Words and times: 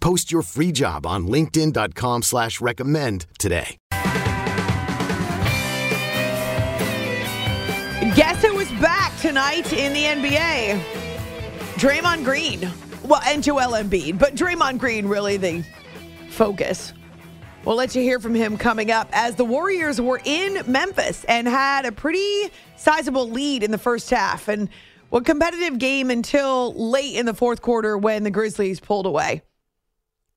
Post 0.00 0.32
your 0.32 0.42
free 0.42 0.72
job 0.72 1.06
on 1.06 1.26
linkedin.com 1.26 2.22
slash 2.22 2.60
recommend 2.60 3.26
today. 3.38 3.76
Guess 8.16 8.42
who 8.42 8.54
was 8.56 8.70
back 8.80 9.16
tonight 9.20 9.72
in 9.72 9.92
the 9.92 10.04
NBA? 10.04 10.80
Draymond 11.74 12.24
Green. 12.24 12.68
Well, 13.04 13.20
and 13.24 13.42
Joel 13.42 13.72
Embiid, 13.72 14.18
but 14.18 14.34
Draymond 14.34 14.78
Green 14.78 15.06
really 15.06 15.36
the 15.36 15.64
focus. 16.30 16.92
We'll 17.64 17.76
let 17.76 17.94
you 17.94 18.02
hear 18.02 18.18
from 18.18 18.34
him 18.34 18.56
coming 18.56 18.90
up 18.90 19.08
as 19.12 19.36
the 19.36 19.44
Warriors 19.44 20.00
were 20.00 20.20
in 20.24 20.62
Memphis 20.66 21.24
and 21.24 21.46
had 21.46 21.84
a 21.84 21.92
pretty 21.92 22.50
sizable 22.76 23.28
lead 23.28 23.62
in 23.62 23.70
the 23.70 23.78
first 23.78 24.08
half 24.08 24.48
and 24.48 24.70
a 25.12 25.20
competitive 25.20 25.78
game 25.78 26.10
until 26.10 26.72
late 26.74 27.16
in 27.16 27.26
the 27.26 27.34
fourth 27.34 27.60
quarter 27.60 27.98
when 27.98 28.24
the 28.24 28.30
Grizzlies 28.30 28.80
pulled 28.80 29.06
away. 29.06 29.42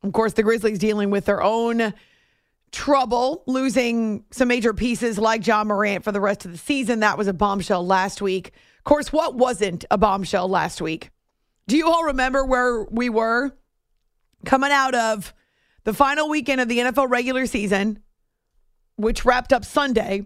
Of 0.04 0.12
course, 0.12 0.34
the 0.34 0.44
Grizzlies 0.44 0.80
dealing 0.80 1.10
with 1.10 1.26
their 1.26 1.42
own 1.42 1.94
trouble, 2.72 3.44
losing 3.46 4.26
some 4.32 4.50
major 4.50 4.74
pieces 4.74 5.18
like 5.18 5.46
Ja 5.46 5.64
Morant 5.64 6.04
for 6.04 6.12
the 6.12 6.20
rest 6.20 6.46
of 6.46 6.52
the 6.52 6.58
season. 6.58 7.00
That 7.00 7.18
was 7.18 7.28
a 7.28 7.34
bombshell 7.34 7.86
last 7.86 8.22
week. 8.22 8.52
Of 8.80 8.84
course, 8.84 9.14
what 9.14 9.36
wasn't 9.36 9.86
a 9.90 9.98
bombshell 9.98 10.50
last 10.50 10.82
week? 10.82 11.12
Do 11.68 11.78
you 11.78 11.88
all 11.88 12.06
remember 12.06 12.44
where 12.44 12.84
we 12.84 13.10
were 13.10 13.52
coming 14.46 14.72
out 14.72 14.96
of 14.96 15.34
the 15.86 15.94
final 15.94 16.28
weekend 16.28 16.60
of 16.60 16.68
the 16.68 16.80
NFL 16.80 17.10
regular 17.10 17.46
season, 17.46 18.00
which 18.98 19.24
wrapped 19.24 19.54
up 19.54 19.64
Sunday? 19.64 20.26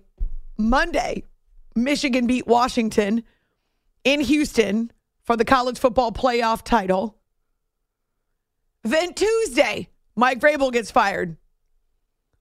Monday, 0.58 1.24
Michigan 1.76 2.26
beat 2.26 2.48
Washington 2.48 3.24
in 4.04 4.22
Houston 4.22 4.92
for 5.24 5.36
the 5.36 5.46
college 5.46 5.78
football 5.78 6.12
playoff 6.12 6.64
title. 6.64 7.17
Then 8.84 9.14
Tuesday, 9.14 9.90
Mike 10.16 10.40
Vrabel 10.40 10.72
gets 10.72 10.92
fired. 10.92 11.38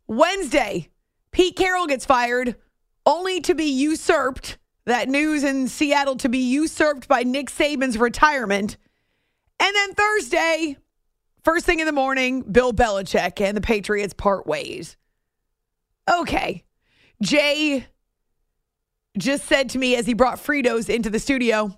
Wednesday, 0.07 0.91
Pete 1.33 1.57
Carroll 1.57 1.87
gets 1.87 2.07
fired, 2.07 2.57
only 3.05 3.41
to 3.43 3.55
be 3.55 3.65
usurped. 3.65 4.59
That 4.85 5.09
news 5.09 5.43
in 5.43 5.67
Seattle 5.67 6.17
to 6.17 6.29
be 6.29 6.39
usurped 6.39 7.09
by 7.09 7.25
Nick 7.25 7.51
Saban's 7.51 7.99
retirement. 7.99 8.77
And 9.59 9.75
then 9.75 9.95
Thursday, 9.95 10.77
first 11.43 11.67
thing 11.67 11.81
in 11.81 11.87
the 11.87 11.93
morning, 11.93 12.43
Bill 12.43 12.73
Belichick 12.73 13.41
and 13.41 13.57
the 13.57 13.61
Patriots 13.61 14.15
part 14.15 14.47
ways. 14.47 14.97
Okay. 16.09 16.65
Jay 17.21 17.87
just 19.19 19.47
said 19.47 19.71
to 19.71 19.79
me 19.79 19.97
as 19.97 20.07
he 20.07 20.15
brought 20.15 20.39
Fritos 20.39 20.89
into 20.89 21.11
the 21.11 21.19
studio. 21.19 21.77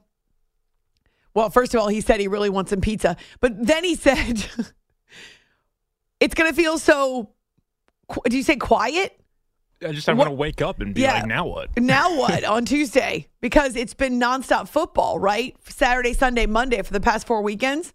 Well, 1.38 1.50
first 1.50 1.72
of 1.72 1.80
all, 1.80 1.86
he 1.86 2.00
said 2.00 2.18
he 2.18 2.26
really 2.26 2.50
wants 2.50 2.70
some 2.70 2.80
pizza. 2.80 3.16
But 3.38 3.64
then 3.64 3.84
he 3.84 3.94
said, 3.94 4.44
it's 6.20 6.34
going 6.34 6.50
to 6.50 6.56
feel 6.56 6.78
so, 6.78 7.30
do 8.28 8.36
you 8.36 8.42
say 8.42 8.56
quiet? 8.56 9.20
I 9.86 9.92
just 9.92 10.08
I 10.08 10.14
want 10.14 10.26
to 10.26 10.34
wake 10.34 10.60
up 10.60 10.80
and 10.80 10.92
be 10.92 11.02
Yeah. 11.02 11.12
like, 11.12 11.26
now 11.26 11.46
what? 11.46 11.70
Now 11.78 12.16
what 12.18 12.42
on 12.42 12.64
Tuesday? 12.64 13.28
Because 13.40 13.76
it's 13.76 13.94
been 13.94 14.18
nonstop 14.18 14.66
football, 14.68 15.20
right? 15.20 15.54
Saturday, 15.68 16.12
Sunday, 16.12 16.46
Monday 16.46 16.82
for 16.82 16.92
the 16.92 16.98
past 17.00 17.24
four 17.24 17.40
weekends 17.40 17.94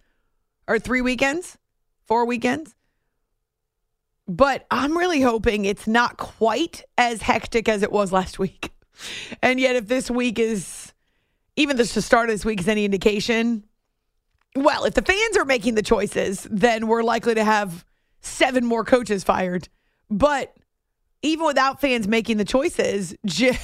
or 0.66 0.80
three 0.80 1.02
weekends, 1.02 1.58
four 2.06 2.24
weekends. 2.24 2.74
But 4.25 4.66
I'm 4.72 4.98
really 4.98 5.20
hoping 5.20 5.66
it's 5.66 5.86
not 5.86 6.16
quite 6.16 6.86
as 6.98 7.24
hectic 7.24 7.68
as 7.68 7.84
it 7.84 7.92
was 7.92 8.14
last 8.14 8.40
week. 8.40 8.72
And 9.42 9.60
yet, 9.60 9.75
if 9.75 9.90
this 9.90 10.10
week 10.10 10.40
is 10.40 10.93
even 11.56 11.78
the 11.78 11.86
start 11.86 12.30
of 12.30 12.34
this 12.34 12.46
week 12.46 12.59
is 12.59 12.68
any 12.68 12.86
indication, 12.86 13.64
well, 14.56 14.86
if 14.86 14.94
the 14.94 15.02
fans 15.02 15.38
are 15.38 15.46
making 15.46 15.75
the 15.75 15.81
choices, 15.81 16.47
then 16.50 16.88
we're 16.88 17.03
likely 17.03 17.36
to 17.36 17.44
have 17.44 17.86
seven 18.22 18.66
more 18.66 18.84
coaches 18.84 19.24
fired. 19.24 19.69
But 20.09 20.56
even 21.22 21.46
without 21.46 21.81
fans 21.81 22.08
making 22.08 22.38
the 22.38 22.46
choices, 22.46 23.16
Jay 23.25 23.58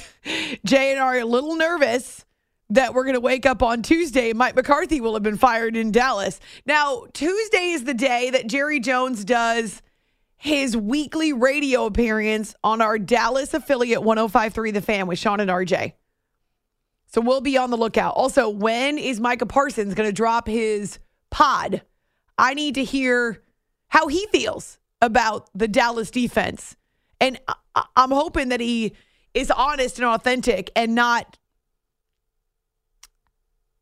and 0.64 1.00
I 1.00 1.16
are 1.16 1.18
a 1.20 1.24
little 1.24 1.56
nervous 1.56 2.24
that 2.70 2.94
we're 2.94 3.04
going 3.04 3.14
to 3.14 3.20
wake 3.20 3.46
up 3.46 3.62
on 3.62 3.82
Tuesday. 3.82 4.32
Mike 4.32 4.54
McCarthy 4.54 5.00
will 5.00 5.14
have 5.14 5.22
been 5.22 5.36
fired 5.36 5.76
in 5.76 5.90
Dallas. 5.90 6.38
Now, 6.66 7.06
Tuesday 7.12 7.70
is 7.70 7.84
the 7.84 7.94
day 7.94 8.30
that 8.30 8.46
Jerry 8.46 8.78
Jones 8.78 9.24
does 9.24 9.82
his 10.36 10.76
weekly 10.76 11.32
radio 11.32 11.84
appearance 11.84 12.54
on 12.64 12.80
our 12.80 12.98
Dallas 12.98 13.52
affiliate 13.52 14.02
1053 14.02 14.70
The 14.70 14.80
Fan 14.80 15.06
with 15.06 15.18
Shan 15.18 15.40
and 15.40 15.50
RJ. 15.50 15.92
So 17.10 17.20
we'll 17.20 17.40
be 17.40 17.58
on 17.58 17.70
the 17.70 17.76
lookout. 17.76 18.14
Also, 18.14 18.48
when 18.48 18.96
is 18.96 19.20
Micah 19.20 19.46
Parsons 19.46 19.94
going 19.94 20.08
to 20.08 20.12
drop 20.12 20.46
his 20.46 20.98
pod? 21.30 21.82
I 22.38 22.54
need 22.54 22.76
to 22.76 22.84
hear 22.84 23.42
how 23.88 24.06
he 24.06 24.26
feels 24.32 24.78
about 25.02 25.48
the 25.54 25.66
Dallas 25.66 26.10
defense. 26.10 26.76
And 27.20 27.38
I- 27.48 27.84
I'm 27.96 28.12
hoping 28.12 28.48
that 28.50 28.60
he 28.60 28.94
is 29.34 29.50
honest 29.50 29.98
and 29.98 30.06
authentic 30.06 30.70
and 30.76 30.94
not 30.94 31.36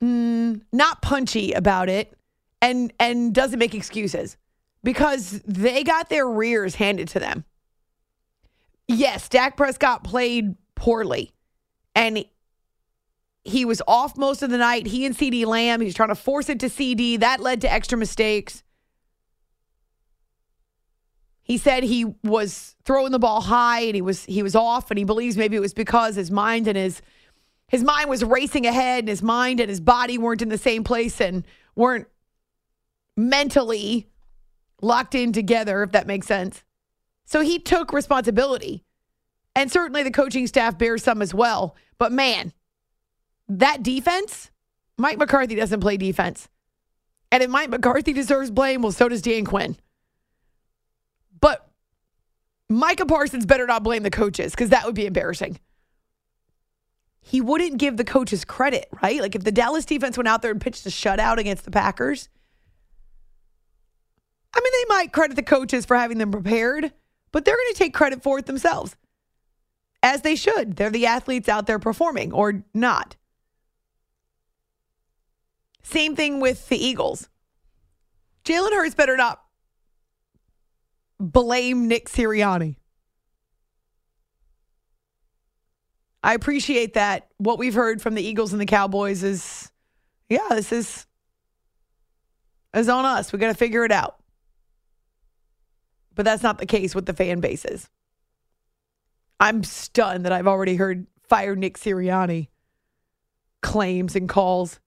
mm, 0.02 0.60
not 0.72 1.02
punchy 1.02 1.52
about 1.52 1.88
it 1.88 2.14
and 2.60 2.92
and 2.98 3.34
doesn't 3.34 3.58
make 3.58 3.74
excuses 3.74 4.36
because 4.82 5.42
they 5.46 5.84
got 5.84 6.08
their 6.08 6.28
rears 6.28 6.74
handed 6.76 7.08
to 7.08 7.20
them. 7.20 7.44
Yes, 8.86 9.28
Dak 9.28 9.56
Prescott 9.56 10.04
played 10.04 10.54
poorly 10.74 11.32
and 11.94 12.24
he 13.48 13.64
was 13.64 13.82
off 13.88 14.16
most 14.16 14.42
of 14.42 14.50
the 14.50 14.58
night. 14.58 14.86
He 14.86 15.04
and 15.04 15.16
CeeDee 15.16 15.46
Lamb, 15.46 15.80
he's 15.80 15.94
trying 15.94 16.10
to 16.10 16.14
force 16.14 16.48
it 16.48 16.60
to 16.60 16.66
CeeDee. 16.66 17.20
That 17.20 17.40
led 17.40 17.60
to 17.62 17.72
extra 17.72 17.98
mistakes. 17.98 18.62
He 21.42 21.56
said 21.56 21.82
he 21.82 22.04
was 22.22 22.76
throwing 22.84 23.10
the 23.10 23.18
ball 23.18 23.40
high 23.40 23.80
and 23.80 23.94
he 23.94 24.02
was 24.02 24.24
he 24.26 24.42
was 24.42 24.54
off 24.54 24.90
and 24.90 24.98
he 24.98 25.04
believes 25.04 25.36
maybe 25.36 25.56
it 25.56 25.60
was 25.60 25.72
because 25.72 26.14
his 26.14 26.30
mind 26.30 26.68
and 26.68 26.76
his 26.76 27.00
his 27.68 27.82
mind 27.82 28.10
was 28.10 28.22
racing 28.22 28.66
ahead 28.66 29.00
and 29.00 29.08
his 29.08 29.22
mind 29.22 29.58
and 29.58 29.70
his 29.70 29.80
body 29.80 30.18
weren't 30.18 30.42
in 30.42 30.50
the 30.50 30.58
same 30.58 30.84
place 30.84 31.20
and 31.20 31.46
weren't 31.74 32.06
mentally 33.16 34.08
locked 34.82 35.14
in 35.14 35.32
together 35.32 35.82
if 35.82 35.92
that 35.92 36.06
makes 36.06 36.26
sense. 36.26 36.64
So 37.24 37.40
he 37.40 37.58
took 37.58 37.92
responsibility. 37.92 38.84
And 39.54 39.72
certainly 39.72 40.02
the 40.02 40.10
coaching 40.10 40.46
staff 40.46 40.78
bears 40.78 41.02
some 41.02 41.20
as 41.20 41.34
well. 41.34 41.76
But 41.98 42.12
man, 42.12 42.52
that 43.48 43.82
defense, 43.82 44.50
Mike 44.96 45.18
McCarthy 45.18 45.54
doesn't 45.54 45.80
play 45.80 45.96
defense. 45.96 46.48
And 47.30 47.42
if 47.42 47.50
Mike 47.50 47.70
McCarthy 47.70 48.12
deserves 48.12 48.50
blame, 48.50 48.82
well, 48.82 48.92
so 48.92 49.08
does 49.08 49.22
Dan 49.22 49.44
Quinn. 49.44 49.76
But 51.40 51.68
Micah 52.68 53.06
Parsons 53.06 53.46
better 53.46 53.66
not 53.66 53.82
blame 53.82 54.02
the 54.02 54.10
coaches 54.10 54.52
because 54.52 54.70
that 54.70 54.84
would 54.86 54.94
be 54.94 55.06
embarrassing. 55.06 55.58
He 57.20 57.40
wouldn't 57.40 57.78
give 57.78 57.96
the 57.96 58.04
coaches 58.04 58.44
credit, 58.44 58.88
right? 59.02 59.20
Like 59.20 59.34
if 59.34 59.44
the 59.44 59.52
Dallas 59.52 59.84
defense 59.84 60.16
went 60.16 60.28
out 60.28 60.40
there 60.40 60.50
and 60.50 60.60
pitched 60.60 60.86
a 60.86 60.88
shutout 60.88 61.36
against 61.36 61.64
the 61.64 61.70
Packers, 61.70 62.28
I 64.54 64.60
mean, 64.60 64.72
they 64.72 64.94
might 64.94 65.12
credit 65.12 65.36
the 65.36 65.42
coaches 65.42 65.84
for 65.84 65.96
having 65.96 66.18
them 66.18 66.32
prepared, 66.32 66.90
but 67.32 67.44
they're 67.44 67.54
going 67.54 67.72
to 67.72 67.78
take 67.78 67.92
credit 67.92 68.22
for 68.22 68.38
it 68.38 68.46
themselves, 68.46 68.96
as 70.02 70.22
they 70.22 70.36
should. 70.36 70.76
They're 70.76 70.90
the 70.90 71.06
athletes 71.06 71.48
out 71.48 71.66
there 71.66 71.78
performing 71.78 72.32
or 72.32 72.64
not. 72.72 73.16
Same 75.88 76.14
thing 76.14 76.38
with 76.38 76.68
the 76.68 76.76
Eagles. 76.76 77.30
Jalen 78.44 78.72
Hurts 78.72 78.94
better 78.94 79.16
not 79.16 79.42
blame 81.18 81.88
Nick 81.88 82.10
Sirianni. 82.10 82.76
I 86.22 86.34
appreciate 86.34 86.92
that. 86.92 87.28
What 87.38 87.58
we've 87.58 87.72
heard 87.72 88.02
from 88.02 88.14
the 88.14 88.22
Eagles 88.22 88.52
and 88.52 88.60
the 88.60 88.66
Cowboys 88.66 89.22
is, 89.22 89.72
yeah, 90.28 90.48
this 90.50 90.72
is 90.72 91.06
is 92.74 92.90
on 92.90 93.06
us. 93.06 93.32
We 93.32 93.38
got 93.38 93.48
to 93.48 93.54
figure 93.54 93.86
it 93.86 93.92
out. 93.92 94.16
But 96.14 96.26
that's 96.26 96.42
not 96.42 96.58
the 96.58 96.66
case 96.66 96.94
with 96.94 97.06
the 97.06 97.14
fan 97.14 97.40
bases. 97.40 97.88
I'm 99.40 99.64
stunned 99.64 100.26
that 100.26 100.32
I've 100.32 100.46
already 100.46 100.76
heard 100.76 101.06
fire 101.22 101.56
Nick 101.56 101.78
Sirianni 101.78 102.48
claims 103.62 104.14
and 104.14 104.28
calls. 104.28 104.80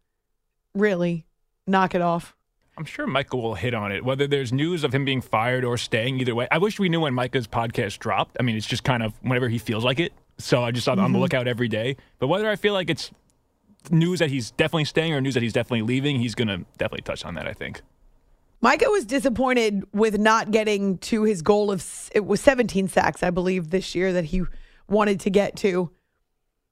Really, 0.73 1.25
knock 1.67 1.95
it 1.95 2.01
off. 2.01 2.35
I'm 2.77 2.85
sure 2.85 3.05
Michael 3.05 3.41
will 3.41 3.55
hit 3.55 3.73
on 3.73 3.91
it, 3.91 4.03
whether 4.03 4.27
there's 4.27 4.53
news 4.53 4.83
of 4.83 4.93
him 4.93 5.05
being 5.05 5.21
fired 5.21 5.65
or 5.65 5.77
staying. 5.77 6.19
Either 6.19 6.33
way, 6.33 6.47
I 6.49 6.57
wish 6.57 6.79
we 6.79 6.89
knew 6.89 7.01
when 7.01 7.13
Micah's 7.13 7.47
podcast 7.47 7.99
dropped. 7.99 8.37
I 8.39 8.43
mean, 8.43 8.55
it's 8.55 8.65
just 8.65 8.83
kind 8.83 9.03
of 9.03 9.13
whenever 9.21 9.49
he 9.49 9.57
feels 9.57 9.83
like 9.83 9.99
it. 9.99 10.13
So 10.37 10.63
I 10.63 10.71
just 10.71 10.87
mm-hmm. 10.87 10.99
on 10.99 11.11
the 11.11 11.19
lookout 11.19 11.47
every 11.47 11.67
day. 11.67 11.97
But 12.19 12.27
whether 12.27 12.49
I 12.49 12.55
feel 12.55 12.73
like 12.73 12.89
it's 12.89 13.11
news 13.89 14.19
that 14.19 14.29
he's 14.29 14.51
definitely 14.51 14.85
staying 14.85 15.13
or 15.13 15.21
news 15.21 15.33
that 15.33 15.43
he's 15.43 15.53
definitely 15.53 15.81
leaving, 15.83 16.19
he's 16.19 16.33
going 16.33 16.47
to 16.47 16.65
definitely 16.77 17.03
touch 17.03 17.25
on 17.25 17.35
that. 17.35 17.47
I 17.47 17.53
think. 17.53 17.81
Micah 18.61 18.89
was 18.89 19.05
disappointed 19.05 19.83
with 19.91 20.19
not 20.19 20.51
getting 20.51 20.99
to 20.99 21.23
his 21.23 21.41
goal 21.41 21.71
of 21.71 22.09
it 22.13 22.25
was 22.25 22.41
17 22.41 22.87
sacks, 22.87 23.23
I 23.23 23.31
believe, 23.31 23.71
this 23.71 23.95
year 23.95 24.13
that 24.13 24.25
he 24.25 24.43
wanted 24.87 25.19
to 25.21 25.29
get 25.29 25.55
to. 25.57 25.91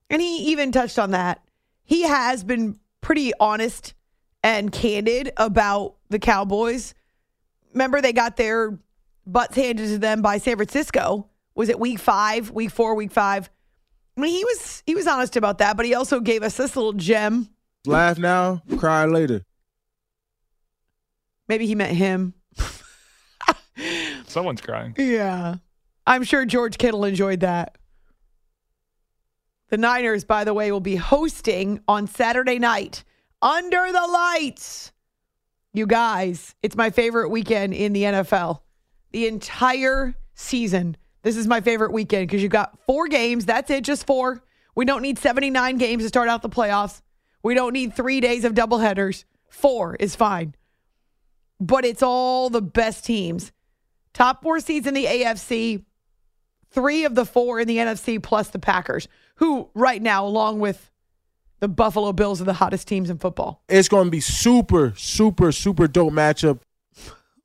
And 0.10 0.22
he 0.22 0.52
even 0.52 0.72
touched 0.72 1.00
on 1.00 1.12
that. 1.12 1.44
He 1.84 2.04
has 2.04 2.44
been 2.44 2.80
pretty 3.02 3.32
honest 3.40 3.94
and 4.44 4.72
candid 4.72 5.32
about 5.38 5.96
the 6.10 6.20
Cowboys. 6.20 6.94
Remember, 7.74 8.02
they 8.02 8.14
got 8.14 8.38
their 8.38 8.80
butts 9.26 9.56
handed 9.56 9.88
to 9.88 9.98
them 9.98 10.22
by 10.22 10.38
San 10.38 10.56
Francisco. 10.56 11.30
Was 11.56 11.70
it 11.70 11.80
week 11.80 12.00
five, 12.00 12.52
week 12.52 12.72
four, 12.72 12.96
week 12.96 13.12
five? 13.12 13.50
I 14.18 14.22
mean, 14.22 14.32
he 14.34 14.44
was 14.44 14.84
he 14.86 14.96
was 14.96 15.08
honest 15.08 15.36
about 15.36 15.60
that, 15.60 15.78
but 15.78 15.86
he 15.86 15.94
also 15.94 16.20
gave 16.20 16.44
us 16.44 16.58
this 16.58 16.76
little 16.76 16.94
gem. 16.94 17.50
Laugh 17.86 18.18
now, 18.18 18.62
cry 18.78 19.06
later. 19.06 19.46
Maybe 21.48 21.66
he 21.68 21.76
meant 21.76 21.94
him. 21.96 22.34
Someone's 24.28 24.62
crying. 24.62 24.94
Yeah. 24.98 25.56
I'm 26.06 26.24
sure 26.24 26.44
George 26.46 26.78
Kittle 26.80 27.06
enjoyed 27.06 27.42
that. 27.42 27.78
The 29.70 29.78
Niners, 29.78 30.24
by 30.24 30.44
the 30.44 30.54
way, 30.54 30.72
will 30.72 30.80
be 30.80 30.96
hosting 30.96 31.82
on 31.88 32.08
Saturday 32.08 32.60
night 32.60 33.04
under 33.42 33.92
the 33.92 34.08
lights. 34.08 34.92
You 35.74 35.86
guys, 35.86 36.56
it's 36.64 36.76
my 36.76 36.90
favorite 36.90 37.30
weekend 37.30 37.74
in 37.74 37.94
the 37.94 38.04
NFL. 38.04 38.62
The 39.12 39.28
entire 39.28 40.16
season. 40.34 40.98
This 41.22 41.38
is 41.38 41.48
my 41.48 41.62
favorite 41.62 41.92
weekend 41.92 42.28
because 42.28 42.42
you 42.42 42.50
got 42.50 42.80
four 42.86 43.08
games. 43.08 43.46
That's 43.46 43.70
it, 43.70 43.84
just 43.84 44.08
four. 44.08 44.44
We 44.76 44.86
don't 44.86 45.02
need 45.02 45.20
79 45.20 45.78
games 45.78 46.04
to 46.04 46.08
start 46.08 46.30
out 46.30 46.42
the 46.42 46.50
playoffs. 46.50 47.02
We 47.44 47.54
don't 47.54 47.74
need 47.74 47.96
three 47.96 48.20
days 48.20 48.46
of 48.46 48.54
doubleheaders. 48.54 49.26
Four 49.50 49.96
is 49.96 50.16
fine 50.16 50.56
but 51.60 51.86
it's 51.86 52.02
all 52.02 52.50
the 52.50 52.62
best 52.62 53.06
teams. 53.06 53.52
Top 54.14 54.42
four 54.42 54.60
seeds 54.60 54.88
in 54.88 54.94
the 54.94 55.06
AFC, 55.06 55.84
three 56.72 57.06
of 57.06 57.16
the 57.16 57.26
four 57.26 57.60
in 57.60 57.68
the 57.68 57.78
NFC, 57.78 58.22
plus 58.22 58.50
the 58.50 58.60
Packers, 58.60 59.08
who 59.36 59.70
right 59.74 60.02
now, 60.02 60.26
along 60.26 60.60
with 60.60 60.92
the 61.60 61.68
Buffalo 61.68 62.14
Bills, 62.14 62.42
are 62.42 62.46
the 62.46 62.54
hottest 62.54 62.88
teams 62.88 63.10
in 63.10 63.18
football. 63.18 63.64
It's 63.68 63.90
going 63.90 64.06
to 64.06 64.12
be 64.12 64.22
super, 64.22 64.94
super, 64.96 65.52
super 65.52 65.88
dope 65.88 66.14
matchup. 66.14 66.60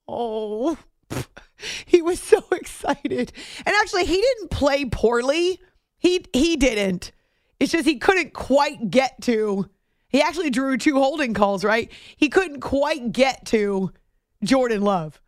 Oh, 0.06 0.76
he 1.86 2.02
was 2.02 2.20
so 2.20 2.44
excited, 2.52 3.32
and 3.64 3.74
actually, 3.80 4.04
he 4.04 4.20
didn't 4.20 4.50
play 4.50 4.84
poorly. 4.84 5.60
He 5.98 6.24
he 6.32 6.56
didn't. 6.56 7.12
It's 7.58 7.72
just 7.72 7.86
he 7.86 7.96
couldn't 7.96 8.34
quite 8.34 8.90
get 8.90 9.20
to. 9.22 9.68
He 10.08 10.20
actually 10.20 10.50
drew 10.50 10.76
two 10.76 10.98
holding 10.98 11.34
calls, 11.34 11.64
right? 11.64 11.90
He 12.16 12.28
couldn't 12.28 12.60
quite 12.60 13.10
get 13.10 13.46
to 13.46 13.90
Jordan 14.44 14.82
Love. 14.82 15.20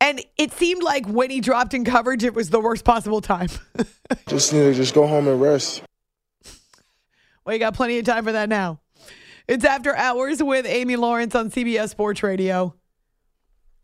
And 0.00 0.20
it 0.36 0.52
seemed 0.52 0.82
like 0.82 1.06
when 1.06 1.30
he 1.30 1.40
dropped 1.40 1.74
in 1.74 1.84
coverage, 1.84 2.22
it 2.22 2.34
was 2.34 2.50
the 2.50 2.60
worst 2.60 2.84
possible 2.84 3.20
time. 3.20 3.48
just 4.28 4.52
need 4.52 4.60
to 4.60 4.74
just 4.74 4.94
go 4.94 5.06
home 5.06 5.26
and 5.28 5.40
rest. 5.40 5.82
Well, 7.44 7.54
you 7.54 7.58
got 7.58 7.74
plenty 7.74 7.98
of 7.98 8.04
time 8.04 8.24
for 8.24 8.32
that 8.32 8.48
now. 8.48 8.80
It's 9.48 9.64
after 9.64 9.94
hours 9.94 10.42
with 10.42 10.66
Amy 10.66 10.96
Lawrence 10.96 11.36
on 11.36 11.50
CBS 11.50 11.90
Sports 11.90 12.22
Radio. 12.22 12.74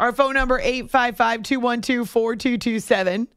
Our 0.00 0.12
phone 0.12 0.34
number 0.34 0.60
855-212-4227. 0.60 3.28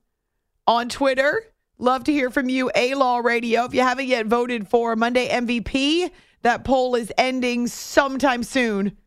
On 0.68 0.90
Twitter, 0.90 1.44
love 1.78 2.06
to 2.06 2.12
hear 2.12 2.32
from 2.32 2.50
you, 2.50 2.72
A 2.74 2.96
Law 2.96 3.20
Radio. 3.20 3.66
If 3.66 3.76
you 3.76 3.82
haven't 3.82 4.08
yet 4.08 4.26
voted 4.26 4.68
for 4.68 4.96
Monday 4.96 5.30
MVP, 5.30 6.10
that 6.42 6.64
poll 6.64 6.96
is 6.96 7.12
ending 7.20 7.68
sometime 7.68 8.42
soon. 8.42 8.98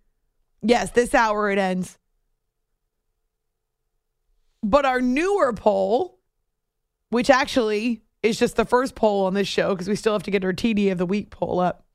Yes, 0.63 0.93
this 0.93 1.15
hour 1.15 1.51
it 1.51 1.59
ends. 1.59 1.99
But 4.69 4.85
our 4.85 5.01
newer 5.01 5.55
poll, 5.55 6.19
which 7.09 7.31
actually 7.31 8.03
is 8.23 8.39
just 8.39 8.57
the 8.57 8.67
first 8.67 8.95
poll 8.95 9.25
on 9.25 9.33
this 9.33 9.49
show 9.49 9.71
because 9.71 9.89
we 9.89 9.97
still 9.97 10.13
have 10.13 10.25
to 10.25 10.31
get 10.31 10.45
our 10.45 10.53
TD 10.53 10.93
of 10.93 10.99
the 10.99 11.07
week 11.07 11.31
poll 11.31 11.59
up. 11.59 11.87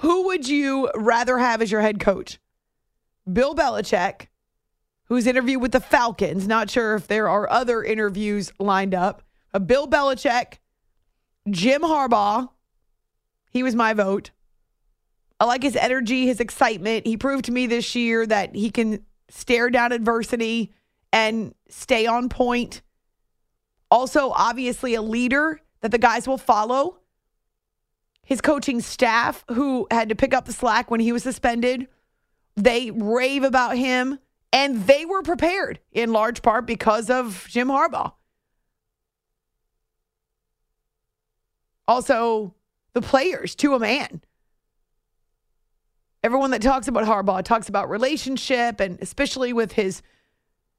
Who 0.00 0.24
would 0.24 0.48
you 0.48 0.90
rather 0.96 1.38
have 1.38 1.62
as 1.62 1.70
your 1.70 1.82
head 1.82 2.00
coach? 2.00 2.40
Bill 3.32 3.54
Belichick, 3.54 4.26
who's 5.04 5.28
interviewed 5.28 5.62
with 5.62 5.70
the 5.70 5.80
Falcons. 5.80 6.48
Not 6.48 6.70
sure 6.70 6.96
if 6.96 7.06
there 7.06 7.28
are 7.28 7.48
other 7.48 7.84
interviews 7.84 8.52
lined 8.58 8.92
up. 8.92 9.22
A 9.54 9.60
Bill 9.60 9.86
Belichick, 9.86 10.54
Jim 11.48 11.82
Harbaugh. 11.82 12.48
He 13.52 13.62
was 13.62 13.76
my 13.76 13.94
vote. 13.94 14.32
I 15.38 15.44
like 15.44 15.62
his 15.62 15.76
energy, 15.76 16.26
his 16.26 16.40
excitement. 16.40 17.06
He 17.06 17.16
proved 17.16 17.44
to 17.44 17.52
me 17.52 17.68
this 17.68 17.94
year 17.94 18.26
that 18.26 18.56
he 18.56 18.70
can 18.70 19.04
stare 19.28 19.70
down 19.70 19.92
adversity 19.92 20.72
and 21.16 21.54
stay 21.70 22.04
on 22.04 22.28
point. 22.28 22.82
Also, 23.90 24.32
obviously, 24.32 24.94
a 24.94 25.00
leader 25.00 25.58
that 25.80 25.90
the 25.90 25.96
guys 25.96 26.28
will 26.28 26.36
follow. 26.36 26.98
His 28.22 28.42
coaching 28.42 28.82
staff, 28.82 29.42
who 29.50 29.86
had 29.90 30.10
to 30.10 30.14
pick 30.14 30.34
up 30.34 30.44
the 30.44 30.52
slack 30.52 30.90
when 30.90 31.00
he 31.00 31.12
was 31.12 31.22
suspended, 31.22 31.88
they 32.54 32.90
rave 32.90 33.44
about 33.44 33.78
him, 33.78 34.18
and 34.52 34.86
they 34.86 35.06
were 35.06 35.22
prepared 35.22 35.80
in 35.90 36.12
large 36.12 36.42
part 36.42 36.66
because 36.66 37.08
of 37.08 37.46
Jim 37.48 37.68
Harbaugh. 37.68 38.12
Also, 41.88 42.54
the 42.92 43.00
players 43.00 43.54
to 43.54 43.74
a 43.74 43.78
man 43.78 44.20
everyone 46.22 46.50
that 46.50 46.60
talks 46.60 46.88
about 46.88 47.04
Harbaugh 47.04 47.44
talks 47.44 47.68
about 47.68 47.88
relationship 47.88 48.80
and 48.80 48.98
especially 49.00 49.52
with 49.52 49.70
his 49.70 50.02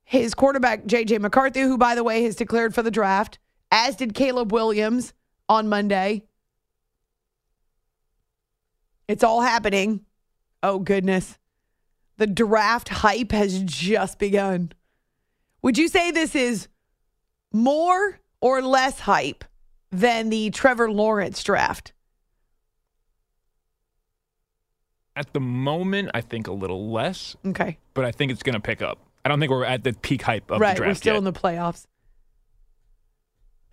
his 0.10 0.34
quarterback 0.34 0.86
JJ 0.86 1.20
McCarthy, 1.20 1.60
who 1.60 1.78
by 1.78 1.94
the 1.94 2.04
way 2.04 2.24
has 2.24 2.38
declared 2.38 2.74
for 2.74 2.82
the 2.82 2.90
draft, 2.90 3.40
as 3.72 3.98
did 3.98 4.14
Caleb 4.14 4.54
Williams 4.54 5.14
on 5.50 5.68
Monday. 5.68 6.24
It's 9.10 9.24
all 9.24 9.42
happening. 9.42 10.06
Oh 10.64 10.80
goodness. 10.80 11.38
The 12.16 12.26
draft 12.26 12.88
hype 12.88 13.34
has 13.34 13.62
just 13.64 14.18
begun. 14.18 14.72
Would 15.62 15.78
you 15.78 15.90
say 15.90 16.12
this 16.12 16.36
is 16.36 16.70
more 17.52 18.22
or 18.40 18.62
less 18.62 19.02
hype 19.02 19.44
than 19.92 20.30
the 20.30 20.52
Trevor 20.52 20.90
Lawrence 20.90 21.44
draft? 21.44 21.92
At 25.18 25.34
the 25.34 25.42
moment, 25.42 26.12
I 26.14 26.22
think 26.22 26.48
a 26.48 26.54
little 26.54 26.94
less. 26.94 27.36
Okay. 27.46 27.78
But 27.94 28.06
I 28.06 28.12
think 28.12 28.32
it's 28.32 28.44
going 28.44 28.54
to 28.54 28.62
pick 28.62 28.82
up. 28.82 29.07
I 29.28 29.30
don't 29.30 29.42
think 29.42 29.52
we're 29.52 29.66
at 29.66 29.84
the 29.84 29.92
peak 29.92 30.22
hype 30.22 30.50
of 30.50 30.62
right, 30.62 30.70
the 30.70 30.78
draft 30.78 30.90
We're 30.90 30.96
still 30.96 31.14
yet. 31.16 31.18
in 31.18 31.24
the 31.26 31.34
playoffs. 31.34 31.86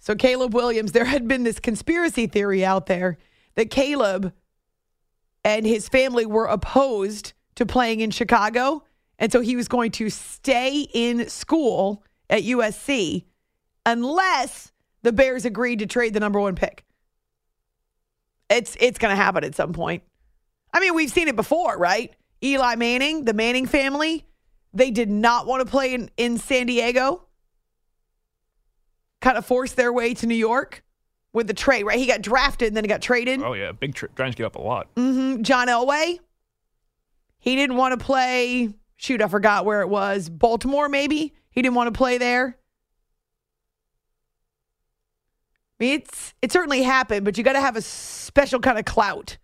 So 0.00 0.16
Caleb 0.16 0.52
Williams, 0.52 0.90
there 0.90 1.04
had 1.04 1.28
been 1.28 1.44
this 1.44 1.60
conspiracy 1.60 2.26
theory 2.26 2.64
out 2.64 2.86
there 2.86 3.18
that 3.54 3.70
Caleb 3.70 4.32
and 5.44 5.64
his 5.64 5.88
family 5.88 6.26
were 6.26 6.46
opposed 6.46 7.34
to 7.54 7.64
playing 7.64 8.00
in 8.00 8.10
Chicago. 8.10 8.82
And 9.20 9.30
so 9.30 9.40
he 9.40 9.54
was 9.54 9.68
going 9.68 9.92
to 9.92 10.10
stay 10.10 10.88
in 10.92 11.28
school 11.28 12.02
at 12.28 12.42
USC 12.42 13.24
unless 13.86 14.72
the 15.04 15.12
Bears 15.12 15.44
agreed 15.44 15.78
to 15.78 15.86
trade 15.86 16.14
the 16.14 16.20
number 16.20 16.40
one 16.40 16.56
pick. 16.56 16.84
It's 18.50 18.76
it's 18.80 18.98
going 18.98 19.12
to 19.12 19.22
happen 19.22 19.44
at 19.44 19.54
some 19.54 19.72
point. 19.72 20.02
I 20.72 20.80
mean, 20.80 20.96
we've 20.96 21.12
seen 21.12 21.28
it 21.28 21.36
before, 21.36 21.78
right? 21.78 22.12
Eli 22.42 22.74
Manning, 22.74 23.24
the 23.24 23.34
Manning 23.34 23.66
family, 23.66 24.26
they 24.74 24.90
did 24.90 25.08
not 25.08 25.46
want 25.46 25.64
to 25.64 25.70
play 25.70 25.94
in, 25.94 26.10
in 26.16 26.38
San 26.38 26.66
Diego. 26.66 27.22
Kind 29.20 29.38
of 29.38 29.46
forced 29.46 29.76
their 29.76 29.92
way 29.92 30.12
to 30.14 30.26
New 30.26 30.34
York 30.34 30.82
with 31.32 31.46
the 31.46 31.54
trade, 31.54 31.84
right? 31.84 31.98
He 31.98 32.06
got 32.06 32.20
drafted 32.20 32.68
and 32.68 32.76
then 32.76 32.84
he 32.84 32.88
got 32.88 33.00
traded. 33.00 33.42
Oh, 33.42 33.54
yeah. 33.54 33.72
Big 33.72 33.94
tra- 33.94 34.10
trying 34.14 34.32
to 34.32 34.46
up 34.46 34.56
a 34.56 34.60
lot. 34.60 34.94
Mm-hmm. 34.96 35.42
John 35.42 35.68
Elway, 35.68 36.18
he 37.38 37.56
didn't 37.56 37.76
want 37.76 37.98
to 37.98 38.04
play. 38.04 38.74
Shoot, 38.96 39.22
I 39.22 39.28
forgot 39.28 39.64
where 39.64 39.80
it 39.80 39.88
was. 39.88 40.28
Baltimore, 40.28 40.88
maybe? 40.88 41.32
He 41.50 41.62
didn't 41.62 41.74
want 41.74 41.92
to 41.92 41.96
play 41.96 42.18
there. 42.18 42.58
mean, 45.84 46.00
it's 46.00 46.34
it 46.42 46.52
certainly 46.52 46.82
happened, 46.82 47.24
but 47.24 47.36
you 47.36 47.44
got 47.44 47.52
to 47.54 47.60
have 47.60 47.76
a 47.76 47.82
special 47.82 48.60
kind 48.60 48.78
of 48.78 48.84
clout. 48.84 49.36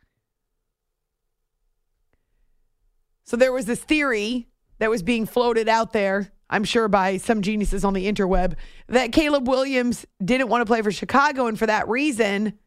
So 3.24 3.36
there 3.36 3.52
was 3.52 3.66
this 3.66 3.80
theory 3.80 4.48
that 4.80 4.90
was 4.90 5.02
being 5.02 5.26
floated 5.26 5.68
out 5.68 5.92
there, 5.92 6.32
I'm 6.48 6.64
sure 6.64 6.88
by 6.88 7.18
some 7.18 7.42
geniuses 7.42 7.84
on 7.84 7.94
the 7.94 8.10
interweb, 8.10 8.54
that 8.88 9.12
Caleb 9.12 9.46
Williams 9.46 10.04
didn't 10.24 10.48
want 10.48 10.62
to 10.62 10.66
play 10.66 10.82
for 10.82 10.90
Chicago 10.90 11.46
and 11.46 11.58
for 11.58 11.66
that 11.66 11.88
reason 11.88 12.58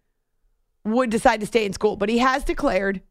would 0.85 1.09
decide 1.09 1.41
to 1.41 1.47
stay 1.47 1.65
in 1.65 1.73
school. 1.73 1.97
But 1.97 2.09
he 2.09 2.19
has 2.19 2.43
declared, 2.43 3.01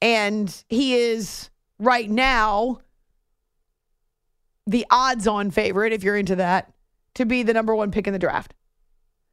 and 0.00 0.64
he 0.68 0.94
is 0.94 1.50
right 1.78 2.08
now 2.08 2.78
the 4.66 4.86
odds 4.90 5.26
on 5.26 5.50
favorite, 5.50 5.92
if 5.92 6.02
you're 6.02 6.16
into 6.16 6.36
that, 6.36 6.72
to 7.14 7.26
be 7.26 7.42
the 7.42 7.54
number 7.54 7.74
one 7.74 7.90
pick 7.90 8.06
in 8.06 8.12
the 8.12 8.18
draft. 8.18 8.54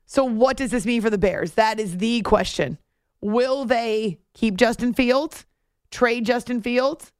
So, 0.05 0.25
what 0.25 0.57
does 0.57 0.71
this 0.71 0.85
mean 0.85 1.01
for 1.01 1.09
the 1.09 1.17
Bears? 1.17 1.53
That 1.53 1.79
is 1.79 1.97
the 1.97 2.21
question. 2.21 2.77
Will 3.21 3.65
they 3.65 4.19
keep 4.33 4.57
Justin 4.57 4.93
Fields, 4.93 5.45
trade 5.91 6.25
Justin 6.25 6.61
Fields? 6.61 7.12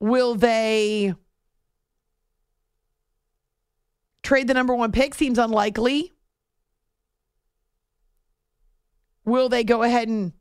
Will 0.00 0.34
they 0.34 1.14
trade 4.22 4.48
the 4.48 4.54
number 4.54 4.74
one 4.74 4.92
pick? 4.92 5.14
Seems 5.14 5.38
unlikely. 5.38 6.12
Will 9.24 9.48
they 9.48 9.62
go 9.62 9.82
ahead 9.82 10.08
and 10.08 10.32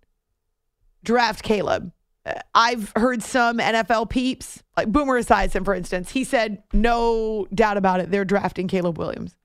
draft 1.03 1.43
Caleb? 1.43 1.91
Uh, 2.25 2.33
I've 2.55 2.91
heard 2.95 3.21
some 3.21 3.59
NFL 3.59 4.09
peeps, 4.09 4.63
like 4.77 4.87
Boomer 4.87 5.21
Esiason, 5.21 5.65
for 5.65 5.73
instance, 5.73 6.11
he 6.11 6.23
said, 6.23 6.63
no 6.73 7.45
doubt 7.53 7.77
about 7.77 7.99
it, 7.99 8.09
they're 8.09 8.25
drafting 8.25 8.67
Caleb 8.67 8.97
Williams. 8.97 9.35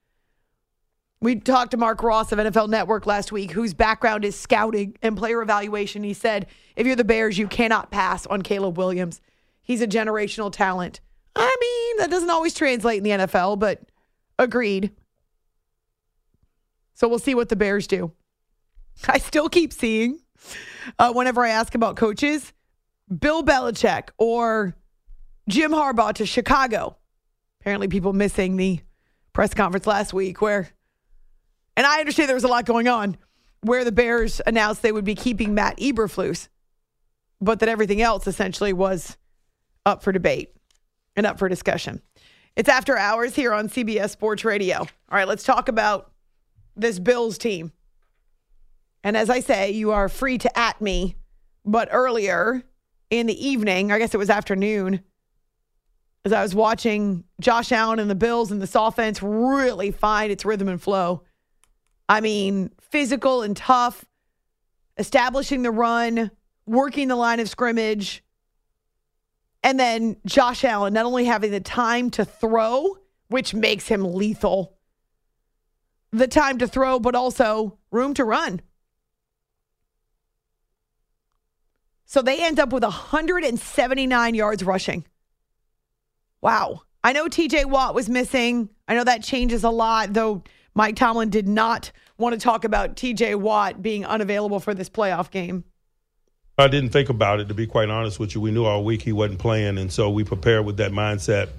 We 1.21 1.35
talked 1.35 1.71
to 1.71 1.77
Marc 1.77 2.03
Ross 2.03 2.31
of 2.31 2.39
NFL 2.39 2.69
Network 2.69 3.05
last 3.05 3.31
week, 3.31 3.51
whose 3.51 3.73
background 3.73 4.25
is 4.25 4.35
scouting 4.35 4.95
and 5.01 5.17
player 5.17 5.41
evaluation. 5.41 6.03
He 6.03 6.13
said, 6.13 6.47
if 6.75 6.85
you're 6.85 6.95
the 6.95 7.03
Bears, 7.03 7.37
you 7.37 7.47
cannot 7.47 7.89
pass 7.89 8.25
on 8.27 8.41
Caleb 8.41 8.77
Williams. 8.77 9.21
He's 9.65 9.81
a 9.81 9.87
generational 9.87 10.51
talent. 10.51 11.01
I 11.35 11.55
mean, 11.59 11.97
that 11.97 12.11
doesn't 12.11 12.29
always 12.29 12.53
translate 12.53 12.99
in 12.99 13.03
the 13.03 13.25
NFL, 13.25 13.59
but 13.59 13.81
agreed. 14.39 14.91
So 16.93 17.09
we'll 17.09 17.19
see 17.19 17.35
what 17.35 17.49
the 17.49 17.55
Bears 17.55 17.87
do. 17.87 18.13
I 19.09 19.17
still 19.17 19.49
keep 19.49 19.73
seeing, 19.73 20.19
uh, 20.97 21.11
whenever 21.11 21.43
I 21.43 21.49
ask 21.49 21.75
about 21.75 21.97
coaches, 21.97 22.53
Bill 23.19 23.43
Belichick 23.43 24.09
or 24.17 24.75
Jim 25.49 25.71
Harbaugh 25.71 26.13
to 26.13 26.25
Chicago. 26.25 26.97
Apparently, 27.59 27.87
people 27.87 28.13
missing 28.13 28.55
the 28.55 28.79
press 29.33 29.53
conference 29.53 29.87
last 29.87 30.13
week 30.13 30.41
where, 30.41 30.69
and 31.75 31.85
I 31.85 31.99
understand 31.99 32.29
there 32.29 32.35
was 32.35 32.43
a 32.43 32.49
lot 32.49 32.65
going 32.65 32.87
on, 32.87 33.17
where 33.61 33.83
the 33.83 33.91
Bears 33.91 34.41
announced 34.45 34.83
they 34.83 34.91
would 34.91 35.05
be 35.05 35.15
keeping 35.15 35.55
Matt 35.55 35.77
Eberflus, 35.79 36.49
but 37.41 37.59
that 37.59 37.69
everything 37.69 38.01
else 38.01 38.27
essentially 38.27 38.73
was 38.73 39.17
up 39.85 40.03
for 40.03 40.11
debate 40.11 40.53
and 41.15 41.25
up 41.25 41.39
for 41.39 41.47
discussion. 41.47 42.01
It's 42.55 42.69
after 42.69 42.97
hours 42.97 43.35
here 43.35 43.53
on 43.53 43.69
CBS 43.69 44.11
Sports 44.11 44.45
Radio. 44.45 44.79
All 44.79 44.87
right, 45.11 45.27
let's 45.27 45.43
talk 45.43 45.67
about 45.67 46.11
this 46.75 46.99
Bills 46.99 47.37
team. 47.37 47.71
And 49.03 49.15
as 49.15 49.29
I 49.29 49.39
say, 49.39 49.71
you 49.71 49.91
are 49.91 50.09
free 50.09 50.37
to 50.39 50.57
at 50.57 50.81
me, 50.81 51.15
but 51.63 51.89
earlier 51.91 52.63
in 53.09 53.27
the 53.27 53.47
evening, 53.47 53.91
I 53.91 53.99
guess 53.99 54.13
it 54.13 54.17
was 54.17 54.29
afternoon, 54.29 55.01
as 56.23 56.33
I 56.33 56.41
was 56.41 56.55
watching 56.55 57.23
Josh 57.39 57.71
Allen 57.71 57.99
and 57.99 58.09
the 58.09 58.15
Bills 58.15 58.51
and 58.51 58.61
this 58.61 58.73
offense 58.73 59.21
really 59.21 59.91
find 59.91 60.31
its 60.31 60.43
rhythm 60.43 60.67
and 60.67 60.81
flow. 60.81 61.21
I 62.09 62.19
mean, 62.21 62.71
physical 62.81 63.43
and 63.43 63.55
tough, 63.55 64.05
establishing 64.97 65.61
the 65.61 65.71
run, 65.71 66.31
working 66.65 67.07
the 67.07 67.15
line 67.15 67.39
of 67.39 67.49
scrimmage, 67.49 68.23
and 69.65 69.79
then 69.79 70.15
Josh 70.27 70.63
Allen 70.63 70.93
not 70.93 71.05
only 71.05 71.25
having 71.25 71.49
the 71.49 71.59
time 71.59 72.11
to 72.11 72.23
throw, 72.23 72.97
which 73.29 73.55
makes 73.55 73.87
him 73.87 74.13
lethal, 74.13 74.77
the 76.11 76.27
time 76.27 76.59
to 76.59 76.67
throw, 76.67 76.99
but 76.99 77.15
also 77.15 77.79
room 77.89 78.13
to 78.13 78.23
run. 78.23 78.61
So 82.05 82.21
they 82.21 82.45
end 82.45 82.59
up 82.59 82.71
with 82.71 82.83
179 82.83 84.35
yards 84.35 84.63
rushing. 84.63 85.03
Wow. 86.41 86.83
I 87.03 87.13
know 87.13 87.25
TJ 87.25 87.65
Watt 87.65 87.95
was 87.95 88.07
missing. 88.07 88.69
I 88.87 88.93
know 88.93 89.03
that 89.03 89.23
changes 89.23 89.63
a 89.63 89.71
lot, 89.71 90.13
though 90.13 90.43
Mike 90.75 90.95
Tomlin 90.95 91.31
did 91.31 91.47
not 91.47 91.91
want 92.19 92.33
to 92.33 92.39
talk 92.39 92.65
about 92.65 92.95
TJ 92.95 93.37
Watt 93.37 93.81
being 93.81 94.05
unavailable 94.05 94.59
for 94.59 94.75
this 94.75 94.91
playoff 94.91 95.31
game. 95.31 95.63
I 96.57 96.69
didn't 96.69 96.91
think 96.91 97.09
about 97.09 97.41
it 97.41 97.49
to 97.49 97.53
be 97.53 97.67
quite 97.67 97.89
honest 97.89 98.17
with 98.17 98.33
you. 98.33 98.39
We 98.39 98.51
knew 98.51 98.63
all 98.63 98.83
week 98.83 99.01
he 99.01 99.11
wasn't 99.11 99.39
playing, 99.39 99.77
and 99.77 99.91
so 99.91 100.09
we 100.09 100.23
prepared 100.23 100.65
with 100.65 100.77
that 100.77 100.91
mindset. 100.91 101.49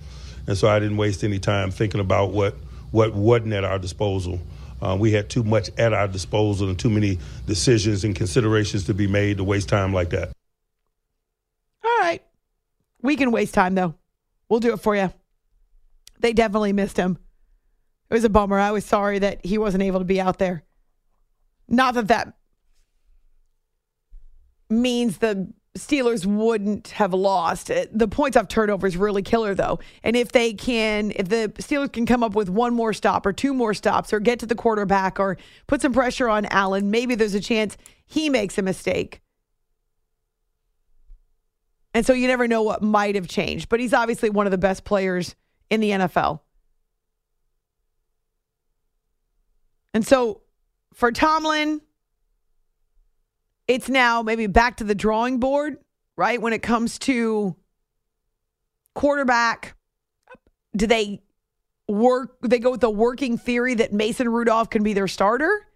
And 0.47 0.57
so 0.57 0.69
I 0.69 0.79
didn't 0.79 0.97
waste 0.97 1.23
any 1.23 1.39
time 1.39 1.71
thinking 1.71 2.01
about 2.01 2.33
what 2.33 2.55
what 2.93 3.15
wasn't 3.15 3.53
at 3.53 3.65
our 3.65 3.79
disposal. 3.79 4.41
Uh, 4.81 4.97
we 4.99 5.13
had 5.13 5.29
too 5.29 5.43
much 5.43 5.71
at 5.77 5.93
our 5.93 6.09
disposal 6.09 6.69
and 6.69 6.79
too 6.79 6.91
many 6.91 7.19
decisions 7.47 8.05
and 8.05 8.15
considerations 8.15 8.85
to 8.85 8.95
be 8.95 9.07
made 9.07 9.39
to 9.39 9.45
waste 9.45 9.69
time 9.69 9.93
like 9.93 10.11
that. 10.11 10.31
All 11.85 11.99
right, 12.01 12.23
we 13.03 13.17
can 13.17 13.33
waste 13.33 13.55
time 13.55 13.75
though. 13.75 13.95
We'll 14.49 14.61
do 14.61 14.73
it 14.73 14.81
for 14.81 14.97
you. 14.97 15.13
They 16.21 16.33
definitely 16.33 16.73
missed 16.73 16.97
him. 16.97 17.19
It 18.09 18.15
was 18.15 18.25
a 18.25 18.31
bummer. 18.31 18.59
I 18.59 18.71
was 18.71 18.85
sorry 18.85 19.19
that 19.19 19.45
he 19.45 19.59
wasn't 19.59 19.83
able 19.83 19.99
to 19.99 20.05
be 20.05 20.21
out 20.21 20.39
there. 20.39 20.63
Not 21.69 21.95
that 21.95 22.09
that 22.09 22.36
means 24.69 25.19
the 25.19 25.53
Steelers 25.77 26.25
wouldn't 26.25 26.89
have 26.89 27.13
lost. 27.13 27.71
Uh, 27.71 27.87
the 27.93 28.09
points 28.09 28.37
off 28.37 28.49
turnovers 28.49 28.97
really 28.97 29.23
killer, 29.23 29.55
though. 29.55 29.79
And 30.03 30.17
if 30.17 30.33
they 30.33 30.55
can, 30.55 31.13
if 31.15 31.29
the 31.29 31.53
Steelers 31.57 31.93
can 31.93 32.07
come 32.07 32.23
up 32.23 32.35
with 32.35 32.49
one 32.49 32.75
more 32.75 32.93
stop 32.93 33.27
or 33.27 33.33
two 33.33 33.53
more 33.53 33.75
stops 33.75 34.13
or 34.13 34.21
get 34.21 34.39
to 34.41 34.47
the 34.47 34.55
quarterback 34.55 35.21
or 35.21 35.37
put 35.67 35.83
some 35.83 35.93
pressure 35.93 36.29
on 36.29 36.47
Allen, 36.47 36.91
maybe 36.91 37.15
there's 37.15 37.35
a 37.35 37.41
chance 37.41 37.77
he 38.07 38.31
makes 38.31 38.57
a 38.59 38.63
mistake. 38.63 39.21
And 41.93 42.05
so 42.05 42.13
you 42.13 42.27
never 42.27 42.47
know 42.47 42.63
what 42.63 42.83
might 42.83 43.15
have 43.15 43.29
changed. 43.29 43.69
But 43.69 43.81
he's 43.81 43.95
obviously 43.95 44.31
one 44.31 44.47
of 44.47 44.51
the 44.51 44.59
best 44.59 44.85
players 44.85 45.35
in 45.71 45.81
the 45.81 45.91
NFL. 45.91 46.41
And 49.95 50.07
so 50.07 50.43
for 50.93 51.11
Tomlin, 51.11 51.81
it's 53.69 53.89
now 53.89 54.23
maybe 54.23 54.47
back 54.47 54.77
to 54.79 54.85
the 54.85 54.95
drawing 54.95 55.39
board, 55.39 55.79
right? 56.17 56.41
When 56.41 56.53
it 56.53 56.63
comes 56.63 56.99
to 57.01 57.57
quarterback, 58.95 59.77
do 60.75 60.87
they 60.87 61.23
work? 61.89 62.37
They 62.43 62.59
go 62.59 62.71
with 62.73 62.81
the 62.81 62.91
working 62.91 63.39
theory 63.39 63.75
that 63.75 63.93
Mason 63.93 64.29
Rudolph 64.29 64.71
can 64.71 64.83
be 64.83 64.93
their 64.93 65.09
starter. 65.09 65.67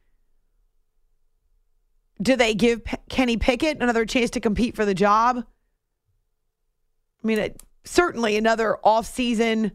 Do 2.23 2.37
they 2.37 2.55
give 2.55 2.83
Kenny 3.09 3.37
Pickett 3.37 3.81
another 3.81 4.05
chance 4.05 4.31
to 4.31 4.41
compete 4.41 4.77
for 4.77 4.85
the 4.85 4.95
job? 4.95 5.39
I 7.23 7.27
mean, 7.27 7.39
it, 7.39 7.63
certainly 7.85 8.37
another 8.37 8.79
offseason. 8.85 9.73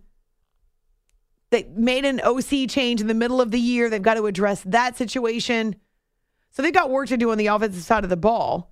They 1.50 1.64
made 1.64 2.06
an 2.06 2.22
OC 2.22 2.70
change 2.70 3.02
in 3.02 3.08
the 3.08 3.14
middle 3.14 3.42
of 3.42 3.52
the 3.52 3.60
year. 3.60 3.90
They've 3.90 4.02
got 4.02 4.16
to 4.16 4.28
address 4.28 4.62
that 4.66 4.98
situation. 4.98 5.76
So 6.56 6.62
they've 6.62 6.74
got 6.74 6.90
work 6.90 7.10
to 7.10 7.18
do 7.18 7.32
on 7.32 7.38
the 7.38 7.48
offensive 7.48 7.84
side 7.84 8.06
of 8.06 8.10
the 8.10 8.16
ball. 8.16 8.72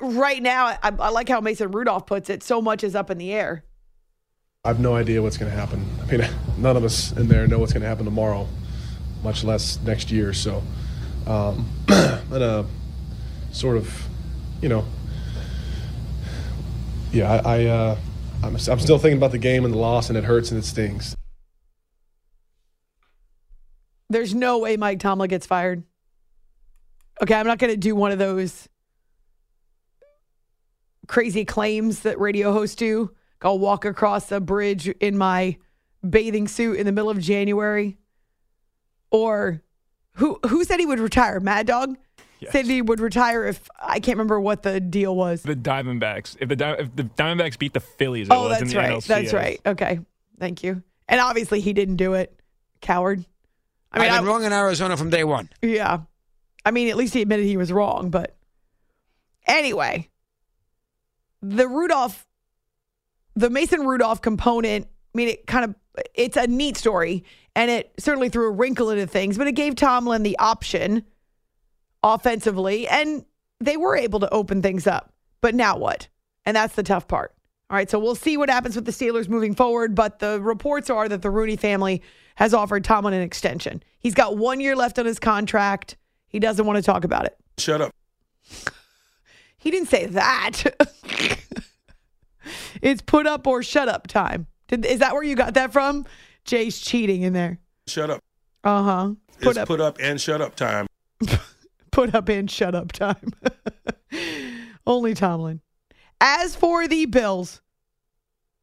Right 0.00 0.42
now, 0.42 0.66
I, 0.66 0.78
I 0.82 1.10
like 1.10 1.28
how 1.28 1.42
Mason 1.42 1.70
Rudolph 1.70 2.06
puts 2.06 2.30
it 2.30 2.42
so 2.42 2.62
much 2.62 2.82
is 2.82 2.94
up 2.94 3.10
in 3.10 3.18
the 3.18 3.30
air. 3.34 3.64
I 4.64 4.68
have 4.68 4.80
no 4.80 4.96
idea 4.96 5.20
what's 5.20 5.36
going 5.36 5.50
to 5.50 5.56
happen. 5.56 5.86
I 6.00 6.06
mean, 6.06 6.26
none 6.58 6.78
of 6.78 6.84
us 6.84 7.12
in 7.12 7.28
there 7.28 7.46
know 7.46 7.58
what's 7.58 7.74
going 7.74 7.82
to 7.82 7.88
happen 7.88 8.06
tomorrow, 8.06 8.48
much 9.22 9.44
less 9.44 9.78
next 9.82 10.10
year. 10.10 10.32
So, 10.32 10.62
um, 11.26 11.70
but 11.86 12.40
uh, 12.40 12.64
sort 13.52 13.76
of, 13.76 14.08
you 14.62 14.70
know, 14.70 14.86
yeah, 17.12 17.42
I, 17.44 17.56
I 17.56 17.64
uh, 17.66 17.98
I'm, 18.42 18.54
I'm 18.54 18.80
still 18.80 18.98
thinking 18.98 19.18
about 19.18 19.32
the 19.32 19.38
game 19.38 19.66
and 19.66 19.74
the 19.74 19.78
loss, 19.78 20.08
and 20.08 20.16
it 20.16 20.24
hurts 20.24 20.50
and 20.50 20.58
it 20.58 20.64
stings. 20.64 21.17
There's 24.10 24.34
no 24.34 24.58
way 24.58 24.76
Mike 24.76 25.00
Tomlin 25.00 25.28
gets 25.28 25.46
fired. 25.46 25.82
Okay, 27.22 27.34
I'm 27.34 27.46
not 27.46 27.58
going 27.58 27.72
to 27.72 27.76
do 27.76 27.94
one 27.94 28.12
of 28.12 28.18
those 28.18 28.68
crazy 31.06 31.44
claims 31.44 32.00
that 32.00 32.18
radio 32.18 32.52
hosts 32.52 32.76
do. 32.76 33.10
I'll 33.42 33.58
walk 33.58 33.84
across 33.84 34.32
a 34.32 34.40
bridge 34.40 34.88
in 34.88 35.16
my 35.16 35.56
bathing 36.08 36.48
suit 36.48 36.78
in 36.78 36.86
the 36.86 36.92
middle 36.92 37.10
of 37.10 37.18
January. 37.20 37.96
Or 39.10 39.62
who 40.14 40.38
who 40.46 40.64
said 40.64 40.80
he 40.80 40.86
would 40.86 41.00
retire? 41.00 41.40
Mad 41.40 41.66
Dog 41.66 41.96
Yes. 42.40 42.52
said 42.52 42.66
he 42.66 42.80
would 42.82 43.00
retire 43.00 43.46
if 43.46 43.68
I 43.80 43.98
can't 43.98 44.16
remember 44.16 44.38
what 44.38 44.62
the 44.62 44.78
deal 44.78 45.16
was. 45.16 45.42
The 45.42 45.56
Diamondbacks. 45.56 46.36
If 46.40 46.48
the 46.50 46.80
if 46.80 46.94
the 46.94 47.02
Diamondbacks 47.04 47.58
beat 47.58 47.72
the 47.72 47.80
Phillies, 47.80 48.28
Oh, 48.30 48.48
that's 48.48 48.72
right. 48.74 48.90
NLCS. 48.92 49.06
That's 49.06 49.32
right. 49.32 49.60
Okay, 49.66 49.98
thank 50.38 50.62
you. 50.62 50.82
And 51.08 51.20
obviously 51.20 51.60
he 51.60 51.72
didn't 51.72 51.96
do 51.96 52.14
it. 52.14 52.38
Coward. 52.80 53.24
I 53.98 54.02
mean, 54.04 54.12
I've 54.12 54.24
I, 54.24 54.26
wrong 54.26 54.44
in 54.44 54.52
Arizona 54.52 54.96
from 54.96 55.10
day 55.10 55.24
one. 55.24 55.48
yeah. 55.62 56.00
I 56.64 56.70
mean, 56.70 56.88
at 56.88 56.96
least 56.96 57.14
he 57.14 57.22
admitted 57.22 57.46
he 57.46 57.56
was 57.56 57.72
wrong, 57.72 58.10
but 58.10 58.36
anyway, 59.46 60.08
the 61.40 61.66
Rudolph, 61.66 62.26
the 63.36 63.48
Mason 63.48 63.86
Rudolph 63.86 64.20
component, 64.20 64.86
I 64.86 65.16
mean, 65.16 65.28
it 65.28 65.46
kind 65.46 65.64
of, 65.64 65.74
it's 66.14 66.36
a 66.36 66.46
neat 66.46 66.76
story 66.76 67.24
and 67.56 67.70
it 67.70 67.92
certainly 67.98 68.28
threw 68.28 68.48
a 68.48 68.50
wrinkle 68.50 68.90
into 68.90 69.06
things, 69.06 69.38
but 69.38 69.46
it 69.46 69.52
gave 69.52 69.76
Tomlin 69.76 70.22
the 70.22 70.38
option 70.38 71.04
offensively 72.02 72.86
and 72.88 73.24
they 73.60 73.76
were 73.76 73.96
able 73.96 74.20
to 74.20 74.30
open 74.30 74.60
things 74.62 74.86
up. 74.86 75.12
But 75.40 75.54
now 75.54 75.76
what? 75.78 76.08
And 76.44 76.56
that's 76.56 76.74
the 76.74 76.82
tough 76.82 77.08
part. 77.08 77.34
All 77.70 77.76
right, 77.76 77.90
so 77.90 77.98
we'll 77.98 78.14
see 78.14 78.36
what 78.38 78.48
happens 78.48 78.76
with 78.76 78.86
the 78.86 78.92
Steelers 78.92 79.28
moving 79.28 79.54
forward, 79.54 79.94
but 79.94 80.20
the 80.20 80.40
reports 80.40 80.88
are 80.88 81.06
that 81.08 81.20
the 81.20 81.30
Rooney 81.30 81.56
family 81.56 82.02
has 82.36 82.54
offered 82.54 82.82
Tomlin 82.82 83.12
an 83.12 83.20
extension. 83.20 83.82
He's 83.98 84.14
got 84.14 84.38
one 84.38 84.60
year 84.60 84.74
left 84.74 84.98
on 84.98 85.04
his 85.04 85.18
contract. 85.18 85.96
He 86.28 86.38
doesn't 86.38 86.64
want 86.64 86.76
to 86.76 86.82
talk 86.82 87.04
about 87.04 87.26
it. 87.26 87.36
Shut 87.58 87.80
up. 87.80 87.94
He 89.60 89.72
didn't 89.72 89.88
say 89.88 90.06
that. 90.06 90.62
it's 92.80 93.02
put 93.02 93.26
up 93.26 93.44
or 93.44 93.62
shut 93.62 93.88
up 93.88 94.06
time. 94.06 94.46
Did, 94.68 94.86
is 94.86 95.00
that 95.00 95.14
where 95.14 95.24
you 95.24 95.34
got 95.34 95.54
that 95.54 95.72
from? 95.72 96.06
Jay's 96.44 96.78
cheating 96.78 97.22
in 97.22 97.32
there. 97.32 97.58
Shut 97.88 98.08
up. 98.08 98.22
Uh 98.62 98.82
huh. 98.82 99.14
Put 99.40 99.50
it's 99.50 99.58
up, 99.58 99.68
put 99.68 99.80
up 99.80 99.98
and 100.00 100.20
shut 100.20 100.40
up 100.40 100.54
time. 100.54 100.86
put 101.90 102.14
up 102.14 102.28
and 102.28 102.48
shut 102.48 102.76
up 102.76 102.92
time. 102.92 103.32
Only 104.86 105.14
Tomlin. 105.14 105.60
As 106.20 106.56
for 106.56 106.88
the 106.88 107.06
Bills, 107.06 107.60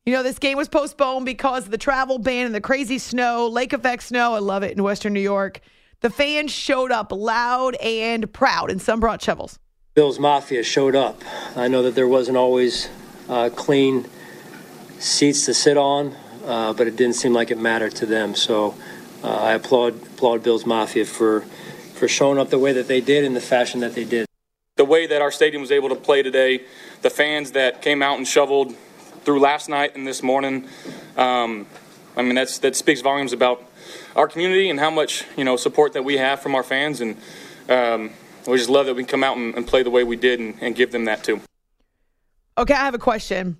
you 0.05 0.13
know, 0.13 0.23
this 0.23 0.39
game 0.39 0.57
was 0.57 0.67
postponed 0.67 1.25
because 1.25 1.65
of 1.65 1.71
the 1.71 1.77
travel 1.77 2.19
ban 2.19 2.45
and 2.45 2.53
the 2.53 2.61
crazy 2.61 2.97
snow, 2.97 3.47
lake 3.47 3.73
effect 3.73 4.03
snow. 4.03 4.35
I 4.35 4.39
love 4.39 4.63
it 4.63 4.75
in 4.75 4.83
Western 4.83 5.13
New 5.13 5.21
York. 5.21 5.61
The 6.01 6.09
fans 6.09 6.51
showed 6.51 6.91
up 6.91 7.11
loud 7.11 7.75
and 7.75 8.31
proud, 8.31 8.69
and 8.69 8.81
some 8.81 8.99
brought 8.99 9.21
shovels. 9.21 9.57
Bills 9.95 10.19
Mafia 10.19 10.61
showed 10.61 10.95
up. 10.95 11.23
I 11.55 11.69
know 11.69 11.81
that 11.83 11.95
there 11.95 12.07
wasn't 12.07 12.37
always 12.37 12.89
uh, 13.29 13.49
clean 13.55 14.05
seats 14.99 15.45
to 15.45 15.53
sit 15.53 15.77
on, 15.77 16.13
uh, 16.45 16.73
but 16.73 16.87
it 16.87 16.97
didn't 16.97 17.15
seem 17.15 17.33
like 17.33 17.49
it 17.49 17.57
mattered 17.57 17.95
to 17.95 18.05
them. 18.05 18.35
So 18.35 18.75
uh, 19.23 19.33
I 19.33 19.53
applaud 19.53 19.93
applaud 20.03 20.43
Bills 20.43 20.65
Mafia 20.65 21.05
for 21.05 21.41
for 21.93 22.07
showing 22.09 22.37
up 22.37 22.49
the 22.49 22.59
way 22.59 22.73
that 22.73 22.87
they 22.87 22.99
did 22.99 23.23
in 23.23 23.33
the 23.33 23.41
fashion 23.41 23.79
that 23.79 23.95
they 23.95 24.03
did. 24.03 24.27
The 24.85 24.91
way 24.91 25.07
that 25.07 25.19
our 25.19 25.31
stadium 25.31 25.61
was 25.61 25.71
able 25.71 25.89
to 25.89 25.95
play 25.95 26.21
today, 26.21 26.61
the 27.01 27.09
fans 27.09 27.51
that 27.53 27.81
came 27.81 28.03
out 28.03 28.17
and 28.17 28.27
shoveled 28.27 28.75
through 29.23 29.39
last 29.39 29.67
night 29.67 29.95
and 29.95 30.05
this 30.05 30.21
morning. 30.21 30.67
Um, 31.17 31.65
I 32.15 32.21
mean, 32.21 32.35
that's 32.35 32.59
that 32.59 32.75
speaks 32.75 33.01
volumes 33.01 33.33
about 33.33 33.63
our 34.15 34.27
community 34.27 34.69
and 34.69 34.79
how 34.79 34.91
much 34.91 35.23
you 35.35 35.43
know 35.43 35.57
support 35.57 35.93
that 35.93 36.03
we 36.03 36.17
have 36.17 36.39
from 36.39 36.53
our 36.53 36.61
fans, 36.61 37.01
and 37.01 37.17
um, 37.67 38.11
we 38.47 38.57
just 38.57 38.69
love 38.69 38.85
that 38.85 38.93
we 38.93 39.01
can 39.01 39.09
come 39.09 39.23
out 39.23 39.37
and, 39.37 39.55
and 39.55 39.65
play 39.65 39.81
the 39.81 39.89
way 39.89 40.03
we 40.03 40.15
did 40.15 40.39
and, 40.39 40.55
and 40.61 40.75
give 40.75 40.91
them 40.91 41.05
that 41.05 41.23
too. 41.23 41.41
Okay, 42.55 42.75
I 42.75 42.85
have 42.85 42.93
a 42.93 42.99
question. 42.99 43.57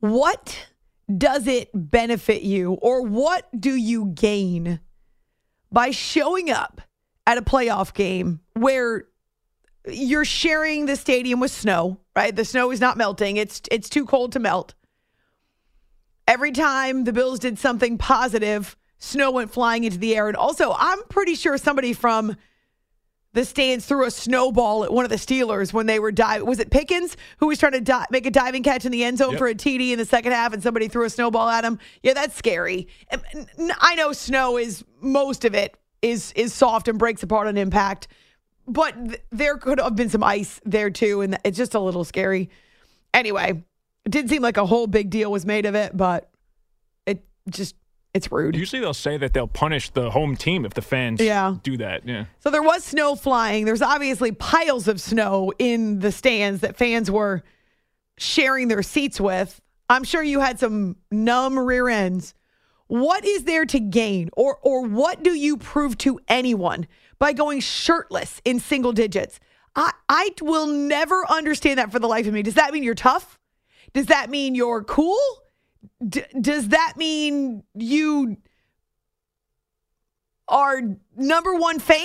What 0.00 0.66
does 1.14 1.46
it 1.46 1.68
benefit 1.74 2.40
you, 2.40 2.72
or 2.80 3.02
what 3.02 3.48
do 3.58 3.74
you 3.74 4.06
gain 4.06 4.80
by 5.70 5.90
showing 5.90 6.48
up 6.50 6.80
at 7.28 7.36
a 7.36 7.42
playoff 7.42 7.92
game 7.92 8.40
where 8.54 9.04
you're 9.86 10.24
sharing 10.24 10.86
the 10.86 10.96
stadium 10.96 11.40
with 11.40 11.50
snow, 11.50 12.00
right? 12.16 12.34
The 12.34 12.44
snow 12.44 12.70
is 12.70 12.80
not 12.80 12.96
melting. 12.96 13.36
It's 13.36 13.60
it's 13.70 13.90
too 13.90 14.06
cold 14.06 14.32
to 14.32 14.38
melt. 14.38 14.74
Every 16.26 16.52
time 16.52 17.04
the 17.04 17.12
Bills 17.12 17.38
did 17.38 17.58
something 17.58 17.98
positive, 17.98 18.76
snow 18.98 19.30
went 19.30 19.50
flying 19.50 19.84
into 19.84 19.98
the 19.98 20.16
air. 20.16 20.28
And 20.28 20.36
also, 20.38 20.74
I'm 20.76 21.02
pretty 21.10 21.34
sure 21.34 21.58
somebody 21.58 21.92
from 21.92 22.34
the 23.34 23.44
stands 23.44 23.84
threw 23.84 24.06
a 24.06 24.10
snowball 24.10 24.84
at 24.84 24.92
one 24.92 25.04
of 25.04 25.10
the 25.10 25.16
Steelers 25.16 25.70
when 25.74 25.84
they 25.84 25.98
were 26.00 26.10
diving. 26.10 26.46
Was 26.46 26.58
it 26.60 26.70
Pickens 26.70 27.14
who 27.38 27.48
was 27.48 27.58
trying 27.58 27.72
to 27.72 27.80
di- 27.82 28.06
make 28.10 28.24
a 28.24 28.30
diving 28.30 28.62
catch 28.62 28.86
in 28.86 28.92
the 28.92 29.04
end 29.04 29.18
zone 29.18 29.32
Yep. 29.32 29.38
for 29.38 29.46
a 29.48 29.54
TD 29.54 29.92
in 29.92 29.98
the 29.98 30.06
second 30.06 30.32
half 30.32 30.54
and 30.54 30.62
somebody 30.62 30.88
threw 30.88 31.04
a 31.04 31.10
snowball 31.10 31.48
at 31.50 31.62
him? 31.62 31.78
Yeah, 32.02 32.14
that's 32.14 32.34
scary. 32.36 32.88
I 33.80 33.94
know 33.96 34.12
snow 34.12 34.56
is 34.56 34.82
most 35.02 35.44
of 35.44 35.54
it 35.54 35.76
is 36.02 36.32
is 36.32 36.52
soft 36.54 36.88
and 36.88 36.98
breaks 36.98 37.22
apart 37.22 37.46
on 37.48 37.56
impact, 37.56 38.08
but 38.66 38.94
th- 39.08 39.20
there 39.30 39.56
could 39.56 39.80
have 39.80 39.96
been 39.96 40.08
some 40.10 40.22
ice 40.22 40.60
there 40.64 40.90
too, 40.90 41.20
and 41.22 41.38
it's 41.44 41.56
just 41.58 41.74
a 41.74 41.80
little 41.80 42.04
scary. 42.04 42.50
Anyway, 43.14 43.62
it 44.04 44.10
didn't 44.10 44.30
seem 44.30 44.42
like 44.42 44.56
a 44.56 44.66
whole 44.66 44.86
big 44.86 45.10
deal 45.10 45.30
was 45.30 45.44
made 45.46 45.66
of 45.66 45.74
it, 45.74 45.96
but 45.96 46.30
it 47.06 47.24
just 47.50 47.74
it's 48.14 48.30
rude. 48.32 48.56
Usually 48.56 48.80
they'll 48.80 48.94
say 48.94 49.16
that 49.18 49.34
they'll 49.34 49.46
punish 49.46 49.90
the 49.90 50.10
home 50.10 50.34
team 50.36 50.64
if 50.64 50.74
the 50.74 50.82
fans 50.82 51.20
Yeah. 51.20 51.56
do 51.62 51.76
that. 51.76 52.06
Yeah. 52.06 52.24
So 52.40 52.50
there 52.50 52.62
was 52.62 52.82
snow 52.84 53.14
flying. 53.16 53.64
There's 53.64 53.82
obviously 53.82 54.32
piles 54.32 54.88
of 54.88 55.00
snow 55.00 55.52
in 55.58 55.98
the 55.98 56.10
stands 56.10 56.62
that 56.62 56.76
fans 56.76 57.10
were 57.10 57.42
sharing 58.16 58.68
their 58.68 58.82
seats 58.82 59.20
with. 59.20 59.60
I'm 59.90 60.04
sure 60.04 60.22
you 60.22 60.40
had 60.40 60.58
some 60.58 60.96
numb 61.10 61.58
rear 61.58 61.88
ends. 61.88 62.34
What 62.88 63.24
is 63.24 63.44
there 63.44 63.66
to 63.66 63.78
gain 63.78 64.30
or 64.32 64.58
or 64.62 64.82
what 64.86 65.22
do 65.22 65.34
you 65.34 65.56
prove 65.56 65.96
to 65.98 66.18
anyone 66.26 66.86
by 67.18 67.32
going 67.32 67.60
shirtless 67.60 68.40
in 68.44 68.60
single 68.60 68.92
digits? 68.92 69.38
I 69.76 69.92
I 70.08 70.30
will 70.42 70.66
never 70.66 71.24
understand 71.30 71.78
that 71.78 71.92
for 71.92 71.98
the 71.98 72.08
life 72.08 72.26
of 72.26 72.32
me. 72.32 72.42
Does 72.42 72.54
that 72.54 72.72
mean 72.72 72.82
you're 72.82 72.94
tough? 72.94 73.38
Does 73.92 74.06
that 74.06 74.30
mean 74.30 74.54
you're 74.54 74.82
cool? 74.82 75.20
D- 76.06 76.24
does 76.40 76.68
that 76.68 76.94
mean 76.96 77.62
you 77.74 78.38
are 80.48 80.80
number 81.16 81.54
one 81.54 81.78
fan? 81.78 82.00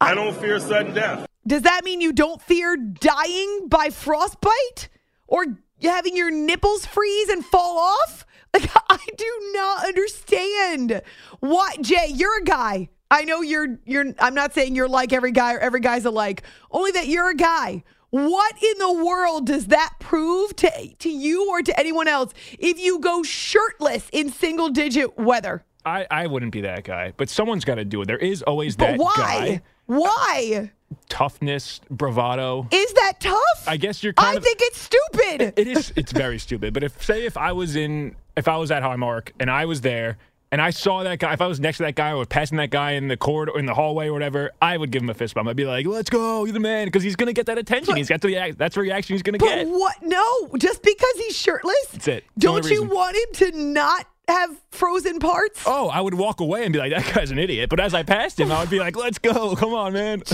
I 0.00 0.14
don't 0.14 0.36
fear 0.36 0.58
sudden 0.58 0.94
death. 0.94 1.26
Does 1.46 1.62
that 1.62 1.84
mean 1.84 2.00
you 2.00 2.12
don't 2.12 2.42
fear 2.42 2.76
dying 2.76 3.68
by 3.68 3.90
frostbite 3.90 4.88
or 5.26 5.46
having 5.82 6.16
your 6.16 6.30
nipples 6.30 6.86
freeze 6.86 7.28
and 7.28 7.44
fall 7.44 7.78
off? 7.78 8.25
Like 8.60 8.70
I 8.90 8.98
do 9.16 9.50
not 9.54 9.86
understand. 9.86 11.02
What 11.40 11.80
Jay, 11.82 12.08
you're 12.12 12.38
a 12.38 12.44
guy. 12.44 12.88
I 13.10 13.24
know 13.24 13.40
you're 13.42 13.78
you're 13.84 14.06
I'm 14.18 14.34
not 14.34 14.52
saying 14.54 14.74
you're 14.74 14.88
like 14.88 15.12
every 15.12 15.32
guy 15.32 15.54
or 15.54 15.58
every 15.58 15.80
guy's 15.80 16.04
alike. 16.04 16.42
Only 16.70 16.90
that 16.92 17.06
you're 17.06 17.30
a 17.30 17.34
guy. 17.34 17.84
What 18.10 18.62
in 18.62 18.78
the 18.78 19.04
world 19.04 19.46
does 19.46 19.66
that 19.66 19.94
prove 20.00 20.56
to 20.56 20.70
to 20.98 21.10
you 21.10 21.48
or 21.50 21.62
to 21.62 21.78
anyone 21.78 22.08
else 22.08 22.32
if 22.58 22.78
you 22.78 22.98
go 22.98 23.22
shirtless 23.22 24.08
in 24.12 24.30
single 24.30 24.70
digit 24.70 25.18
weather? 25.18 25.64
I, 25.84 26.06
I 26.10 26.26
wouldn't 26.26 26.50
be 26.50 26.62
that 26.62 26.82
guy, 26.82 27.12
but 27.16 27.28
someone's 27.28 27.64
got 27.64 27.76
to 27.76 27.84
do 27.84 28.02
it. 28.02 28.06
There 28.06 28.18
is 28.18 28.42
always 28.42 28.74
But 28.74 28.92
that 28.92 28.98
why? 28.98 29.14
guy. 29.16 29.62
Why? 29.86 30.70
Toughness, 31.08 31.80
bravado. 31.90 32.68
Is 32.70 32.92
that 32.94 33.14
tough? 33.20 33.64
I 33.66 33.76
guess 33.76 34.02
you're 34.02 34.12
kind 34.12 34.34
I 34.34 34.36
of. 34.38 34.44
think 34.44 34.58
it's 34.60 34.78
stupid. 34.80 35.54
it 35.56 35.66
is. 35.68 35.92
It's 35.96 36.12
very 36.12 36.38
stupid. 36.38 36.74
But 36.74 36.84
if 36.84 37.02
say 37.02 37.24
if 37.26 37.36
I 37.36 37.52
was 37.52 37.76
in, 37.76 38.16
if 38.36 38.48
I 38.48 38.56
was 38.56 38.70
at 38.70 38.82
Highmark 38.82 39.30
and 39.40 39.50
I 39.50 39.64
was 39.64 39.80
there 39.80 40.18
and 40.52 40.60
I 40.62 40.70
saw 40.70 41.02
that 41.02 41.18
guy, 41.18 41.32
if 41.32 41.40
I 41.40 41.46
was 41.46 41.58
next 41.58 41.78
to 41.78 41.84
that 41.84 41.94
guy 41.96 42.12
or 42.12 42.24
passing 42.24 42.58
that 42.58 42.70
guy 42.70 42.92
in 42.92 43.08
the 43.08 43.16
corridor, 43.16 43.58
in 43.58 43.66
the 43.66 43.74
hallway 43.74 44.08
or 44.08 44.12
whatever, 44.12 44.52
I 44.62 44.76
would 44.76 44.90
give 44.90 45.02
him 45.02 45.10
a 45.10 45.14
fist 45.14 45.34
bump. 45.34 45.48
I'd 45.48 45.56
be 45.56 45.64
like, 45.64 45.86
"Let's 45.86 46.10
go, 46.10 46.44
you're 46.44 46.52
the 46.52 46.60
man," 46.60 46.86
because 46.86 47.02
he's 47.02 47.16
gonna 47.16 47.32
get 47.32 47.46
that 47.46 47.58
attention. 47.58 47.96
he's 47.96 48.08
got 48.08 48.20
the 48.20 48.54
that's 48.56 48.74
the 48.76 48.80
reaction 48.80 49.14
he's 49.14 49.22
gonna 49.22 49.38
But 49.38 49.46
get. 49.46 49.68
what? 49.68 49.96
No, 50.02 50.48
just 50.58 50.82
because 50.82 51.14
he's 51.16 51.36
shirtless. 51.36 51.76
That's 51.92 52.08
it. 52.08 52.24
It's 52.36 52.44
Don't 52.44 52.64
you 52.64 52.82
reason. 52.82 52.88
want 52.90 53.16
him 53.16 53.50
to 53.52 53.58
not 53.58 54.06
have 54.28 54.56
frozen 54.70 55.18
parts? 55.18 55.62
Oh, 55.66 55.88
I 55.88 56.00
would 56.00 56.14
walk 56.14 56.40
away 56.40 56.64
and 56.64 56.72
be 56.72 56.78
like, 56.78 56.92
"That 56.92 57.14
guy's 57.14 57.30
an 57.30 57.38
idiot." 57.38 57.70
But 57.70 57.80
as 57.80 57.94
I 57.94 58.02
passed 58.02 58.38
him, 58.40 58.50
I 58.52 58.60
would 58.60 58.70
be 58.70 58.78
like, 58.80 58.96
"Let's 58.96 59.18
go, 59.18 59.54
come 59.56 59.72
on, 59.74 59.92
man." 59.92 60.22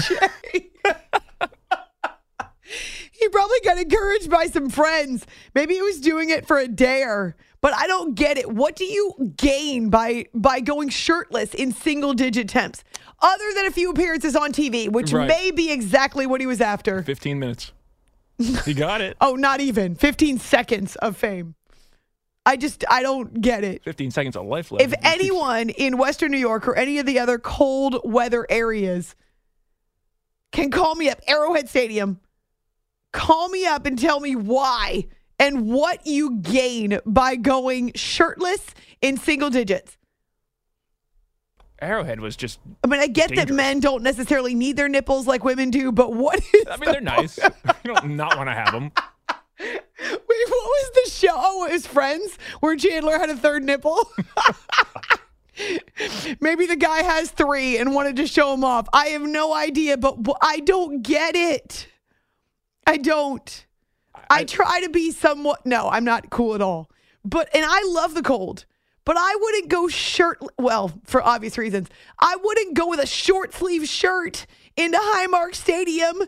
He 3.14 3.28
probably 3.28 3.59
got 3.64 3.78
encouraged 3.78 4.31
by 4.31 4.46
some 4.46 4.68
friends. 4.68 5.26
Maybe 5.55 5.74
he 5.74 5.83
was 5.83 6.00
doing 6.00 6.31
it 6.31 6.44
for 6.46 6.59
a 6.59 6.66
dare. 6.66 7.37
But 7.61 7.72
I 7.74 7.87
don't 7.87 8.14
get 8.16 8.37
it. 8.37 8.50
What 8.52 8.74
do 8.74 8.85
you 8.85 9.33
gain 9.37 9.90
by 9.90 10.26
by 10.35 10.59
going 10.61 10.88
shirtless 10.88 11.55
in 11.55 11.70
single 11.72 12.14
digit 12.14 12.48
temps? 12.48 12.83
Other 13.20 13.44
than 13.55 13.66
a 13.66 13.70
few 13.70 13.90
appearances 13.90 14.35
on 14.35 14.52
TV, 14.52 14.88
which 14.88 15.12
Right. 15.12 15.28
may 15.28 15.50
be 15.52 15.70
exactly 15.70 16.26
what 16.26 16.40
he 16.40 16.46
was 16.48 16.61
after. 16.61 17.02
Fifteen 17.05 17.38
minutes. 17.38 17.72
He 18.64 18.74
got 18.74 19.00
it. 19.00 19.16
Oh, 19.20 19.37
not 19.37 19.61
even 19.61 19.94
15 19.94 20.38
seconds 20.38 20.96
of 20.96 21.16
fame. 21.16 21.55
I 22.44 22.57
just 22.57 22.85
I 22.90 23.02
don't 23.02 23.40
get 23.40 23.64
it. 23.64 23.85
Fifteen 23.85 24.11
seconds 24.11 24.37
of 24.37 24.46
life 24.46 24.72
left. 24.72 24.85
If 24.85 24.94
anyone 25.02 25.70
in 25.70 25.96
Western 25.96 26.33
New 26.33 26.38
York 26.38 26.66
or 26.66 26.74
any 26.74 26.98
of 26.98 27.07
the 27.07 27.18
other 27.18 27.38
cold 27.38 28.00
weather 28.05 28.46
areas 28.50 29.14
can 30.50 30.70
call 30.70 30.94
me 30.94 31.09
up, 31.09 31.20
Arrowhead 31.26 31.68
Stadium, 31.68 32.20
call 33.12 33.48
me 33.48 33.64
up 33.64 33.87
and 33.87 33.98
tell 33.98 34.20
me 34.20 34.35
why 34.35 35.07
and 35.38 35.68
what 35.68 36.07
you 36.07 36.38
gain 36.38 36.98
by 37.07 37.37
going 37.37 37.92
shirtless 37.94 38.74
in 39.00 39.16
single 39.16 39.50
digits. 39.50 39.96
Arrowhead 41.81 42.20
was 42.20 42.37
just. 42.37 42.61
I 42.85 42.87
mean, 42.87 43.00
I 43.00 43.09
get 43.09 43.35
that 43.35 43.50
men 43.50 43.81
don't 43.81 44.05
necessarily 44.05 44.55
need 44.55 44.76
their 44.76 44.88
nipples 44.88 45.26
like 45.26 45.42
women 45.42 45.70
do, 45.70 45.90
but 45.90 46.12
what 46.12 46.38
is 46.55 46.64
I 46.70 46.76
mean, 46.76 46.92
they're 46.92 47.00
nice. 47.00 47.38
you 47.38 47.50
don't 47.94 48.16
not 48.16 48.37
want 48.37 48.48
to 48.48 48.55
have 48.55 48.72
them. 48.72 48.92
what 50.07 50.29
was 50.29 50.90
the 51.05 51.11
show? 51.11 51.35
Oh, 51.35 51.66
it 51.66 51.72
was 51.72 51.87
Friends, 51.87 52.38
where 52.61 52.77
Chandler 52.77 53.18
had 53.18 53.31
a 53.31 53.37
third 53.37 53.62
nipple. 53.62 54.11
Maybe 56.40 56.66
the 56.66 56.77
guy 56.77 57.03
has 57.03 57.31
three 57.31 57.79
and 57.79 57.94
wanted 57.94 58.16
to 58.16 58.27
show 58.27 58.55
him 58.55 58.64
off. 58.64 58.88
I 58.92 59.09
have 59.09 59.22
no 59.22 59.55
idea, 59.55 59.96
but 59.96 60.16
I 60.40 60.61
don't 60.61 61.03
get 61.03 61.37
it. 61.37 61.88
I 62.87 62.96
don't. 62.96 63.66
I 64.31 64.44
try 64.44 64.81
to 64.81 64.88
be 64.88 65.11
somewhat. 65.11 65.66
No, 65.66 65.88
I'm 65.88 66.05
not 66.05 66.31
cool 66.31 66.55
at 66.55 66.62
all. 66.62 66.90
But 67.25 67.48
and 67.55 67.64
I 67.66 67.83
love 67.87 68.14
the 68.14 68.22
cold. 68.22 68.64
But 69.05 69.16
I 69.18 69.37
wouldn't 69.40 69.68
go 69.68 69.88
shirt. 69.88 70.38
Well, 70.59 70.92
for 71.05 71.22
obvious 71.22 71.59
reasons, 71.59 71.88
I 72.18 72.37
wouldn't 72.37 72.75
go 72.75 72.88
with 72.88 73.01
a 73.01 73.07
short 73.07 73.53
sleeve 73.53 73.88
shirt 73.88 74.46
into 74.77 74.98
Highmark 74.98 75.55
Stadium 75.55 76.22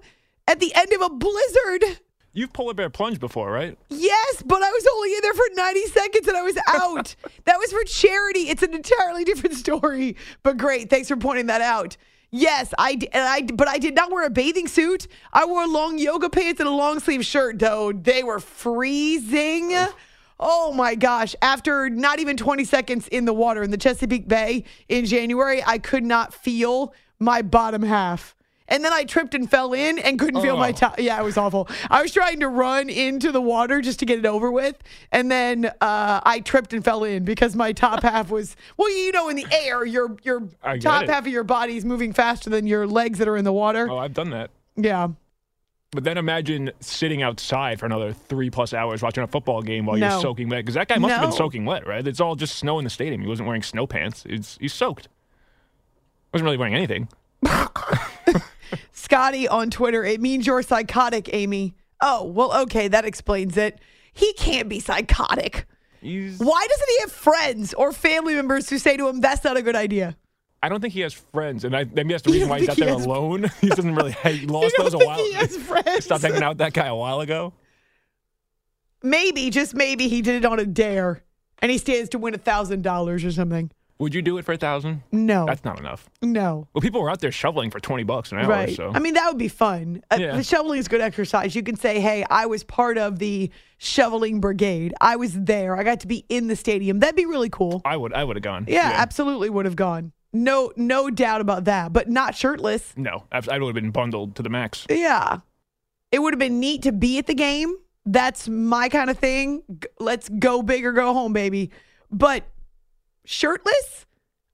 at 0.47 0.61
the 0.61 0.75
end 0.75 0.93
of 0.93 1.01
a 1.01 1.09
blizzard. 1.09 2.01
You've 2.37 2.53
polar 2.53 2.75
bear 2.75 2.91
plunged 2.91 3.21
before, 3.21 3.51
right? 3.51 3.79
Yes, 3.91 4.43
but 4.45 4.61
I 4.61 4.71
was 4.71 4.87
only 4.93 5.15
in 5.15 5.21
there 5.23 5.35
for 5.35 5.45
90 5.55 5.81
seconds 5.87 6.29
and 6.29 6.37
I 6.37 6.43
was 6.43 6.59
out. 6.67 7.15
that 7.45 7.59
was 7.59 7.71
for 7.71 7.85
charity. 7.85 8.49
It's 8.51 8.63
an 8.65 8.75
entirely 8.75 9.23
different 9.23 9.55
story. 9.55 10.17
But 10.43 10.57
great. 10.57 10.91
Thanks 10.91 11.09
for 11.09 11.17
pointing 11.17 11.47
that 11.47 11.61
out. 11.61 11.97
Yes, 12.33 12.75
I 12.77 12.97
did, 12.97 13.11
I 13.15 13.43
but 13.43 13.69
I 13.69 13.79
did 13.79 13.95
not 13.95 14.11
wear 14.11 14.27
a 14.27 14.31
bathing 14.31 14.67
suit. 14.67 15.07
I 15.33 15.45
wore 15.45 15.69
long 15.69 15.99
yoga 15.99 16.29
pants 16.29 16.59
and 16.59 16.69
a 16.69 16.73
long 16.73 16.99
sleeve 16.99 17.25
shirt, 17.25 17.61
though. 17.61 17.93
They 17.93 18.25
were 18.25 18.41
freezing. 18.41 19.73
Oh 20.41 20.73
my 20.73 20.97
gosh. 20.97 21.37
After 21.41 21.89
not 21.89 22.19
even 22.19 22.37
20 22.37 22.65
seconds 22.65 23.07
in 23.07 23.25
the 23.25 23.33
water 23.33 23.63
in 23.63 23.71
the 23.71 23.77
Chesapeake 23.77 24.27
Bay 24.27 24.65
in 24.89 25.07
January, 25.07 25.63
I 25.65 25.79
could 25.79 26.03
not 26.03 26.35
feel 26.35 26.93
my 27.21 27.43
bottom 27.43 27.83
half. 27.83 28.35
And 28.67 28.83
then 28.83 28.95
I 28.95 29.05
tripped 29.05 29.35
and 29.35 29.51
fell 29.51 29.75
in 29.75 29.99
and 29.99 30.19
couldn't 30.19 30.41
feel 30.41 30.57
my 30.57 30.71
Oh. 30.71 30.73
top. 30.73 30.99
Yeah, 30.99 31.21
it 31.21 31.25
was 31.25 31.37
awful. 31.37 31.69
I 31.91 32.01
was 32.01 32.13
trying 32.13 32.41
to 32.41 32.49
run 32.49 32.89
into 32.89 33.31
the 33.31 33.41
water 33.43 33.83
just 33.83 33.99
to 33.99 34.07
get 34.07 34.19
it 34.19 34.25
over 34.25 34.51
with. 34.51 34.83
And 35.13 35.31
then 35.31 35.67
uh, 35.83 36.21
I 36.25 36.41
tripped 36.41 36.73
and 36.73 36.83
fell 36.83 37.05
in 37.05 37.25
because 37.25 37.55
my 37.55 37.73
top 37.73 38.03
half 38.03 38.31
was, 38.31 38.57
well, 38.79 38.91
you 38.91 39.13
know, 39.13 39.29
in 39.29 39.37
the 39.37 39.47
air, 39.53 39.85
your, 39.85 40.17
your 40.23 40.41
top 40.81 41.03
it. 41.03 41.11
half 41.11 41.27
of 41.27 41.29
your 41.29 41.45
body 41.45 41.77
is 41.77 41.85
moving 41.85 42.15
faster 42.15 42.49
than 42.49 42.67
your 42.67 42.87
legs 42.87 43.19
that 43.19 43.29
are 43.29 43.37
in 43.37 43.45
the 43.45 43.53
water. 43.53 43.87
Oh, 43.91 43.99
I've 43.99 44.15
done 44.15 44.31
that. 44.31 44.51
Yeah. 44.77 45.09
But 45.91 46.05
then 46.05 46.17
imagine 46.17 46.73
sitting 46.81 47.23
outside 47.23 47.79
for 47.79 47.85
another 47.87 48.13
three 48.15 48.49
plus 48.49 48.73
hours 48.73 49.03
watching 49.03 49.23
a 49.23 49.29
football 49.29 49.61
game 49.61 49.85
while 49.85 49.99
No. 49.99 50.09
you're 50.09 50.21
soaking 50.23 50.49
wet. 50.49 50.61
Because 50.61 50.75
that 50.75 50.89
guy 50.89 50.97
must 50.97 51.13
have 51.13 51.21
been 51.21 51.33
soaking 51.33 51.67
wet, 51.67 51.87
right? 51.87 52.05
It's 52.05 52.19
all 52.21 52.35
just 52.35 52.57
snow 52.57 52.79
in 52.79 52.85
the 52.85 52.91
stadium. 52.91 53.21
He 53.21 53.29
wasn't 53.29 53.47
wearing 53.47 53.63
snow 53.63 53.87
pants. 53.87 54.25
It's, 54.27 54.57
he's 54.59 54.73
soaked. 54.73 55.09
Wasn't 56.33 56.45
really 56.47 56.57
wearing 56.57 56.75
anything. 56.75 57.09
Scotty 59.05 59.47
on 59.47 59.69
Twitter, 59.71 60.03
it 60.03 60.19
means 60.23 60.47
you're 60.47 60.63
psychotic, 60.63 61.29
Amy. 61.35 61.75
Oh, 62.01 62.25
well, 62.25 62.63
okay, 62.63 62.89
that 62.89 63.05
explains 63.05 63.55
it. 63.59 63.79
He 64.15 64.33
can't 64.33 64.67
be 64.67 64.81
psychotic. 64.81 65.67
He's, 66.01 66.39
Why 66.39 66.67
doesn't 66.67 66.89
he 66.89 67.01
have 67.03 67.13
friends 67.13 67.75
or 67.75 67.93
family 67.93 68.35
members 68.35 68.71
who 68.71 68.79
say 68.79 68.97
to 68.97 69.07
him, 69.07 69.21
that's 69.21 69.45
not 69.45 69.59
a 69.59 69.63
good 69.63 69.77
idea? 69.77 70.17
I 70.63 70.71
don't 70.71 70.81
think 70.81 70.95
he 70.95 71.01
has 71.01 71.13
friends, 71.13 71.65
and 71.65 71.77
I, 71.77 71.85
maybe 71.85 72.15
that's 72.15 72.23
the 72.23 72.33
reason 72.33 72.49
why 72.49 72.61
he's 72.61 72.69
out 72.71 72.77
he 72.77 72.85
there 72.85 72.95
has- 72.95 73.05
alone. 73.05 73.51
he 73.61 73.69
doesn't 73.69 73.95
really. 73.95 74.13
He 74.13 74.47
lost 74.47 74.75
those 74.79 74.95
a 74.95 74.99
while. 74.99 75.19
he 75.19 75.33
has 75.35 75.55
friends? 75.59 76.07
Stopped 76.07 76.23
hanging 76.23 76.43
out 76.43 76.53
with 76.53 76.59
that 76.59 76.73
guy 76.73 76.87
a 76.87 76.97
while 76.97 77.21
ago. 77.21 77.53
Maybe, 79.03 79.51
just 79.51 79.75
maybe, 79.75 80.09
he 80.09 80.23
did 80.23 80.37
it 80.37 80.47
on 80.47 80.59
a 80.59 80.65
dare 80.65 81.23
and 81.59 81.71
he 81.71 81.77
stands 81.77 82.09
to 82.11 82.19
win 82.19 82.35
a 82.35 82.39
$1,000 82.39 83.27
or 83.27 83.31
something. 83.31 83.71
Would 84.05 84.15
you 84.15 84.23
do 84.23 84.39
it 84.39 84.45
for 84.45 84.53
a 84.53 84.57
thousand? 84.57 85.03
No. 85.13 85.45
That's 85.47 85.65
not 85.65 85.79
enough. 85.81 86.09
no. 86.23 86.69
Well, 86.73 86.81
people 86.83 87.01
were 87.03 87.11
out 87.11 87.21
there 87.21 87.33
shoveling 87.33 87.71
for 87.71 87.81
twenty 87.81 88.05
bucks 88.05 88.31
an 88.33 88.39
hour. 88.39 88.49
Right. 88.49 88.77
So 88.77 88.93
I 88.95 88.99
mean, 89.01 89.15
that 89.15 89.27
would 89.29 89.39
be 89.39 89.49
fun. 89.49 90.03
Uh, 90.11 90.19
Yeah. 90.21 90.37
The 90.37 90.45
shoveling 90.45 90.79
is 90.79 90.87
good 90.89 91.01
exercise. 91.01 91.57
You 91.57 91.63
can 91.63 91.77
say, 91.77 92.01
hey, 92.01 92.25
I 92.31 92.47
was 92.47 92.63
part 92.63 92.99
of 92.99 93.19
the 93.19 93.51
shoveling 93.79 94.41
brigade. 94.41 94.95
I 95.01 95.17
was 95.17 95.33
there. 95.35 95.77
I 95.77 95.83
got 95.83 96.01
to 96.01 96.07
be 96.07 96.25
in 96.29 96.47
the 96.49 96.57
stadium. 96.57 97.01
That'd 97.01 97.17
be 97.17 97.27
really 97.27 97.51
cool. 97.51 97.83
I 97.85 97.97
would. 97.97 98.13
I 98.13 98.23
would 98.25 98.37
have 98.37 98.43
gone. 98.43 98.67
Yeah, 98.69 98.93
absolutely 98.95 99.51
would 99.51 99.65
have 99.65 99.77
gone. 99.77 100.13
No, 100.33 100.73
no 100.77 101.11
doubt 101.11 101.41
about 101.41 101.65
that. 101.65 101.93
But 101.93 102.09
not 102.09 102.35
shirtless. 102.35 102.93
No, 102.97 103.25
I 103.33 103.39
would 103.59 103.67
have 103.67 103.75
been 103.75 103.91
bundled 103.91 104.37
to 104.37 104.43
the 104.43 104.51
max. 104.51 104.87
Yeah, 104.91 105.39
it 106.13 106.19
would 106.21 106.35
have 106.35 106.39
been 106.41 106.61
neat 106.61 106.83
to 106.83 106.93
be 106.93 107.19
at 107.19 107.27
the 107.27 107.35
game. 107.35 107.75
That's 108.07 108.49
my 108.49 108.89
kind 108.91 109.09
of 109.09 109.19
thing. 109.19 109.63
Let's 109.99 110.29
go 110.29 110.61
big 110.63 110.85
or 110.85 110.93
go 110.93 111.15
home, 111.15 111.33
baby. 111.33 111.71
But 112.11 112.45
shirtless, 113.25 114.07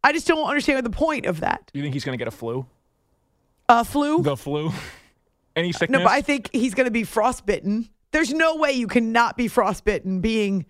I 0.03 0.13
just 0.13 0.27
don't 0.27 0.49
understand 0.49 0.85
the 0.85 0.91
point 0.91 1.27
of 1.27 1.41
that. 1.41 1.71
Do 1.73 1.79
you 1.79 1.85
think 1.85 1.95
he's 1.95 2.05
going 2.05 2.19
to 2.19 2.23
get 2.23 2.29
a 2.29 2.37
flu? 2.37 2.67
Uh, 3.69 3.85
flu? 3.85 4.23
The 4.23 4.37
flu? 4.37 4.73
Any 5.57 5.73
sickness? 5.73 5.99
No, 5.99 6.05
but 6.05 6.13
I 6.13 6.23
think 6.23 6.51
he's 6.53 6.75
going 6.75 6.87
to 6.87 6.93
be 6.93 7.05
frostbitten. 7.05 7.89
There's 8.13 8.33
no 8.33 8.57
way 8.57 8.73
you 8.73 8.87
cannot 8.87 9.37
be 9.37 9.49
frostbitten 9.49 10.21
being 10.21 10.67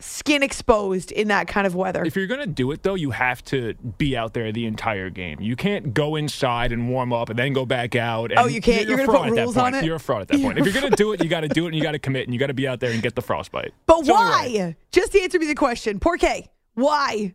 skin 0.00 0.42
exposed 0.44 1.10
in 1.10 1.28
that 1.28 1.48
kind 1.48 1.66
of 1.66 1.74
weather. 1.74 2.04
If 2.04 2.14
you're 2.14 2.26
going 2.28 2.40
to 2.40 2.46
do 2.46 2.70
it, 2.70 2.82
though, 2.84 2.94
you 2.94 3.10
have 3.10 3.42
to 3.46 3.74
be 3.74 4.16
out 4.16 4.32
there 4.32 4.52
the 4.52 4.64
entire 4.66 5.10
game. 5.10 5.40
You 5.40 5.56
can't 5.56 5.92
go 5.92 6.14
inside 6.16 6.70
and 6.72 6.88
warm 6.88 7.12
up 7.12 7.30
and 7.30 7.38
then 7.38 7.52
go 7.52 7.66
back 7.66 7.96
out. 7.96 8.30
Oh, 8.30 8.34
and 8.34 8.38
Oh, 8.38 8.46
you 8.46 8.60
can't? 8.60 8.82
You're, 8.86 8.96
You're 8.98 9.06
gonna 9.06 9.18
put 9.30 9.30
rules 9.36 9.56
on 9.56 9.74
it? 9.74 9.84
You're 9.84 9.96
a 9.96 10.00
fraud 10.00 10.22
at 10.22 10.28
that 10.28 10.40
point. 10.40 10.58
If 10.58 10.64
you're 10.66 10.80
going 10.80 10.90
to 10.90 10.96
do 10.96 11.12
it, 11.12 11.22
you 11.22 11.28
got 11.28 11.40
to 11.40 11.48
do 11.48 11.64
it 11.64 11.68
and 11.68 11.76
you 11.76 11.82
got 11.82 11.92
to 11.92 11.98
commit 11.98 12.24
and 12.26 12.32
you 12.34 12.38
got 12.38 12.46
to 12.46 12.54
be 12.54 12.68
out 12.68 12.78
there 12.80 12.92
and 12.92 13.02
get 13.02 13.14
the 13.16 13.22
frostbite. 13.22 13.72
but 13.86 14.00
It's 14.00 14.08
why? 14.08 14.52
right. 14.56 14.76
Just 14.92 15.16
answer 15.16 15.38
me 15.38 15.46
the 15.46 15.54
question. 15.56 15.98
Porqué? 15.98 16.46
Why? 16.74 17.34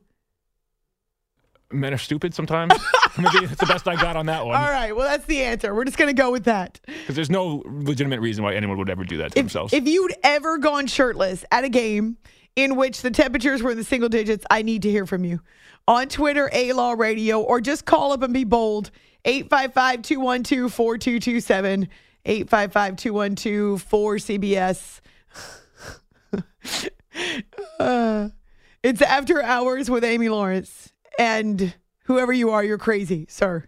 Men 1.72 1.94
are 1.94 1.98
stupid 1.98 2.34
sometimes. 2.36 2.72
Maybe 3.18 3.46
that's 3.48 3.60
the 3.60 3.66
best 3.66 3.88
I 3.88 3.96
got 3.96 4.16
on 4.16 4.28
that 4.28 4.46
one. 4.46 4.56
All 4.56 4.70
right. 4.70 4.96
Well, 4.96 5.08
that's 5.08 5.26
the 5.26 5.42
answer. 5.44 5.74
We're 5.74 5.86
just 5.86 5.98
going 5.98 6.16
to 6.16 6.20
go 6.22 6.32
with 6.32 6.44
that. 6.46 6.80
Because 6.86 7.16
there's 7.16 7.30
no 7.32 7.64
legitimate 7.66 8.20
reason 8.22 8.44
why 8.44 8.54
anyone 8.54 8.78
would 8.78 8.90
ever 8.92 9.04
do 9.04 9.18
that 9.18 9.32
to 9.34 9.40
If, 9.40 9.46
themselves. 9.46 9.74
if 9.74 9.88
you'd 9.88 10.14
ever 10.24 10.60
gone 10.60 10.86
shirtless 10.88 11.44
at 11.52 11.64
a 11.64 11.70
game 11.70 12.18
in 12.56 12.76
which 12.76 13.02
the 13.02 13.12
temperatures 13.12 13.64
were 13.64 13.72
in 13.72 13.78
the 13.78 13.84
single 13.84 14.10
digits, 14.10 14.46
I 14.50 14.62
need 14.62 14.84
to 14.84 14.90
hear 14.90 15.06
from 15.06 15.26
you. 15.26 15.42
On 15.88 16.08
Twitter, 16.08 16.50
A 16.54 16.74
Law 16.74 16.94
Radio, 16.94 17.42
or 17.42 17.60
just 17.60 17.86
call 17.86 18.12
up 18.14 18.22
and 18.22 18.34
be 18.34 18.44
bold. 18.44 18.92
855 19.26 20.02
212 20.02 20.74
4227. 20.74 21.90
855 22.26 22.96
212 22.96 23.90
4CBS. 23.90 25.02
Uh, 27.80 28.30
It's 28.82 29.02
After 29.02 29.44
Hours 29.44 29.90
with 29.90 30.04
Amy 30.04 30.30
Lawrence. 30.30 30.92
And 31.20 31.76
whoever 32.06 32.34
you 32.34 32.50
are, 32.50 32.64
you're 32.64 32.80
crazy, 32.80 33.28
sir, 33.30 33.68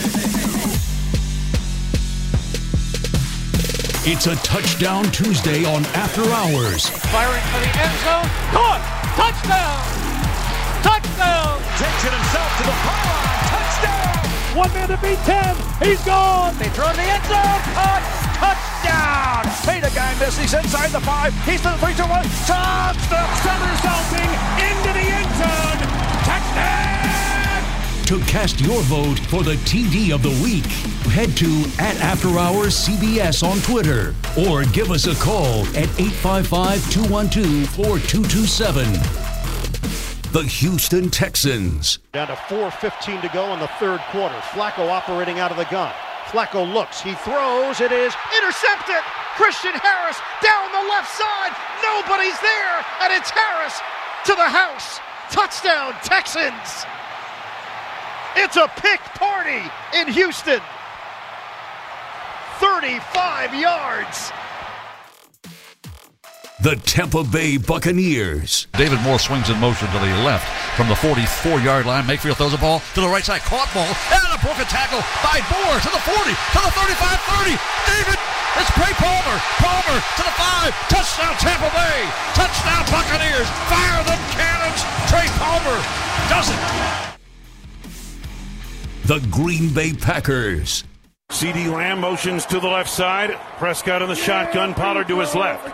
It's 4.03 4.25
a 4.25 4.33
touchdown 4.37 5.05
Tuesday 5.13 5.61
on 5.63 5.85
After 5.93 6.25
Hours. 6.33 6.89
Firing 7.13 7.45
for 7.53 7.61
the 7.61 7.69
end 7.69 7.93
zone. 8.01 8.25
Caught! 8.49 8.81
Touchdown! 9.13 9.77
Touchdown! 10.81 11.61
Takes 11.77 12.01
it 12.01 12.13
himself 12.17 12.49
to 12.57 12.63
the 12.65 12.77
pylon. 12.81 13.29
Touchdown! 13.53 14.57
One 14.57 14.73
man 14.73 14.89
to 14.89 14.97
beat 15.05 15.21
10. 15.21 15.53
He's 15.85 16.01
gone. 16.01 16.57
They 16.57 16.73
throw 16.73 16.89
in 16.89 16.97
the 16.97 17.05
end 17.13 17.25
zone. 17.29 17.61
Caught! 17.77 18.01
Touchdown! 18.41 19.45
Made 19.69 19.85
a 19.85 19.93
guy 19.93 20.17
miss. 20.17 20.33
He's 20.33 20.55
inside 20.57 20.89
the 20.89 21.01
five. 21.05 21.29
He's 21.45 21.61
to 21.61 21.69
the 21.69 21.77
three, 21.77 21.93
two, 21.93 22.09
one. 22.09 22.25
Touchdown! 22.49 23.29
Somersaulting 23.37 24.29
into 24.65 24.89
the 24.97 25.05
end 25.13 25.29
zone. 25.37 26.00
To 28.11 28.19
cast 28.25 28.59
your 28.59 28.81
vote 28.91 29.19
for 29.31 29.41
the 29.41 29.55
TD 29.63 30.13
of 30.13 30.21
the 30.21 30.35
week, 30.43 30.67
head 31.15 31.31
to 31.37 31.47
at 31.79 31.95
After 32.03 32.27
Hours 32.37 32.75
CBS 32.75 33.41
on 33.41 33.63
Twitter 33.63 34.13
or 34.35 34.65
give 34.75 34.91
us 34.91 35.07
a 35.07 35.15
call 35.15 35.63
at 35.79 35.87
855 35.95 36.91
212 36.91 37.69
4227. 37.71 38.83
The 40.35 40.43
Houston 40.43 41.09
Texans. 41.09 41.99
Down 42.11 42.27
to 42.27 42.35
4.15 42.51 43.21
to 43.21 43.29
go 43.29 43.53
in 43.53 43.61
the 43.61 43.71
third 43.79 44.01
quarter. 44.11 44.35
Flacco 44.51 44.91
operating 44.91 45.39
out 45.39 45.51
of 45.51 45.55
the 45.55 45.71
gun. 45.71 45.93
Flacco 46.27 46.67
looks, 46.67 46.99
he 46.99 47.13
throws, 47.23 47.79
it 47.79 47.93
is 47.93 48.11
intercepted! 48.35 48.99
Christian 49.39 49.71
Harris 49.71 50.19
down 50.43 50.67
the 50.75 50.83
left 50.91 51.15
side, 51.15 51.55
nobody's 51.79 52.35
there, 52.41 52.75
and 53.07 53.13
it's 53.13 53.31
Harris 53.31 53.79
to 54.25 54.35
the 54.35 54.51
house. 54.51 54.99
Touchdown, 55.31 55.95
Texans! 56.03 56.83
It's 58.35 58.55
a 58.55 58.67
pick 58.67 58.99
party 59.19 59.61
in 59.93 60.07
Houston. 60.07 60.61
35 62.59 63.55
yards. 63.55 64.31
The 66.61 66.75
Tampa 66.85 67.23
Bay 67.23 67.57
Buccaneers. 67.57 68.67
David 68.77 69.01
Moore 69.01 69.17
swings 69.17 69.49
in 69.49 69.57
motion 69.57 69.89
to 69.89 69.97
the 69.97 70.13
left 70.21 70.45
from 70.77 70.87
the 70.87 70.93
44-yard 70.93 71.87
line. 71.87 72.05
Mayfield 72.05 72.37
throws 72.37 72.53
a 72.53 72.61
ball 72.61 72.81
to 72.93 73.01
the 73.01 73.09
right 73.09 73.25
side. 73.25 73.41
Caught 73.41 73.73
ball 73.73 73.89
and 73.89 74.29
a 74.29 74.37
broken 74.45 74.69
tackle 74.69 75.01
by 75.25 75.41
Moore 75.49 75.81
to 75.81 75.89
the 75.89 76.01
40, 76.05 76.21
to 76.21 76.59
the 76.61 76.73
35-30. 76.77 77.57
David, 77.89 78.19
it's 78.61 78.71
Trey 78.77 78.93
Palmer. 79.01 79.37
Palmer 79.57 79.97
to 79.97 80.21
the 80.21 80.35
5. 80.37 80.69
Touchdown 80.87 81.33
Tampa 81.41 81.69
Bay. 81.73 81.99
Touchdown 82.37 82.85
Buccaneers. 82.93 83.49
Fire 83.65 84.05
them 84.05 84.21
cannons. 84.37 84.85
Trey 85.09 85.25
Palmer 85.41 85.81
does 86.29 86.47
it. 86.53 87.10
The 89.11 89.19
Green 89.27 89.73
Bay 89.73 89.91
Packers. 89.91 90.85
CeeDee 91.31 91.67
Lamb 91.69 91.99
motions 91.99 92.45
to 92.45 92.61
the 92.61 92.67
left 92.69 92.89
side. 92.89 93.35
Prescott 93.59 94.01
in 94.01 94.07
the 94.07 94.15
shotgun. 94.15 94.73
Pollard 94.73 95.09
to 95.09 95.19
his 95.19 95.35
left. 95.35 95.67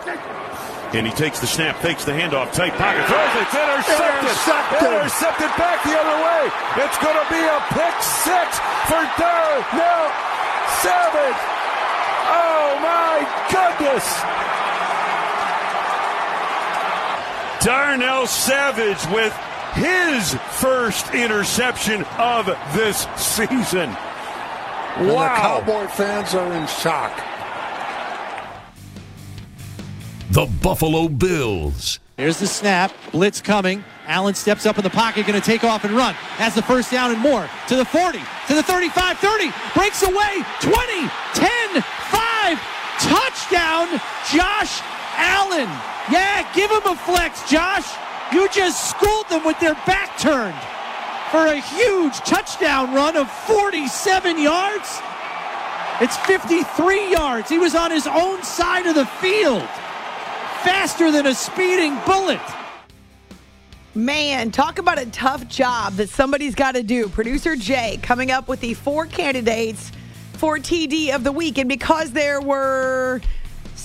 And 0.97 1.05
he 1.05 1.13
takes 1.13 1.39
the 1.39 1.45
snap, 1.45 1.77
fakes 1.77 2.03
the 2.03 2.13
handoff, 2.13 2.51
tight 2.51 2.73
pocket, 2.81 3.05
throws 3.05 3.29
it, 3.37 3.45
it's 3.45 3.53
intercepted. 3.53 4.17
Intercepted. 4.17 4.89
Intercepted 4.89 5.53
back 5.53 5.85
the 5.85 5.93
other 5.93 6.17
way. 6.17 6.49
It's 6.81 6.97
going 6.97 7.13
to 7.13 7.29
be 7.29 7.37
a 7.37 7.61
pick 7.77 7.93
six 8.01 8.57
for 8.89 9.05
Darnell 9.21 10.09
Savage. 10.81 11.41
Oh 12.33 12.73
my 12.81 13.21
goodness. 13.53 14.17
Darnell 17.61 18.25
Savage 18.25 19.05
with 19.13 19.29
his 19.77 20.33
first 20.59 21.13
interception 21.13 22.03
of 22.17 22.45
this 22.73 23.07
season. 23.15 23.89
And 24.97 25.07
Wow. 25.11 25.35
the 25.35 25.41
Cowboy 25.41 25.87
fans 25.87 26.33
are 26.33 26.51
in 26.53 26.65
shock. 26.67 27.11
The 30.31 30.45
Buffalo 30.61 31.07
Bills. 31.07 31.99
Here's 32.17 32.37
the 32.39 32.47
snap. 32.47 32.91
Blitz 33.11 33.41
coming. 33.41 33.83
Allen 34.07 34.33
steps 34.33 34.65
up 34.65 34.77
in 34.77 34.83
the 34.83 34.89
pocket, 34.89 35.27
going 35.27 35.39
to 35.39 35.45
take 35.45 35.63
off 35.63 35.83
and 35.83 35.93
run. 35.93 36.13
Has 36.41 36.55
the 36.55 36.61
first 36.63 36.91
down 36.91 37.11
and 37.11 37.19
more. 37.19 37.47
To 37.67 37.75
the 37.75 37.85
40, 37.85 38.19
to 38.47 38.55
the 38.55 38.63
35, 38.63 39.17
30. 39.19 39.51
Breaks 39.75 40.01
away. 40.01 40.43
20, 40.61 41.09
10, 41.35 41.81
5. 42.09 42.59
Touchdown, 42.99 43.87
Josh 44.33 44.81
Allen. 45.17 45.69
Yeah, 46.09 46.47
give 46.55 46.71
him 46.71 46.81
a 46.85 46.95
flex, 46.95 47.47
Josh. 47.49 47.85
You 48.31 48.49
just 48.49 48.89
schooled 48.89 49.29
them 49.29 49.45
with 49.45 49.59
their 49.59 49.75
back 49.85 50.17
turned 50.19 50.57
for 51.31 51.47
a 51.47 51.59
huge 51.59 52.15
touchdown 52.17 52.93
run 52.93 53.15
of 53.15 53.29
47 53.31 54.37
yards. 54.37 55.01
It's 56.01 56.17
53 56.17 57.11
yards. 57.11 57.49
He 57.49 57.57
was 57.57 57.73
on 57.73 57.91
his 57.91 58.05
own 58.05 58.43
side 58.43 58.85
of 58.85 58.95
the 58.95 59.05
field. 59.05 59.67
Faster 60.63 61.11
than 61.11 61.25
a 61.25 61.33
speeding 61.33 61.97
bullet. 62.05 62.41
Man, 63.95 64.51
talk 64.51 64.77
about 64.77 64.99
a 64.99 65.07
tough 65.07 65.47
job 65.47 65.93
that 65.93 66.09
somebody's 66.09 66.53
got 66.53 66.75
to 66.75 66.83
do. 66.83 67.09
Producer 67.09 67.55
Jay 67.55 67.97
coming 68.03 68.29
up 68.29 68.47
with 68.47 68.59
the 68.59 68.73
four 68.75 69.05
candidates 69.05 69.91
for 70.33 70.57
TD 70.57 71.15
of 71.15 71.23
the 71.23 71.31
week. 71.31 71.57
And 71.57 71.67
because 71.67 72.11
there 72.11 72.39
were 72.39 73.21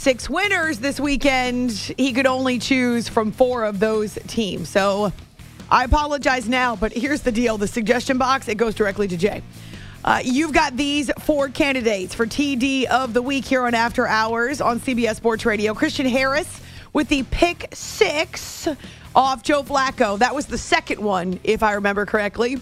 six 0.02 0.28
winners 0.28 0.80
this 0.80 0.98
weekend, 0.98 1.70
he 1.70 2.12
could 2.12 2.26
only 2.26 2.58
choose 2.58 3.08
from 3.08 3.30
four 3.30 3.62
of 3.62 3.78
those 3.78 4.18
teams. 4.26 4.68
So 4.68 5.12
I 5.70 5.84
apologize 5.84 6.48
now, 6.48 6.74
but 6.74 6.92
here's 6.92 7.20
the 7.20 7.30
deal 7.30 7.56
the 7.56 7.68
suggestion 7.68 8.18
box, 8.18 8.48
it 8.48 8.56
goes 8.56 8.74
directly 8.74 9.06
to 9.06 9.16
Jay. 9.16 9.42
Uh, 10.04 10.20
you've 10.24 10.52
got 10.52 10.76
these 10.76 11.08
four 11.20 11.48
candidates 11.48 12.16
for 12.16 12.26
TD 12.26 12.86
of 12.86 13.14
the 13.14 13.22
week 13.22 13.44
here 13.44 13.62
on 13.62 13.74
After 13.74 14.08
Hours 14.08 14.60
on 14.60 14.80
CBS 14.80 15.14
Sports 15.14 15.46
Radio. 15.46 15.72
Christian 15.72 16.06
Harris 16.06 16.60
with 16.92 17.08
the 17.08 17.22
pick 17.22 17.68
six 17.72 18.66
off 19.14 19.44
Joe 19.44 19.62
Flacco. 19.62 20.18
That 20.18 20.34
was 20.34 20.46
the 20.46 20.58
second 20.58 21.00
one, 21.00 21.38
if 21.44 21.62
I 21.62 21.74
remember 21.74 22.06
correctly. 22.06 22.58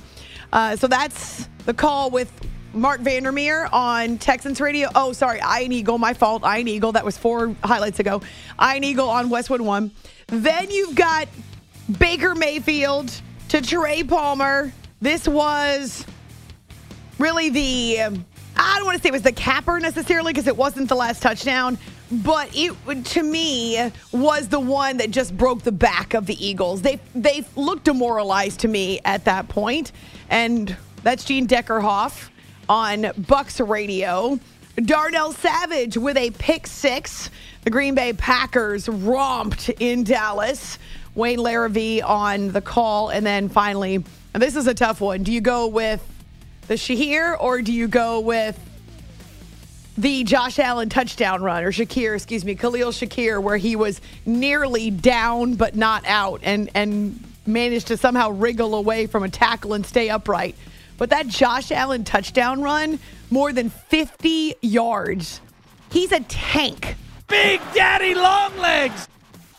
Uh, 0.53 0.77
so 0.77 0.87
that's 0.87 1.49
the 1.65 1.73
call 1.73 2.11
with 2.11 2.31
Marc 2.73 3.01
Vandermeer 3.01 3.69
on 3.73 4.19
Texans 4.19 4.61
Radio. 4.61 4.89
Oh, 4.95 5.13
sorry, 5.13 5.41
Iron 5.41 5.73
Eagle. 5.73 5.99
My 5.99 6.15
fault. 6.15 6.45
Iron 6.45 6.69
Eagle. 6.69 6.93
That 6.93 7.05
was 7.05 7.19
four 7.19 7.55
highlights 7.65 7.99
ago. 7.99 8.23
Iron 8.59 8.85
Eagle 8.85 9.09
on 9.09 9.29
Westwood 9.29 9.61
One. 9.61 9.91
Then 10.29 10.71
you've 10.71 10.95
got 10.95 11.29
Baker 11.99 12.35
Mayfield 12.35 13.13
to 13.49 13.61
Trey 13.61 14.05
Palmer. 14.05 14.73
This 15.01 15.27
was 15.27 16.07
really 17.19 17.51
the 17.51 18.01
um, 18.03 18.25
I 18.57 18.77
don't 18.77 18.85
want 18.85 18.97
to 18.99 19.03
say 19.03 19.09
it 19.09 19.13
was 19.13 19.23
the 19.23 19.33
capper 19.33 19.81
necessarily 19.81 20.33
because 20.33 20.47
it 20.47 20.57
wasn't 20.57 20.89
the 20.89 20.95
last 20.95 21.23
touchdown, 21.23 21.79
but 22.11 22.51
it 22.53 22.73
to 23.07 23.23
me 23.23 23.91
was 24.13 24.49
the 24.49 24.61
one 24.61 24.99
that 24.99 25.11
just 25.11 25.37
broke 25.37 25.63
the 25.63 25.73
back 25.73 26.15
of 26.15 26.27
the 26.27 26.45
Eagles. 26.45 26.83
They 26.83 27.01
they 27.15 27.45
looked 27.57 27.85
demoralized 27.85 28.61
to 28.61 28.69
me 28.69 29.01
at 29.05 29.25
that 29.25 29.49
point, 29.49 29.91
and 30.29 30.77
that's 31.03 31.25
Gene 31.25 31.49
Deckerhoff 31.49 32.29
on 32.71 33.11
Bucks 33.27 33.59
Radio. 33.59 34.39
Darnell 34.77 35.33
Savage 35.33 35.97
with 35.97 36.17
a 36.17 36.31
pick 36.31 36.69
six. 36.69 37.29
The 37.65 37.71
Green 37.71 37.97
Bay 37.97 38.13
Packers 38.13 38.89
romped 38.89 39.69
in 39.81 40.05
Dallas. 40.05 40.79
Wayne 41.17 41.41
Larrivee 41.41 42.01
on 42.01 42.53
the 42.53 42.61
call, 42.61 43.09
and 43.09 43.27
then 43.27 43.49
finally, 43.49 43.97
and 44.33 44.41
this 44.41 44.55
is 44.55 44.69
a 44.69 44.73
tough 44.75 45.01
one. 45.01 45.25
Do 45.25 45.33
you 45.33 45.41
go 45.41 45.67
with 45.67 46.01
the 46.69 46.75
Shahir, 46.75 47.37
or 47.41 47.61
do 47.61 47.73
you 47.73 47.89
go 47.89 48.21
with 48.21 48.57
the 49.99 50.23
Josh 50.23 50.61
Allen 50.61 50.89
touchdown 50.89 51.43
run, 51.43 51.65
or 51.65 51.73
Shakir, 51.73 52.15
excuse 52.15 52.45
me, 52.45 52.55
Khalil 52.55 52.93
Shakir, 52.93 53.43
where 53.43 53.57
he 53.57 53.75
was 53.75 54.01
nearly 54.25 54.93
down 54.93 55.57
but 55.57 55.75
not 55.75 56.07
out, 56.07 56.41
and 56.45 56.71
and 56.77 57.21
managed 57.47 57.89
to 57.89 57.97
somehow 57.97 58.31
wriggle 58.31 58.77
away 58.77 59.09
from 59.09 59.25
a 59.25 59.29
tackle 59.29 59.73
and 59.73 59.85
stay 59.85 60.09
upright. 60.09 60.55
But 61.01 61.09
that 61.11 61.29
Josh 61.29 61.73
Allen 61.73 62.05
touchdown 62.05 62.61
run, 62.61 62.99
more 63.31 63.55
than 63.55 63.71
50 63.71 64.57
yards. 64.61 65.41
He's 65.91 66.13
a 66.13 66.21
tank. 66.21 66.95
Big 67.27 67.59
Daddy 67.73 68.15
Longlegs. 68.15 69.09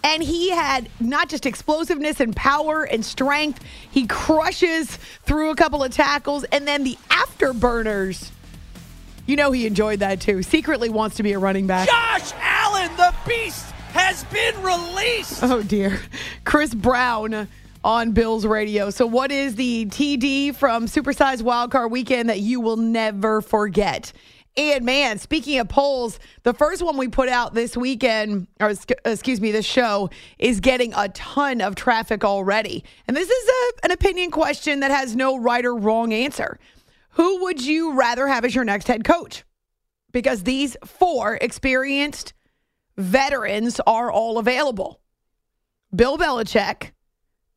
And 0.04 0.22
he 0.22 0.52
had 0.52 0.88
not 1.00 1.30
just 1.30 1.48
explosiveness 1.48 2.20
and 2.20 2.36
power 2.36 2.84
and 2.84 3.04
strength, 3.04 3.60
he 3.90 4.06
crushes 4.06 4.98
through 5.24 5.50
a 5.50 5.56
couple 5.56 5.84
of 5.84 5.92
tackles 5.92 6.44
and 6.44 6.68
then 6.68 6.84
the 6.84 6.96
afterburners. 7.10 8.30
You 9.26 9.36
know 9.36 9.52
he 9.52 9.66
enjoyed 9.66 10.02
that 10.02 10.22
too. 10.22 10.44
Secretly 10.44 10.90
wants 10.90 11.16
to 11.16 11.24
be 11.24 11.32
a 11.32 11.40
running 11.40 11.66
back. 11.66 11.90
Josh 11.90 12.34
Allen, 12.40 12.96
the 12.98 13.16
beast, 13.28 13.66
has 13.94 14.26
been 14.26 14.62
released. 14.62 15.42
Oh 15.42 15.64
dear. 15.64 16.00
Chris 16.44 16.76
Brown 16.76 17.48
on 17.84 18.12
Bills 18.12 18.46
Radio. 18.46 18.90
So, 18.90 19.06
what 19.06 19.32
is 19.32 19.56
the 19.56 19.86
TD 19.88 20.56
from 20.56 20.86
Supersized 20.86 21.42
Wildcard 21.42 21.92
Weekend 21.92 22.30
that 22.30 22.40
you 22.40 22.60
will 22.60 22.78
never 22.78 23.42
forget? 23.42 24.14
And 24.58 24.84
man, 24.84 25.18
speaking 25.18 25.60
of 25.60 25.70
polls, 25.70 26.20
the 26.44 26.54
first 26.54 26.82
one 26.82 26.98
we 26.98 27.08
put 27.08 27.30
out 27.30 27.54
this 27.54 27.78
weekend, 27.78 28.48
or 28.60 28.74
excuse 29.06 29.40
me, 29.40 29.52
this 29.52 29.66
show 29.66 30.10
is 30.40 30.60
getting 30.60 30.94
a 30.94 31.08
ton 31.10 31.62
of 31.62 31.76
traffic 31.76 32.26
already. 32.26 32.84
And 33.08 33.16
this 33.16 33.30
is 33.30 33.50
a, 33.50 33.86
an 33.86 33.92
opinion 33.92 34.30
question 34.30 34.82
that 34.82 34.92
has 34.92 35.16
no 35.16 35.40
right 35.40 35.66
or 35.66 35.74
wrong 35.76 36.12
answer. 36.12 36.60
Who 37.12 37.44
would 37.44 37.64
you 37.64 37.94
rather 37.94 38.28
have 38.28 38.44
as 38.44 38.54
your 38.54 38.66
next 38.66 38.88
head 38.88 39.06
coach? 39.06 39.46
Because 40.12 40.44
these 40.44 40.76
four 40.84 41.38
experienced 41.42 42.34
veterans 42.98 43.80
are 43.88 44.12
all 44.12 44.38
available 44.38 45.00
Bill 45.94 46.18
Belichick, 46.18 46.92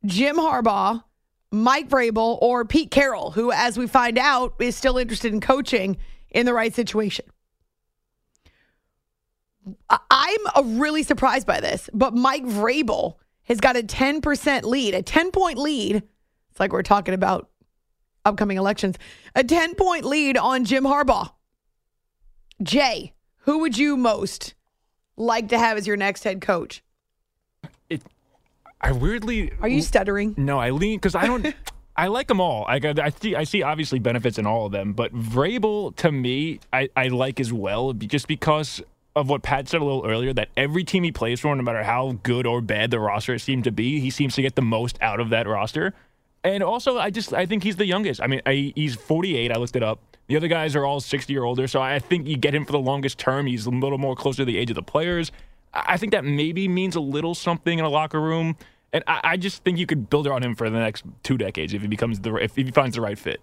Jim 0.05 0.37
Harbaugh, 0.37 1.03
Mike 1.51 1.89
Vrabel, 1.89 2.39
or 2.43 2.65
Pete 2.65 2.91
Carroll, 2.91 3.31
who, 3.31 3.53
as 3.53 3.79
we 3.79 3.87
find 3.87 4.19
out, 4.19 4.55
is 4.61 4.77
still 4.77 4.99
interested 4.99 5.33
in 5.33 5.41
coaching 5.41 5.97
in 6.31 6.47
the 6.47 6.55
right 6.55 6.75
situation. 6.75 7.25
I'm 10.11 10.79
really 10.79 11.03
surprised 11.03 11.47
by 11.47 11.61
this, 11.61 11.89
but 11.95 12.15
Mike 12.15 12.45
Vrabel 12.45 13.15
has 13.45 13.61
got 13.61 13.77
a 13.77 13.83
10% 13.83 14.65
lead, 14.65 14.95
a 14.95 15.03
10 15.03 15.31
point 15.31 15.59
lead. 15.59 15.97
It's 15.97 16.61
like 16.61 16.73
we're 16.73 16.83
talking 16.83 17.15
about 17.15 17.49
upcoming 18.25 18.57
elections, 18.57 18.97
a 19.35 19.45
10 19.45 19.75
point 19.75 20.05
lead 20.05 20.37
on 20.37 20.65
Jim 20.65 20.85
Harbaugh. 20.85 21.31
Jay, 22.63 23.15
who 23.39 23.61
would 23.61 23.77
you 23.77 23.97
most 23.97 24.55
like 25.17 25.49
to 25.49 25.59
have 25.59 25.77
as 25.77 25.87
your 25.87 25.97
next 25.97 26.25
head 26.25 26.41
coach? 26.41 26.83
I 28.85 28.93
weirdly 28.93 29.51
Are 29.63 29.69
you 29.69 29.81
stuttering? 29.81 30.35
No, 30.37 30.59
I 30.59 30.69
lean 30.71 30.99
because 30.99 31.15
I 31.15 31.27
don't. 31.27 31.55
I 31.97 32.09
like 32.09 32.27
them 32.27 32.41
all. 32.41 32.67
I, 32.69 32.81
I 33.01 33.11
see. 33.11 33.35
I 33.35 33.45
see 33.45 33.63
obviously 33.63 33.99
benefits 33.99 34.37
in 34.37 34.47
all 34.47 34.67
of 34.67 34.73
them, 34.73 34.93
but 34.93 35.15
Vrabel 35.15 35.97
to 35.97 36.13
me, 36.13 36.61
I, 36.73 36.91
I 36.95 37.09
like 37.09 37.41
as 37.41 37.51
well, 37.51 37.95
just 37.95 38.29
because 38.29 38.83
of 39.17 39.31
what 39.31 39.43
Pat 39.43 39.69
said 39.69 39.81
a 39.81 39.85
little 39.85 40.05
earlier. 40.05 40.35
That 40.35 40.49
every 40.55 40.85
team 40.85 41.03
he 41.03 41.13
plays 41.13 41.41
for, 41.41 41.55
no 41.55 41.63
matter 41.63 41.83
how 41.83 42.19
good 42.23 42.47
or 42.47 42.61
bad 42.61 42.91
the 42.91 43.01
roster 43.01 43.39
seems 43.39 43.65
to 43.65 43.73
be, 43.73 44.01
he 44.01 44.11
seems 44.11 44.35
to 44.35 44.43
get 44.43 44.55
the 44.55 44.63
most 44.63 44.99
out 45.01 45.19
of 45.19 45.31
that 45.31 45.47
roster. 45.47 45.95
And 46.43 46.63
also, 46.63 46.99
I 46.99 47.09
just 47.09 47.33
I 47.33 47.47
think 47.47 47.63
he's 47.63 47.77
the 47.77 47.87
youngest. 47.87 48.21
I 48.21 48.27
mean, 48.27 48.43
I, 48.45 48.75
he's 48.77 48.97
48. 48.97 49.51
I 49.51 49.59
looked 49.59 49.77
it 49.77 49.83
up. 49.83 50.01
The 50.27 50.37
other 50.37 50.49
guys 50.49 50.77
are 50.77 50.85
all 50.85 51.01
60 51.01 51.35
or 51.39 51.45
older, 51.45 51.67
so 51.69 51.81
I 51.81 52.01
think 52.01 52.27
you 52.27 52.37
get 52.37 52.55
him 52.55 52.67
for 52.67 52.73
the 52.73 52.79
longest 52.79 53.19
term. 53.19 53.47
He's 53.47 53.65
a 53.65 53.71
little 53.71 53.99
more 53.99 54.15
closer 54.15 54.39
to 54.39 54.45
the 54.45 54.59
age 54.59 54.71
of 54.71 54.77
the 54.77 54.83
players. 54.83 55.33
I 55.73 55.95
I 55.95 55.97
think 55.97 56.13
that 56.13 56.25
maybe 56.25 56.69
means 56.69 56.97
a 56.97 57.01
little 57.01 57.35
something 57.35 57.79
in 57.79 57.85
a 57.85 57.89
locker 57.89 58.21
room. 58.21 58.57
And 58.95 59.03
I, 59.09 59.21
I 59.25 59.37
just 59.37 59.65
think 59.65 59.77
you 59.77 59.87
could 59.87 60.09
build 60.09 60.27
around 60.27 60.45
him 60.45 60.55
for 60.55 60.71
the 60.71 60.79
next 60.79 61.05
two 61.25 61.37
decades 61.37 61.75
if 61.75 61.83
he 61.83 61.89
becomes 61.89 62.21
the 62.21 62.35
if 62.37 62.55
he 62.55 62.71
finds 62.71 62.95
the 62.95 63.03
right 63.03 63.19
fit, 63.19 63.41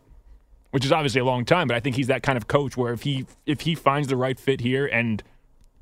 which 0.72 0.86
is 0.86 0.94
obviously 0.94 1.20
a 1.20 1.26
long 1.26 1.44
time. 1.44 1.68
But 1.68 1.76
I 1.76 1.82
think 1.82 1.98
he's 1.98 2.08
that 2.08 2.24
kind 2.24 2.38
of 2.38 2.48
coach 2.48 2.78
where 2.78 2.94
if 2.94 3.04
he 3.04 3.28
if 3.46 3.62
he 3.62 3.76
finds 3.76 4.08
the 4.08 4.16
right 4.16 4.40
fit 4.40 4.62
here 4.62 4.88
and 4.88 5.22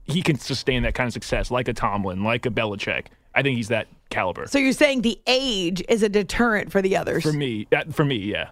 he 0.04 0.24
can 0.24 0.40
sustain 0.40 0.82
that 0.84 0.96
kind 0.96 1.08
of 1.08 1.14
success, 1.14 1.52
like 1.52 1.68
a 1.68 1.74
Tomlin, 1.74 2.24
like 2.24 2.48
a 2.48 2.50
Belichick, 2.50 3.06
I 3.36 3.44
think 3.44 3.58
he's 3.58 3.68
that 3.68 3.88
caliber. 4.10 4.48
So 4.48 4.58
you're 4.58 4.74
saying 4.74 5.04
the 5.04 5.20
age 5.28 5.84
is 5.88 6.02
a 6.02 6.10
deterrent 6.10 6.72
for 6.72 6.82
the 6.82 6.98
others? 6.98 7.22
For 7.22 7.32
me, 7.32 7.68
that, 7.70 7.94
for 7.94 8.04
me, 8.04 8.18
yeah. 8.18 8.50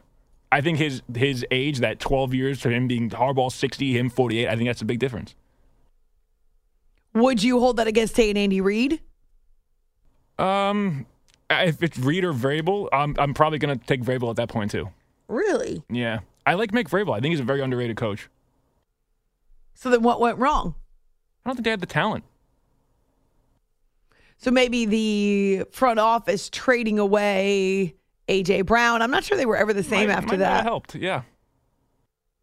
I 0.52 0.62
think 0.62 0.78
his 0.78 1.02
his 1.16 1.44
age, 1.50 1.80
that 1.80 2.00
12 2.00 2.36
years 2.36 2.62
to 2.62 2.70
him 2.70 2.88
being 2.88 3.10
Harbaugh 3.10 3.52
60, 3.52 3.98
him 3.98 4.10
48, 4.10 4.48
I 4.48 4.56
think 4.56 4.70
that's 4.70 4.84
a 4.84 4.86
big 4.86 5.00
difference. 5.00 5.34
Would 7.16 7.42
you 7.42 7.60
hold 7.60 7.78
that 7.78 7.88
against, 7.88 8.16
say, 8.16 8.30
an 8.30 8.38
Andy 8.38 8.62
Reid? 8.62 9.02
Um, 10.40 11.06
if 11.50 11.82
it's 11.82 11.98
Reid 11.98 12.24
or 12.24 12.34
Vrabel, 12.34 12.90
I'm 12.92 13.16
I'm 13.18 13.34
probably 13.34 13.60
gonna 13.60 13.78
take 13.78 14.02
Vrabel 14.02 14.30
at 14.30 14.36
that 14.38 14.50
point 14.50 14.72
too. 14.72 14.90
Really? 15.28 15.84
Yeah, 15.90 16.20
I 16.46 16.54
like 16.54 16.74
Mike 16.74 16.90
Vrabel. 16.90 17.16
I 17.16 17.20
think 17.20 17.32
he's 17.32 17.40
a 17.40 17.44
very 17.44 17.62
underrated 17.62 17.98
coach. 17.98 18.30
So 19.74 19.90
then 19.90 20.02
what 20.04 20.20
went 20.20 20.38
wrong? 20.40 20.76
I 21.46 21.50
don't 21.50 21.56
think 21.56 21.64
they 21.66 21.72
had 21.72 21.80
the 21.82 21.86
talent. 21.86 22.24
So 24.38 24.52
maybe 24.52 24.86
the 24.86 25.64
front 25.72 26.00
office 26.00 26.50
trading 26.50 27.00
away 27.00 27.96
AJ 28.28 28.66
Brown. 28.66 29.02
I'm 29.02 29.10
not 29.12 29.24
sure 29.24 29.38
they 29.38 29.46
were 29.46 29.58
ever 29.58 29.74
the 29.74 29.84
same 29.84 30.08
Might- 30.10 30.14
after 30.16 30.34
might 30.34 30.38
that. 30.40 30.64
helped. 30.64 30.96
Yeah. 30.96 31.24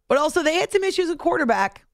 But 0.07 0.17
also 0.17 0.43
they 0.43 0.55
had 0.55 0.71
some 0.71 0.83
issues 0.83 1.09
with 1.09 1.17
quarterback. 1.17 1.85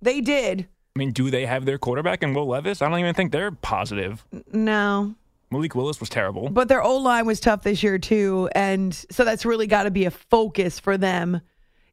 They 0.00 0.20
did. 0.20 0.68
I 0.94 0.98
mean, 0.98 1.12
do 1.12 1.30
they 1.30 1.44
have 1.46 1.64
their 1.64 1.78
quarterback 1.78 2.22
and 2.22 2.34
Will 2.34 2.46
Levis? 2.46 2.80
I 2.82 2.88
don't 2.88 2.98
even 3.00 3.14
think 3.14 3.32
they're 3.32 3.50
positive. 3.50 4.24
No. 4.52 5.14
Malik 5.50 5.74
Willis 5.74 6.00
was 6.00 6.08
terrible. 6.08 6.50
But 6.50 6.68
their 6.68 6.82
O 6.82 6.96
line 6.96 7.26
was 7.26 7.40
tough 7.40 7.62
this 7.62 7.82
year 7.82 7.98
too, 7.98 8.48
and 8.54 8.94
so 9.10 9.24
that's 9.24 9.44
really 9.44 9.66
got 9.66 9.84
to 9.84 9.90
be 9.90 10.04
a 10.04 10.10
focus 10.10 10.78
for 10.78 10.98
them. 10.98 11.40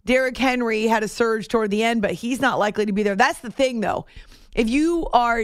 Derrick 0.06 0.38
Henry 0.38 0.88
had 0.88 1.04
a 1.04 1.08
surge 1.08 1.48
toward 1.48 1.72
the 1.72 1.84
end, 1.84 2.02
but 2.02 2.12
he's 2.12 2.40
not 2.40 2.60
likely 2.60 2.86
to 2.86 2.92
be 2.94 3.04
there. 3.04 3.16
That's 3.16 3.40
the 3.40 3.50
thing, 3.50 3.80
though. 3.80 4.06
If 4.54 4.70
you 4.70 5.08
are, 5.14 5.44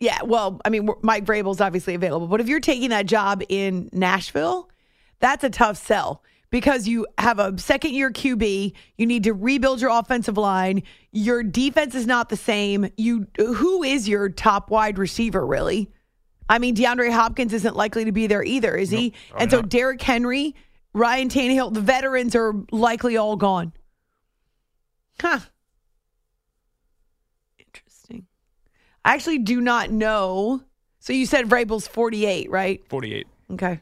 yeah, 0.00 0.22
well, 0.24 0.60
I 0.64 0.70
mean, 0.70 0.88
Mike 1.02 1.24
Vrabel's 1.24 1.60
obviously 1.60 1.94
available, 1.94 2.26
but 2.26 2.40
if 2.40 2.48
you're 2.48 2.60
taking 2.60 2.90
that 2.90 3.06
job 3.06 3.42
in 3.48 3.90
Nashville, 3.92 4.70
that's 5.20 5.44
a 5.44 5.50
tough 5.50 5.76
sell 5.76 6.22
because 6.50 6.88
you 6.88 7.06
have 7.18 7.38
a 7.38 7.58
second 7.58 7.92
year 7.92 8.10
QB. 8.10 8.72
You 8.96 9.06
need 9.06 9.24
to 9.24 9.32
rebuild 9.34 9.80
your 9.80 9.90
offensive 9.90 10.38
line. 10.38 10.82
Your 11.10 11.42
defense 11.42 11.94
is 11.94 12.06
not 12.06 12.30
the 12.30 12.36
same. 12.36 12.90
You, 12.96 13.26
who 13.36 13.82
is 13.82 14.08
your 14.08 14.28
top 14.28 14.70
wide 14.70 14.98
receiver, 14.98 15.46
really? 15.46 15.90
I 16.52 16.58
mean, 16.58 16.76
DeAndre 16.76 17.10
Hopkins 17.10 17.54
isn't 17.54 17.76
likely 17.76 18.04
to 18.04 18.12
be 18.12 18.26
there 18.26 18.44
either, 18.44 18.76
is 18.76 18.90
he? 18.90 19.14
probably 19.30 19.42
and 19.42 19.50
so 19.50 19.60
not. 19.60 19.70
Derrick 19.70 20.02
Henry, 20.02 20.54
Ryan 20.92 21.30
Tannehill, 21.30 21.72
the 21.72 21.80
veterans 21.80 22.36
are 22.36 22.52
likely 22.70 23.16
all 23.16 23.36
gone. 23.36 23.72
Huh. 25.18 25.38
Interesting. 27.58 28.26
I 29.02 29.14
actually 29.14 29.38
do 29.38 29.62
not 29.62 29.90
know. 29.90 30.62
So 31.00 31.14
you 31.14 31.24
said 31.24 31.48
Vrabel's 31.48 31.88
48, 31.88 32.50
right? 32.50 32.86
48. 32.86 33.26
Okay. 33.52 33.80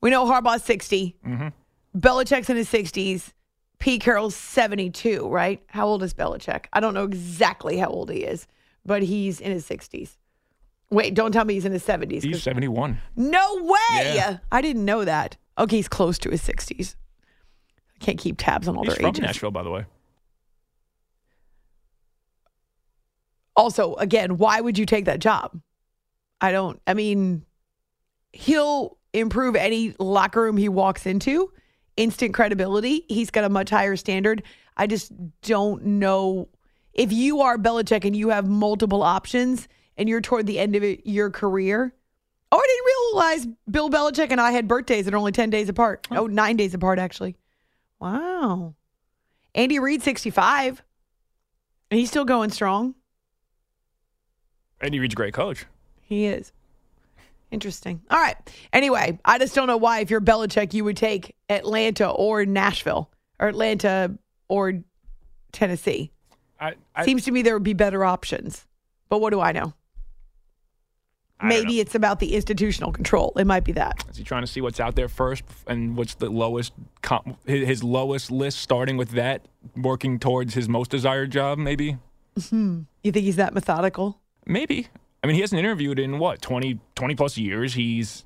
We 0.00 0.10
know 0.10 0.26
Harbaugh's 0.26 0.64
60. 0.64 1.14
Mm-hmm. 1.24 1.48
Belichick's 1.96 2.50
in 2.50 2.56
his 2.56 2.68
60s. 2.68 3.32
Pete 3.78 4.02
Carroll's 4.02 4.34
72, 4.34 5.28
right? 5.28 5.62
How 5.68 5.86
old 5.86 6.02
is 6.02 6.12
Belichick? 6.12 6.64
I 6.72 6.80
don't 6.80 6.94
know 6.94 7.04
exactly 7.04 7.76
how 7.76 7.86
old 7.86 8.10
he 8.10 8.24
is, 8.24 8.48
but 8.84 9.04
he's 9.04 9.38
in 9.40 9.52
his 9.52 9.64
60s. 9.68 10.16
Wait, 10.90 11.14
don't 11.14 11.32
tell 11.32 11.44
me 11.44 11.54
he's 11.54 11.64
in 11.64 11.72
his 11.72 11.84
70s. 11.84 12.22
He's 12.22 12.42
71. 12.42 12.98
no 13.16 13.56
way. 13.62 14.14
Yeah. 14.14 14.38
I 14.50 14.62
didn't 14.62 14.84
know 14.84 15.04
that. 15.04 15.36
Okay, 15.58 15.76
he's 15.76 15.88
close 15.88 16.18
to 16.18 16.30
his 16.30 16.42
60s. 16.42 16.94
I 18.00 18.04
can't 18.04 18.18
keep 18.18 18.36
tabs 18.38 18.68
on 18.68 18.76
all 18.76 18.84
He's 18.84 18.94
their 18.94 19.00
from 19.00 19.08
ages. 19.10 19.20
Nashville, 19.22 19.50
by 19.50 19.62
the 19.62 19.70
way. 19.70 19.84
Also, 23.56 23.94
again, 23.96 24.38
why 24.38 24.60
would 24.60 24.78
you 24.78 24.86
take 24.86 25.06
that 25.06 25.18
job? 25.18 25.60
I 26.40 26.52
don't, 26.52 26.80
I 26.86 26.94
mean, 26.94 27.44
he'll 28.32 28.96
improve 29.12 29.56
any 29.56 29.94
locker 29.98 30.42
room 30.42 30.56
he 30.56 30.68
walks 30.68 31.06
into, 31.06 31.52
instant 31.96 32.34
credibility. 32.34 33.04
He's 33.08 33.30
got 33.30 33.42
a 33.44 33.48
much 33.48 33.70
higher 33.70 33.96
standard. 33.96 34.44
I 34.76 34.86
just 34.86 35.10
don't 35.42 35.84
know 35.84 36.48
if 36.94 37.12
you 37.12 37.40
are 37.40 37.58
Belichick 37.58 38.04
and 38.04 38.14
you 38.14 38.28
have 38.28 38.48
multiple 38.48 39.02
options 39.02 39.66
and 39.98 40.08
you're 40.08 40.20
toward 40.20 40.46
the 40.46 40.58
end 40.58 40.76
of 40.76 40.84
it, 40.84 41.02
your 41.04 41.28
career. 41.28 41.92
Oh, 42.50 42.58
I 42.58 42.66
didn't 42.66 42.86
realize 42.86 43.58
Bill 43.70 43.90
Belichick 43.90 44.30
and 44.30 44.40
I 44.40 44.52
had 44.52 44.66
birthdays 44.66 45.04
that 45.04 45.12
are 45.12 45.18
only 45.18 45.32
10 45.32 45.50
days 45.50 45.68
apart. 45.68 46.06
Oh, 46.10 46.26
nine 46.26 46.56
days 46.56 46.72
apart, 46.72 46.98
actually. 46.98 47.36
Wow. 48.00 48.74
Andy 49.54 49.78
Reid, 49.78 50.02
65. 50.02 50.82
And 51.90 52.00
he's 52.00 52.08
still 52.08 52.24
going 52.24 52.50
strong. 52.50 52.94
Andy 54.80 55.00
Reid's 55.00 55.14
a 55.14 55.16
great 55.16 55.34
coach. 55.34 55.66
He 56.00 56.26
is. 56.26 56.52
Interesting. 57.50 58.00
All 58.10 58.20
right. 58.20 58.36
Anyway, 58.72 59.18
I 59.24 59.38
just 59.38 59.54
don't 59.54 59.66
know 59.66 59.76
why, 59.76 60.00
if 60.00 60.10
you're 60.10 60.20
Belichick, 60.20 60.72
you 60.74 60.84
would 60.84 60.96
take 60.96 61.34
Atlanta 61.48 62.08
or 62.08 62.46
Nashville 62.46 63.10
or 63.40 63.48
Atlanta 63.48 64.16
or 64.48 64.80
Tennessee. 65.52 66.12
I, 66.60 66.74
I 66.94 67.04
Seems 67.04 67.24
to 67.24 67.32
me 67.32 67.42
there 67.42 67.54
would 67.54 67.62
be 67.62 67.72
better 67.72 68.04
options. 68.04 68.64
But 69.08 69.20
what 69.20 69.30
do 69.30 69.40
I 69.40 69.52
know? 69.52 69.74
Maybe 71.42 71.80
it's 71.80 71.94
about 71.94 72.18
the 72.18 72.34
institutional 72.34 72.92
control. 72.92 73.32
It 73.36 73.46
might 73.46 73.64
be 73.64 73.72
that. 73.72 74.04
Is 74.10 74.16
he 74.16 74.24
trying 74.24 74.42
to 74.42 74.46
see 74.46 74.60
what's 74.60 74.80
out 74.80 74.96
there 74.96 75.08
first 75.08 75.44
and 75.66 75.96
what's 75.96 76.14
the 76.14 76.28
lowest, 76.28 76.72
com- 77.02 77.36
his 77.46 77.84
lowest 77.84 78.30
list, 78.30 78.58
starting 78.58 78.96
with 78.96 79.10
that, 79.10 79.46
working 79.76 80.18
towards 80.18 80.54
his 80.54 80.68
most 80.68 80.90
desired 80.90 81.30
job, 81.30 81.58
maybe? 81.58 81.96
Hmm. 82.50 82.82
You 83.02 83.12
think 83.12 83.24
he's 83.24 83.36
that 83.36 83.54
methodical? 83.54 84.20
Maybe. 84.46 84.88
I 85.22 85.26
mean, 85.26 85.34
he 85.34 85.40
hasn't 85.40 85.58
interviewed 85.58 85.98
in 85.98 86.18
what, 86.18 86.40
20, 86.42 86.80
20 86.94 87.14
plus 87.14 87.36
years. 87.36 87.74
He's 87.74 88.24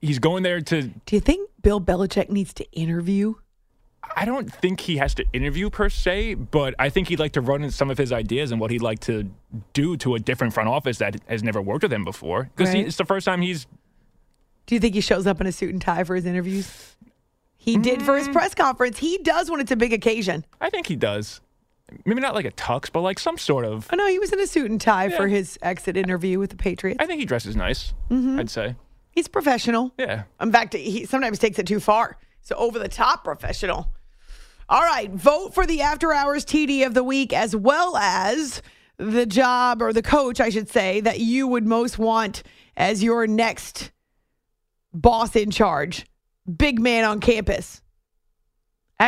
he's 0.00 0.18
going 0.18 0.42
there 0.42 0.60
to. 0.60 0.82
Do 0.82 1.16
you 1.16 1.20
think 1.20 1.50
Bill 1.62 1.80
Belichick 1.80 2.30
needs 2.30 2.52
to 2.54 2.70
interview? 2.72 3.34
I 4.16 4.24
don't 4.24 4.52
think 4.52 4.80
he 4.80 4.96
has 4.98 5.14
to 5.14 5.24
interview 5.32 5.70
per 5.70 5.88
se, 5.88 6.34
but 6.34 6.74
I 6.78 6.88
think 6.88 7.08
he'd 7.08 7.18
like 7.18 7.32
to 7.32 7.40
run 7.40 7.62
in 7.64 7.70
some 7.70 7.90
of 7.90 7.98
his 7.98 8.12
ideas 8.12 8.52
and 8.52 8.60
what 8.60 8.70
he'd 8.70 8.82
like 8.82 9.00
to 9.00 9.28
do 9.72 9.96
to 9.98 10.14
a 10.14 10.18
different 10.20 10.52
front 10.54 10.68
office 10.68 10.98
that 10.98 11.20
has 11.28 11.42
never 11.42 11.60
worked 11.60 11.82
with 11.82 11.92
him 11.92 12.04
before. 12.04 12.50
Because 12.56 12.72
Right. 12.74 12.86
it's 12.86 12.96
the 12.96 13.04
first 13.04 13.24
time 13.26 13.40
he's 13.42 13.66
Do 14.66 14.74
you 14.74 14.80
think 14.80 14.94
he 14.94 15.00
shows 15.02 15.26
up 15.26 15.40
in 15.42 15.46
a 15.46 15.52
suit 15.52 15.70
and 15.74 15.82
tie 15.82 16.04
for 16.04 16.14
his 16.16 16.24
interviews? 16.24 16.96
He 17.56 17.76
did 17.76 18.02
for 18.02 18.16
his 18.16 18.28
press 18.28 18.54
conference. 18.54 18.98
He 18.98 19.18
does 19.18 19.50
when 19.50 19.60
it's 19.60 19.70
a 19.72 19.76
big 19.76 19.92
occasion. 19.92 20.44
I 20.60 20.70
think 20.70 20.86
he 20.86 20.96
does. 20.96 21.40
Maybe 22.06 22.20
not 22.22 22.34
like 22.34 22.46
a 22.46 22.50
tux, 22.50 22.90
but 22.90 23.02
like 23.02 23.18
some 23.18 23.36
sort 23.36 23.66
of. 23.66 23.88
Oh 23.92 23.96
no, 23.96 24.06
he 24.08 24.18
was 24.18 24.32
in 24.32 24.40
a 24.40 24.46
suit 24.46 24.70
and 24.70 24.80
tie 24.80 25.08
Yeah. 25.08 25.16
for 25.18 25.28
his 25.28 25.58
exit 25.60 25.96
interview 25.98 26.38
with 26.38 26.48
the 26.50 26.56
Patriots. 26.56 26.96
I 26.98 27.06
think 27.06 27.20
he 27.20 27.26
dresses 27.26 27.54
nice. 27.56 27.92
Mhm. 28.10 28.38
I'd 28.40 28.48
say. 28.50 28.74
He's 29.10 29.28
professional. 29.28 29.92
Yeah. 29.98 30.22
In 30.40 30.50
fact, 30.50 30.72
he 30.74 31.04
sometimes 31.04 31.38
takes 31.38 31.58
it 31.58 31.66
too 31.66 31.78
far. 31.80 32.16
So 32.40 32.54
over 32.56 32.78
the 32.78 32.88
top 32.88 33.22
professional. 33.24 33.90
All 34.68 34.82
right, 34.82 35.10
vote 35.10 35.52
for 35.52 35.66
the 35.66 35.82
after 35.82 36.12
hours 36.12 36.44
TD 36.44 36.86
of 36.86 36.94
the 36.94 37.04
week 37.04 37.32
as 37.32 37.54
well 37.54 37.96
as 37.96 38.62
the 38.96 39.26
job 39.26 39.82
or 39.82 39.92
the 39.92 40.02
coach, 40.02 40.40
I 40.40 40.48
should 40.48 40.70
say, 40.70 41.00
that 41.00 41.20
you 41.20 41.46
would 41.46 41.66
most 41.66 41.98
want 41.98 42.42
as 42.76 43.02
your 43.02 43.26
next 43.26 43.90
boss 44.92 45.36
in 45.36 45.50
charge, 45.50 46.06
big 46.56 46.80
man 46.80 47.04
on 47.04 47.20
campus. 47.20 47.82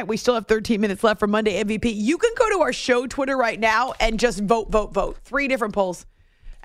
We 0.07 0.19
still 0.19 0.35
have 0.35 0.47
13 0.47 0.79
minutes 0.79 1.03
left 1.03 1.21
for 1.21 1.27
Monday 1.27 1.63
MVP. 1.65 1.91
You 1.95 2.19
can 2.19 2.33
go 2.37 2.51
to 2.51 2.61
our 2.61 2.73
show 2.75 3.07
Twitter 3.07 3.35
right 3.35 3.59
now 3.59 3.95
and 3.99 4.21
just 4.21 4.41
vote, 4.41 4.71
vote, 4.71 4.93
vote. 4.93 5.17
Three 5.25 5.49
different 5.49 5.73
polls. 5.73 6.05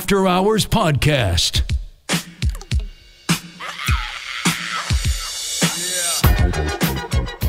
After 0.00 0.26
Hours 0.26 0.64
Podcast. 0.64 1.60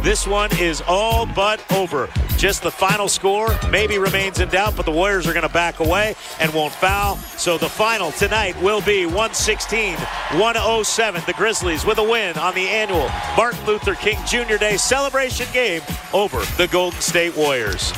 This 0.03 0.27
one 0.27 0.49
is 0.59 0.83
all 0.85 1.25
but 1.25 1.63
over. 1.71 2.09
Just 2.35 2.61
the 2.63 2.69
final 2.69 3.07
score 3.07 3.57
maybe 3.69 3.97
remains 3.97 4.41
in 4.41 4.49
doubt, 4.49 4.75
but 4.75 4.85
the 4.85 4.91
Warriors 4.91 5.27
are 5.27 5.31
going 5.31 5.47
to 5.47 5.53
back 5.53 5.79
away 5.79 6.13
and 6.41 6.53
won't 6.53 6.73
foul. 6.73 7.15
So 7.15 7.57
the 7.57 7.69
final 7.69 8.11
tonight 8.11 8.61
will 8.61 8.81
be 8.81 9.05
116 9.05 9.95
107. 9.95 11.23
The 11.25 11.33
Grizzlies 11.33 11.85
with 11.85 11.99
a 11.99 12.03
win 12.03 12.37
on 12.37 12.53
the 12.53 12.67
annual 12.67 13.09
Martin 13.37 13.65
Luther 13.65 13.95
King 13.95 14.17
Jr. 14.27 14.57
Day 14.57 14.75
celebration 14.75 15.47
game 15.53 15.83
over 16.13 16.39
the 16.57 16.67
Golden 16.67 16.99
State 16.99 17.33
Warriors. 17.37 17.93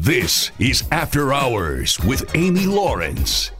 This 0.00 0.50
is 0.58 0.82
After 0.90 1.30
Hours 1.30 2.00
with 2.00 2.34
Amy 2.34 2.64
Lawrence. 2.64 3.50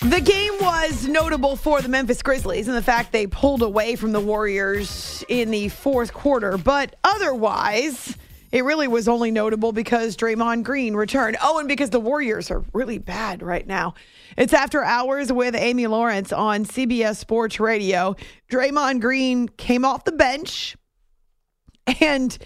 The 0.00 0.20
game 0.20 0.54
was 0.60 1.06
notable 1.06 1.54
for 1.54 1.80
the 1.80 1.88
Memphis 1.88 2.22
Grizzlies 2.22 2.66
and 2.66 2.76
the 2.76 2.82
fact 2.82 3.12
they 3.12 3.28
pulled 3.28 3.62
away 3.62 3.94
from 3.94 4.10
the 4.10 4.18
Warriors 4.18 5.22
in 5.28 5.52
the 5.52 5.68
fourth 5.68 6.12
quarter. 6.12 6.58
But 6.58 6.96
otherwise, 7.04 8.16
it 8.50 8.64
really 8.64 8.88
was 8.88 9.06
only 9.06 9.30
notable 9.30 9.70
because 9.70 10.16
Draymond 10.16 10.64
Green 10.64 10.96
returned. 10.96 11.36
Oh, 11.40 11.60
and 11.60 11.68
because 11.68 11.90
the 11.90 12.00
Warriors 12.00 12.50
are 12.50 12.64
really 12.72 12.98
bad 12.98 13.44
right 13.44 13.64
now. 13.64 13.94
It's 14.36 14.52
After 14.52 14.82
Hours 14.82 15.32
with 15.32 15.54
Amy 15.54 15.86
Lawrence 15.86 16.32
on 16.32 16.64
CBS 16.64 17.18
Sports 17.18 17.60
Radio. 17.60 18.16
Draymond 18.50 19.00
Green 19.00 19.48
came 19.50 19.84
off 19.84 20.02
the 20.02 20.10
bench 20.10 20.76
and, 22.00 22.36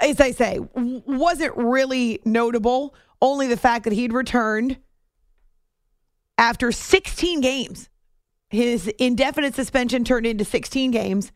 as 0.00 0.20
I 0.20 0.32
say, 0.32 0.58
wasn't 0.74 1.56
really 1.56 2.20
notable. 2.24 2.94
Only 3.22 3.46
the 3.46 3.56
fact 3.56 3.84
that 3.84 3.92
he'd 3.92 4.12
returned 4.12 4.78
after 6.36 6.72
16 6.72 7.40
games. 7.40 7.88
His 8.50 8.88
indefinite 8.98 9.54
suspension 9.54 10.04
turned 10.04 10.26
into 10.26 10.44
16 10.44 10.90
games. 10.90 11.32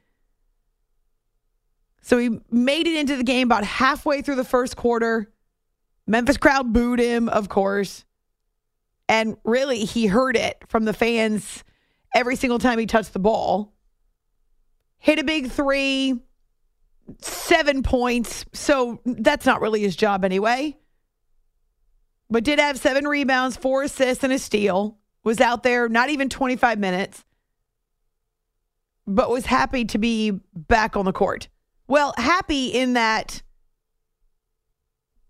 So 2.02 2.18
he 2.18 2.40
made 2.50 2.86
it 2.86 2.96
into 2.96 3.16
the 3.16 3.24
game 3.24 3.48
about 3.48 3.64
halfway 3.64 4.22
through 4.22 4.36
the 4.36 4.44
first 4.44 4.76
quarter. 4.76 5.32
Memphis 6.06 6.36
crowd 6.36 6.72
booed 6.72 7.00
him, 7.00 7.28
of 7.28 7.48
course. 7.48 8.04
And 9.08 9.36
really, 9.44 9.84
he 9.84 10.06
heard 10.06 10.36
it 10.36 10.62
from 10.68 10.84
the 10.84 10.92
fans 10.92 11.64
every 12.14 12.36
single 12.36 12.58
time 12.58 12.78
he 12.78 12.86
touched 12.86 13.12
the 13.12 13.18
ball. 13.18 13.74
Hit 14.98 15.18
a 15.18 15.24
big 15.24 15.50
three, 15.50 16.20
seven 17.20 17.82
points. 17.82 18.44
So 18.52 19.00
that's 19.04 19.46
not 19.46 19.60
really 19.60 19.80
his 19.80 19.96
job 19.96 20.24
anyway 20.24 20.76
but 22.30 22.44
did 22.44 22.58
have 22.58 22.78
seven 22.78 23.06
rebounds, 23.06 23.56
four 23.56 23.82
assists, 23.82 24.24
and 24.24 24.32
a 24.32 24.38
steal. 24.38 24.98
Was 25.24 25.40
out 25.40 25.62
there 25.62 25.88
not 25.88 26.10
even 26.10 26.28
25 26.28 26.78
minutes, 26.78 27.24
but 29.06 29.30
was 29.30 29.46
happy 29.46 29.84
to 29.86 29.98
be 29.98 30.30
back 30.54 30.96
on 30.96 31.04
the 31.04 31.12
court. 31.12 31.48
Well, 31.86 32.14
happy 32.16 32.68
in 32.68 32.94
that 32.94 33.42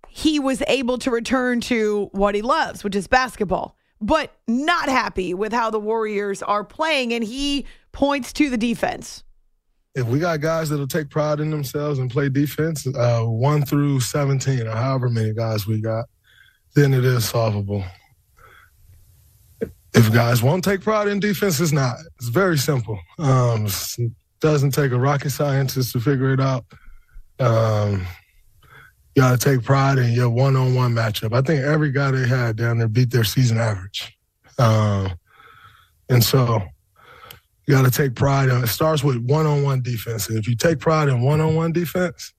he 0.09 0.39
was 0.39 0.63
able 0.69 0.99
to 0.99 1.11
return 1.11 1.61
to 1.63 2.11
what 2.13 2.35
he 2.35 2.43
loves, 2.43 2.85
which 2.85 2.95
is 2.95 3.09
basketball, 3.09 3.77
but 4.01 4.37
not 4.47 4.89
happy 4.89 5.35
with 5.35 5.53
how 5.53 5.71
the 5.71 5.81
Warriors 5.81 6.43
are 6.43 6.65
playing. 6.65 7.13
And 7.13 7.25
he 7.25 7.67
points 7.91 8.33
to 8.35 8.51
the 8.51 8.59
defense. 8.59 9.25
If 9.99 10.07
we 10.07 10.21
got 10.21 10.41
guys 10.41 10.69
that'll 10.69 10.87
take 10.87 11.11
pride 11.11 11.41
in 11.41 11.51
themselves 11.51 11.99
and 11.99 12.09
play 12.09 12.29
defense, 12.29 12.87
uh, 12.87 13.23
one 13.23 13.65
through 13.65 13.99
17 13.99 14.67
or 14.67 14.71
however 14.71 15.11
many 15.11 15.35
guys 15.35 15.67
we 15.67 15.81
got, 15.81 16.07
then 16.77 16.95
it 16.95 17.05
is 17.05 17.29
solvable. 17.29 17.85
If 19.95 20.13
guys 20.13 20.41
won't 20.41 20.63
take 20.63 20.83
pride 20.83 21.09
in 21.09 21.19
defense, 21.19 21.59
it's 21.59 21.73
not. 21.73 21.97
It's 22.17 22.29
very 22.29 22.57
simple. 22.57 23.01
Um, 23.19 23.67
it 23.67 24.13
doesn't 24.39 24.71
take 24.71 24.93
a 24.93 24.99
rocket 24.99 25.31
scientist 25.31 25.93
to 25.93 26.01
figure 26.01 26.33
it 26.33 26.41
out. 26.41 26.65
Um, 27.41 28.07
you 29.17 29.23
got 29.23 29.41
to 29.41 29.51
take 29.51 29.65
pride 29.65 29.99
in 29.99 30.13
your 30.13 30.31
one-on-one 30.31 30.95
matchup. 30.95 31.33
I 31.33 31.43
think 31.43 31.65
every 31.65 31.91
guy 31.91 32.13
they 32.13 32.29
had 32.29 32.55
down 32.55 32.79
there 32.79 32.87
beat 32.87 33.11
their 33.11 33.25
season 33.25 33.59
average. 33.59 34.17
Um, 34.61 35.19
and 36.09 36.23
so 36.23 36.63
you 37.69 37.75
got 37.75 37.85
to 37.85 37.91
take 37.91 38.15
pride 38.15 38.49
in 38.49 38.65
it. 38.65 38.67
starts 38.69 39.05
with 39.05 39.19
one-on-one 39.19 39.83
defense. 39.83 40.31
And 40.31 40.39
if 40.39 40.49
you 40.49 40.57
take 40.57 40.79
pride 40.79 41.09
in 41.09 41.21
one-on-one 41.21 41.73
defense, 41.73 42.33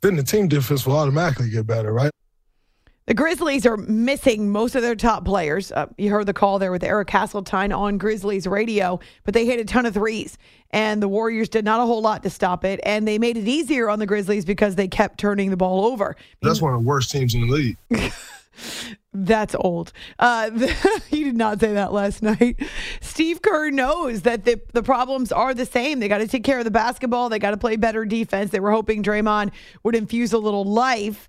then 0.00 0.16
the 0.16 0.22
team 0.22 0.48
defense 0.48 0.86
will 0.86 0.96
automatically 0.96 1.50
get 1.50 1.66
better, 1.66 1.92
right? 1.92 2.10
The 3.06 3.12
Grizzlies 3.12 3.66
are 3.66 3.76
missing 3.76 4.50
most 4.50 4.74
of 4.74 4.80
their 4.80 4.96
top 4.96 5.26
players. 5.26 5.70
Uh, 5.70 5.88
you 5.98 6.10
heard 6.10 6.24
the 6.24 6.32
call 6.32 6.58
there 6.58 6.72
with 6.72 6.82
Eric 6.82 7.08
Hasseltine 7.08 7.76
on 7.76 7.98
Grizzlies 7.98 8.46
radio, 8.46 8.98
but 9.24 9.34
they 9.34 9.44
hit 9.44 9.60
a 9.60 9.66
ton 9.66 9.84
of 9.84 9.92
threes, 9.92 10.38
and 10.70 11.02
the 11.02 11.08
Warriors 11.08 11.50
did 11.50 11.66
not 11.66 11.80
a 11.80 11.84
whole 11.84 12.00
lot 12.00 12.22
to 12.22 12.30
stop 12.30 12.64
it, 12.64 12.80
and 12.84 13.06
they 13.06 13.18
made 13.18 13.36
it 13.36 13.46
easier 13.46 13.90
on 13.90 13.98
the 13.98 14.06
Grizzlies 14.06 14.46
because 14.46 14.76
they 14.76 14.88
kept 14.88 15.18
turning 15.18 15.50
the 15.50 15.58
ball 15.58 15.84
over. 15.84 16.16
That's 16.40 16.62
one 16.62 16.72
of 16.72 16.80
the 16.80 16.88
worst 16.88 17.10
teams 17.10 17.34
in 17.34 17.42
the 17.42 17.52
league. 17.52 17.76
That's 19.12 19.54
old. 19.54 19.92
Uh, 20.18 20.50
he 21.08 21.24
did 21.24 21.36
not 21.36 21.60
say 21.60 21.72
that 21.74 21.92
last 21.92 22.22
night. 22.22 22.60
Steve 23.00 23.42
Kerr 23.42 23.70
knows 23.70 24.22
that 24.22 24.44
the, 24.44 24.60
the 24.72 24.82
problems 24.82 25.32
are 25.32 25.54
the 25.54 25.66
same. 25.66 26.00
They 26.00 26.08
got 26.08 26.18
to 26.18 26.28
take 26.28 26.44
care 26.44 26.58
of 26.58 26.64
the 26.64 26.70
basketball. 26.70 27.28
They 27.28 27.38
got 27.38 27.52
to 27.52 27.56
play 27.56 27.76
better 27.76 28.04
defense. 28.04 28.50
They 28.50 28.60
were 28.60 28.72
hoping 28.72 29.02
Draymond 29.02 29.52
would 29.82 29.94
infuse 29.94 30.32
a 30.32 30.38
little 30.38 30.64
life. 30.64 31.28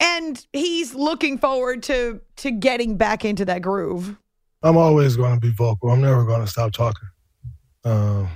And 0.00 0.46
he's 0.52 0.94
looking 0.94 1.38
forward 1.38 1.82
to 1.84 2.20
to 2.36 2.50
getting 2.52 2.96
back 2.96 3.24
into 3.24 3.44
that 3.46 3.62
groove. 3.62 4.16
I'm 4.62 4.76
always 4.76 5.16
going 5.16 5.34
to 5.34 5.40
be 5.40 5.52
vocal. 5.52 5.90
I'm 5.90 6.00
never 6.00 6.24
going 6.24 6.40
to 6.40 6.46
stop 6.46 6.72
talking. 6.72 7.08
Um, 7.84 8.28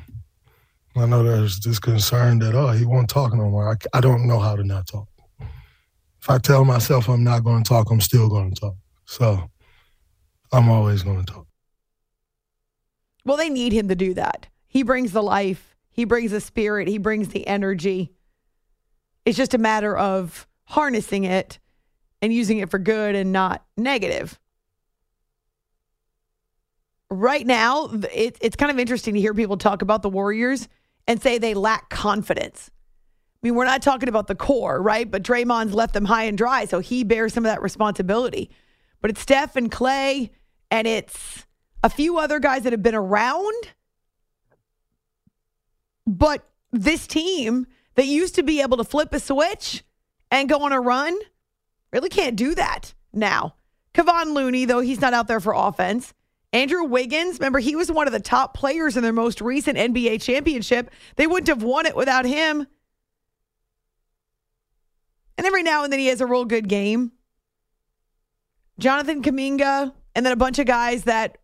I 0.96 1.06
know 1.06 1.22
there's 1.22 1.60
this 1.60 1.78
concern 1.78 2.38
that, 2.40 2.54
oh, 2.54 2.70
he 2.70 2.84
won't 2.84 3.08
talk 3.08 3.32
no 3.34 3.48
more. 3.48 3.70
I, 3.72 3.98
I 3.98 4.00
don't 4.00 4.26
know 4.26 4.38
how 4.38 4.56
to 4.56 4.64
not 4.64 4.86
talk 4.86 5.08
if 6.22 6.30
I 6.30 6.38
tell 6.38 6.64
myself 6.64 7.08
I'm 7.08 7.24
not 7.24 7.42
going 7.42 7.64
to 7.64 7.68
talk, 7.68 7.90
I'm 7.90 8.00
still 8.00 8.28
going 8.28 8.54
to 8.54 8.60
talk. 8.60 8.76
So 9.06 9.50
I'm 10.52 10.68
always 10.68 11.02
going 11.02 11.24
to 11.24 11.32
talk. 11.32 11.46
Well, 13.24 13.36
they 13.36 13.50
need 13.50 13.72
him 13.72 13.88
to 13.88 13.96
do 13.96 14.14
that. 14.14 14.46
He 14.68 14.84
brings 14.84 15.12
the 15.12 15.22
life, 15.22 15.76
he 15.90 16.04
brings 16.04 16.30
the 16.30 16.40
spirit, 16.40 16.86
he 16.86 16.98
brings 16.98 17.28
the 17.28 17.46
energy. 17.46 18.12
It's 19.24 19.36
just 19.36 19.54
a 19.54 19.58
matter 19.58 19.96
of 19.96 20.46
harnessing 20.64 21.24
it 21.24 21.58
and 22.20 22.32
using 22.32 22.58
it 22.58 22.70
for 22.70 22.78
good 22.78 23.14
and 23.14 23.32
not 23.32 23.64
negative. 23.76 24.38
Right 27.10 27.46
now, 27.46 27.90
it, 28.14 28.38
it's 28.40 28.56
kind 28.56 28.70
of 28.70 28.78
interesting 28.78 29.14
to 29.14 29.20
hear 29.20 29.34
people 29.34 29.56
talk 29.56 29.82
about 29.82 30.02
the 30.02 30.08
Warriors 30.08 30.68
and 31.06 31.20
say 31.20 31.38
they 31.38 31.54
lack 31.54 31.90
confidence. 31.90 32.70
I 33.42 33.48
mean, 33.48 33.56
we're 33.56 33.64
not 33.64 33.82
talking 33.82 34.08
about 34.08 34.28
the 34.28 34.36
core, 34.36 34.80
right? 34.80 35.10
But 35.10 35.24
Draymond's 35.24 35.74
left 35.74 35.94
them 35.94 36.04
high 36.04 36.24
and 36.24 36.38
dry, 36.38 36.64
so 36.64 36.78
he 36.78 37.02
bears 37.02 37.34
some 37.34 37.44
of 37.44 37.50
that 37.50 37.60
responsibility. 37.60 38.50
But 39.00 39.10
it's 39.10 39.20
Steph 39.20 39.56
and 39.56 39.70
Clay, 39.70 40.30
and 40.70 40.86
it's 40.86 41.44
a 41.82 41.90
few 41.90 42.18
other 42.18 42.38
guys 42.38 42.62
that 42.62 42.72
have 42.72 42.84
been 42.84 42.94
around. 42.94 43.52
But 46.06 46.48
this 46.70 47.08
team 47.08 47.66
that 47.96 48.06
used 48.06 48.36
to 48.36 48.44
be 48.44 48.60
able 48.60 48.76
to 48.76 48.84
flip 48.84 49.12
a 49.12 49.18
switch 49.18 49.82
and 50.30 50.48
go 50.48 50.62
on 50.62 50.72
a 50.72 50.80
run 50.80 51.18
really 51.92 52.08
can't 52.08 52.36
do 52.36 52.54
that 52.54 52.94
now. 53.12 53.56
Kevon 53.92 54.34
Looney, 54.34 54.64
though 54.64 54.80
he's 54.80 55.00
not 55.00 55.14
out 55.14 55.28
there 55.28 55.40
for 55.40 55.52
offense. 55.52 56.14
Andrew 56.52 56.84
Wiggins, 56.84 57.38
remember, 57.38 57.58
he 57.58 57.76
was 57.76 57.90
one 57.90 58.06
of 58.06 58.12
the 58.12 58.20
top 58.20 58.54
players 58.54 58.96
in 58.96 59.02
their 59.02 59.12
most 59.12 59.40
recent 59.40 59.78
NBA 59.78 60.22
championship. 60.22 60.90
They 61.16 61.26
wouldn't 61.26 61.48
have 61.48 61.62
won 61.62 61.86
it 61.86 61.96
without 61.96 62.24
him. 62.24 62.66
And 65.42 65.48
every 65.48 65.64
now 65.64 65.82
and 65.82 65.92
then 65.92 65.98
he 65.98 66.06
has 66.06 66.20
a 66.20 66.26
real 66.26 66.44
good 66.44 66.68
game. 66.68 67.10
Jonathan 68.78 69.24
Kuminga, 69.24 69.92
and 70.14 70.24
then 70.24 70.32
a 70.32 70.36
bunch 70.36 70.60
of 70.60 70.66
guys 70.66 71.02
that 71.02 71.36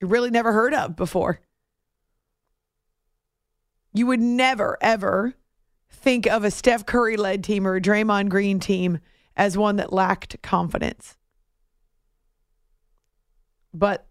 you 0.00 0.06
really 0.06 0.30
never 0.30 0.54
heard 0.54 0.72
of 0.72 0.96
before. 0.96 1.38
You 3.92 4.06
would 4.06 4.20
never, 4.20 4.78
ever 4.80 5.34
think 5.90 6.26
of 6.26 6.44
a 6.44 6.50
Steph 6.50 6.86
Curry 6.86 7.18
led 7.18 7.44
team 7.44 7.66
or 7.66 7.76
a 7.76 7.80
Draymond 7.82 8.30
Green 8.30 8.58
team 8.58 9.00
as 9.36 9.58
one 9.58 9.76
that 9.76 9.92
lacked 9.92 10.40
confidence. 10.40 11.18
But 13.74 14.06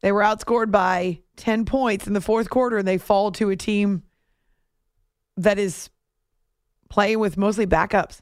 they 0.00 0.10
were 0.10 0.22
outscored 0.22 0.72
by 0.72 1.20
10 1.36 1.64
points 1.64 2.08
in 2.08 2.12
the 2.12 2.20
fourth 2.20 2.50
quarter 2.50 2.78
and 2.78 2.88
they 2.88 2.98
fall 2.98 3.30
to 3.30 3.50
a 3.50 3.56
team 3.56 4.02
that 5.36 5.60
is 5.60 5.90
playing 6.88 7.20
with 7.20 7.36
mostly 7.36 7.68
backups. 7.68 8.18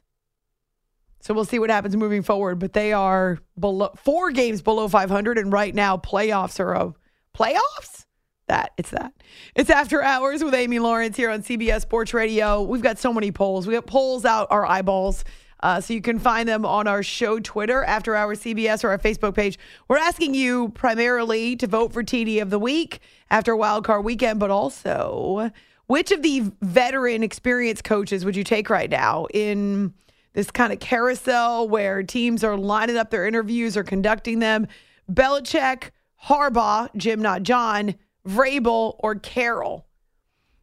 So 1.21 1.33
we'll 1.33 1.45
see 1.45 1.59
what 1.59 1.69
happens 1.69 1.95
moving 1.95 2.23
forward. 2.23 2.59
But 2.59 2.73
they 2.73 2.93
are 2.93 3.39
below 3.59 3.91
four 3.95 4.31
games 4.31 4.61
below 4.61 4.87
500, 4.87 5.37
and 5.37 5.53
right 5.53 5.73
now 5.73 5.97
playoffs 5.97 6.59
are 6.59 6.73
a 6.73 6.93
playoffs. 7.35 8.05
That 8.47 8.71
it's 8.77 8.89
that. 8.89 9.13
It's 9.55 9.69
after 9.69 10.01
hours 10.03 10.43
with 10.43 10.53
Amy 10.53 10.79
Lawrence 10.79 11.15
here 11.15 11.29
on 11.29 11.41
CBS 11.41 11.81
Sports 11.81 12.13
Radio. 12.13 12.61
We've 12.61 12.81
got 12.81 12.97
so 12.99 13.13
many 13.13 13.31
polls. 13.31 13.65
We 13.65 13.75
have 13.75 13.85
polls 13.85 14.25
out 14.25 14.47
our 14.49 14.65
eyeballs. 14.65 15.23
Uh, 15.63 15.79
so 15.79 15.93
you 15.93 16.01
can 16.01 16.17
find 16.17 16.49
them 16.49 16.65
on 16.65 16.87
our 16.87 17.03
show 17.03 17.39
Twitter, 17.39 17.83
After 17.83 18.15
Hours 18.15 18.39
CBS, 18.39 18.83
or 18.83 18.89
our 18.89 18.97
Facebook 18.97 19.35
page. 19.35 19.59
We're 19.87 19.99
asking 19.99 20.33
you 20.33 20.69
primarily 20.69 21.55
to 21.57 21.67
vote 21.67 21.93
for 21.93 22.03
TD 22.03 22.41
of 22.41 22.49
the 22.49 22.57
week 22.57 22.99
after 23.29 23.55
Wild 23.55 23.85
Card 23.85 24.03
Weekend, 24.03 24.39
but 24.39 24.49
also 24.49 25.51
which 25.85 26.11
of 26.11 26.21
the 26.21 26.51
veteran 26.61 27.21
experienced 27.21 27.83
coaches 27.83 28.25
would 28.25 28.35
you 28.35 28.43
take 28.43 28.69
right 28.69 28.89
now 28.89 29.27
in 29.33 29.93
this 30.33 30.51
kind 30.51 30.71
of 30.71 30.79
carousel 30.79 31.67
where 31.67 32.03
teams 32.03 32.43
are 32.43 32.57
lining 32.57 32.97
up 32.97 33.09
their 33.09 33.25
interviews 33.25 33.75
or 33.75 33.83
conducting 33.83 34.39
them. 34.39 34.67
Belichick, 35.11 35.91
Harbaugh, 36.25 36.89
Jim, 36.95 37.21
not 37.21 37.43
John, 37.43 37.95
Vrabel, 38.27 38.95
or 38.99 39.15
Carroll. 39.15 39.85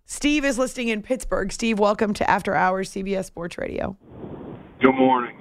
Steve 0.07 0.45
is 0.45 0.59
listening 0.59 0.89
in 0.89 1.03
Pittsburgh. 1.03 1.53
Steve, 1.53 1.79
welcome 1.79 2.15
to 2.15 2.29
After 2.31 2.55
Hours 2.55 2.91
CBS 2.91 3.27
Sports 3.27 3.59
Radio. 3.59 3.97
Good 4.81 4.95
morning. 4.95 5.39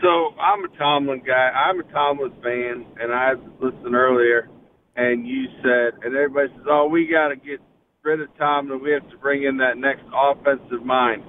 So 0.00 0.34
I'm 0.40 0.64
a 0.64 0.68
Tomlin 0.78 1.22
guy. 1.26 1.50
I'm 1.50 1.78
a 1.78 1.82
Tomlin 1.92 2.32
fan, 2.42 2.86
and 2.98 3.12
I 3.12 3.32
listened 3.60 3.94
earlier, 3.94 4.48
and 4.96 5.26
you 5.26 5.44
said, 5.62 6.00
and 6.02 6.16
everybody 6.16 6.48
says, 6.56 6.64
"Oh, 6.66 6.86
we 6.86 7.06
got 7.06 7.28
to 7.28 7.36
get 7.36 7.60
rid 8.02 8.22
of 8.22 8.34
Tomlin. 8.38 8.82
We 8.82 8.92
have 8.92 9.06
to 9.10 9.18
bring 9.18 9.42
in 9.42 9.58
that 9.58 9.76
next 9.76 10.04
offensive 10.14 10.82
mind." 10.82 11.22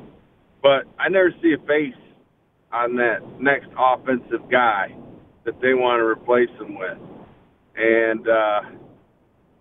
But 0.61 0.85
I 0.99 1.09
never 1.09 1.33
see 1.41 1.53
a 1.53 1.65
face 1.65 1.95
on 2.71 2.95
that 2.97 3.19
next 3.39 3.69
offensive 3.77 4.49
guy 4.49 4.95
that 5.43 5.59
they 5.61 5.73
want 5.73 5.99
to 5.99 6.05
replace 6.05 6.49
him 6.59 6.77
with. 6.77 6.97
And 7.75 8.27
uh, 8.27 8.61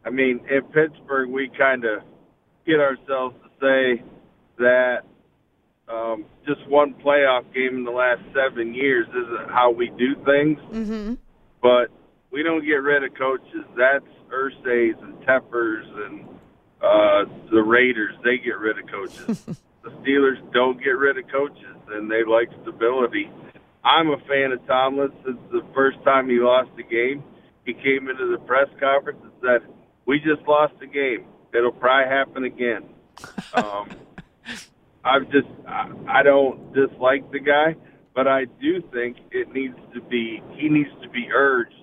I 0.04 0.10
mean, 0.10 0.40
in 0.50 0.62
Pittsburgh, 0.72 1.30
we 1.30 1.50
kind 1.56 1.84
of 1.84 2.02
get 2.66 2.80
ourselves 2.80 3.36
to 3.42 3.50
say 3.60 4.02
that 4.58 5.04
um, 5.88 6.24
just 6.46 6.66
one 6.68 6.94
playoff 6.94 7.52
game 7.52 7.78
in 7.78 7.84
the 7.84 7.90
last 7.90 8.22
seven 8.34 8.74
years 8.74 9.06
isn't 9.08 9.50
how 9.50 9.70
we 9.70 9.88
do 9.98 10.14
things. 10.24 10.58
Mm-hmm. 10.70 11.14
But 11.62 11.88
we 12.30 12.42
don't 12.42 12.64
get 12.64 12.76
rid 12.76 13.04
of 13.04 13.14
coaches. 13.14 13.64
That's 13.76 14.04
Irsay's 14.32 14.96
and 15.02 15.14
Tepper's 15.26 15.86
and 15.88 16.28
uh, 16.80 17.24
the 17.50 17.62
Raiders. 17.62 18.14
They 18.24 18.38
get 18.38 18.58
rid 18.58 18.78
of 18.78 18.86
coaches. 18.86 19.60
the 19.90 20.10
Steelers 20.10 20.52
don't 20.52 20.78
get 20.78 20.90
rid 20.90 21.18
of 21.18 21.24
coaches, 21.30 21.76
and 21.88 22.10
they 22.10 22.24
like 22.24 22.48
stability. 22.62 23.30
I'm 23.84 24.10
a 24.10 24.18
fan 24.28 24.52
of 24.52 24.64
Tomlin 24.66 25.10
since 25.24 25.38
the 25.50 25.62
first 25.74 25.98
time 26.04 26.28
he 26.28 26.38
lost 26.38 26.70
the 26.76 26.82
game. 26.82 27.24
He 27.64 27.72
came 27.72 28.08
into 28.08 28.30
the 28.30 28.38
press 28.46 28.68
conference 28.78 29.20
and 29.22 29.32
said, 29.40 29.68
"We 30.06 30.18
just 30.18 30.46
lost 30.46 30.74
the 30.80 30.86
game. 30.86 31.26
It'll 31.54 31.72
probably 31.72 32.08
happen 32.08 32.44
again." 32.44 32.84
um, 33.54 33.90
I've 35.04 35.30
just 35.30 35.48
I, 35.66 35.90
I 36.08 36.22
don't 36.22 36.72
dislike 36.72 37.30
the 37.32 37.40
guy, 37.40 37.76
but 38.14 38.28
I 38.28 38.44
do 38.60 38.82
think 38.92 39.16
it 39.30 39.52
needs 39.52 39.76
to 39.94 40.00
be 40.00 40.42
he 40.56 40.68
needs 40.68 40.90
to 41.02 41.08
be 41.08 41.28
urged 41.32 41.74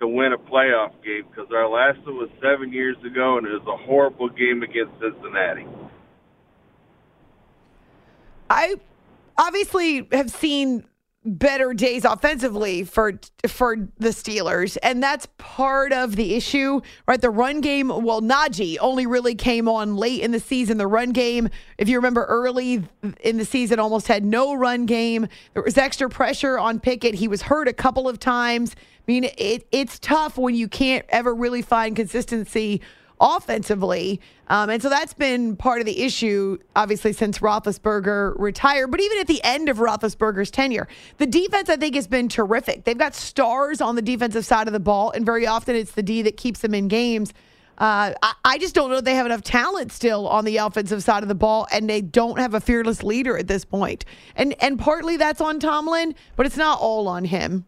to 0.00 0.08
win 0.08 0.32
a 0.32 0.38
playoff 0.38 0.92
game 1.04 1.22
because 1.30 1.50
our 1.52 1.68
last 1.68 2.04
one 2.04 2.16
was 2.16 2.28
seven 2.42 2.72
years 2.72 2.96
ago, 3.06 3.38
and 3.38 3.46
it 3.46 3.52
was 3.52 3.66
a 3.68 3.86
horrible 3.86 4.28
game 4.28 4.62
against 4.62 4.92
Cincinnati. 5.00 5.64
I 8.52 8.74
obviously 9.38 10.06
have 10.12 10.30
seen 10.30 10.84
better 11.24 11.72
days 11.72 12.04
offensively 12.04 12.82
for 12.82 13.18
for 13.46 13.76
the 13.98 14.08
Steelers, 14.08 14.76
and 14.82 15.02
that's 15.02 15.26
part 15.38 15.92
of 15.92 16.16
the 16.16 16.34
issue, 16.34 16.80
right? 17.06 17.20
The 17.20 17.30
run 17.30 17.60
game, 17.60 17.88
well, 17.88 18.20
Najee 18.20 18.76
only 18.80 19.06
really 19.06 19.34
came 19.34 19.68
on 19.68 19.96
late 19.96 20.20
in 20.20 20.32
the 20.32 20.40
season. 20.40 20.78
The 20.78 20.86
run 20.86 21.10
game, 21.12 21.48
if 21.78 21.88
you 21.88 21.96
remember 21.96 22.24
early 22.24 22.82
in 23.20 23.38
the 23.38 23.44
season, 23.44 23.78
almost 23.78 24.08
had 24.08 24.24
no 24.24 24.54
run 24.54 24.84
game. 24.84 25.28
There 25.54 25.62
was 25.62 25.78
extra 25.78 26.08
pressure 26.08 26.58
on 26.58 26.80
Pickett. 26.80 27.14
He 27.14 27.28
was 27.28 27.42
hurt 27.42 27.68
a 27.68 27.72
couple 27.72 28.08
of 28.08 28.18
times. 28.18 28.74
I 28.76 29.02
mean, 29.06 29.24
it, 29.38 29.66
it's 29.72 29.98
tough 29.98 30.36
when 30.36 30.54
you 30.54 30.68
can't 30.68 31.06
ever 31.08 31.34
really 31.34 31.62
find 31.62 31.96
consistency 31.96 32.82
offensively. 33.22 34.20
Um, 34.48 34.68
and 34.68 34.82
so 34.82 34.90
that's 34.90 35.14
been 35.14 35.56
part 35.56 35.80
of 35.80 35.86
the 35.86 36.02
issue, 36.02 36.58
obviously, 36.76 37.14
since 37.14 37.38
Roethlisberger 37.38 38.34
retired. 38.38 38.90
But 38.90 39.00
even 39.00 39.18
at 39.18 39.28
the 39.28 39.42
end 39.44 39.68
of 39.68 39.78
Roethlisberger's 39.78 40.50
tenure, 40.50 40.88
the 41.16 41.26
defense, 41.26 41.70
I 41.70 41.76
think, 41.76 41.94
has 41.94 42.08
been 42.08 42.28
terrific. 42.28 42.84
They've 42.84 42.98
got 42.98 43.14
stars 43.14 43.80
on 43.80 43.94
the 43.94 44.02
defensive 44.02 44.44
side 44.44 44.66
of 44.66 44.72
the 44.72 44.80
ball, 44.80 45.12
and 45.12 45.24
very 45.24 45.46
often 45.46 45.76
it's 45.76 45.92
the 45.92 46.02
D 46.02 46.20
that 46.22 46.36
keeps 46.36 46.60
them 46.60 46.74
in 46.74 46.88
games. 46.88 47.32
Uh, 47.78 48.12
I, 48.22 48.34
I 48.44 48.58
just 48.58 48.74
don't 48.74 48.90
know 48.90 49.00
they 49.00 49.14
have 49.14 49.26
enough 49.26 49.42
talent 49.42 49.92
still 49.92 50.28
on 50.28 50.44
the 50.44 50.58
offensive 50.58 51.02
side 51.02 51.22
of 51.22 51.28
the 51.28 51.34
ball, 51.34 51.66
and 51.72 51.88
they 51.88 52.02
don't 52.02 52.38
have 52.38 52.54
a 52.54 52.60
fearless 52.60 53.02
leader 53.02 53.38
at 53.38 53.48
this 53.48 53.64
point. 53.64 54.04
And 54.36 54.54
and 54.60 54.78
partly 54.78 55.16
that's 55.16 55.40
on 55.40 55.58
Tomlin, 55.58 56.14
but 56.36 56.44
it's 56.44 56.56
not 56.56 56.80
all 56.80 57.08
on 57.08 57.24
him. 57.24 57.64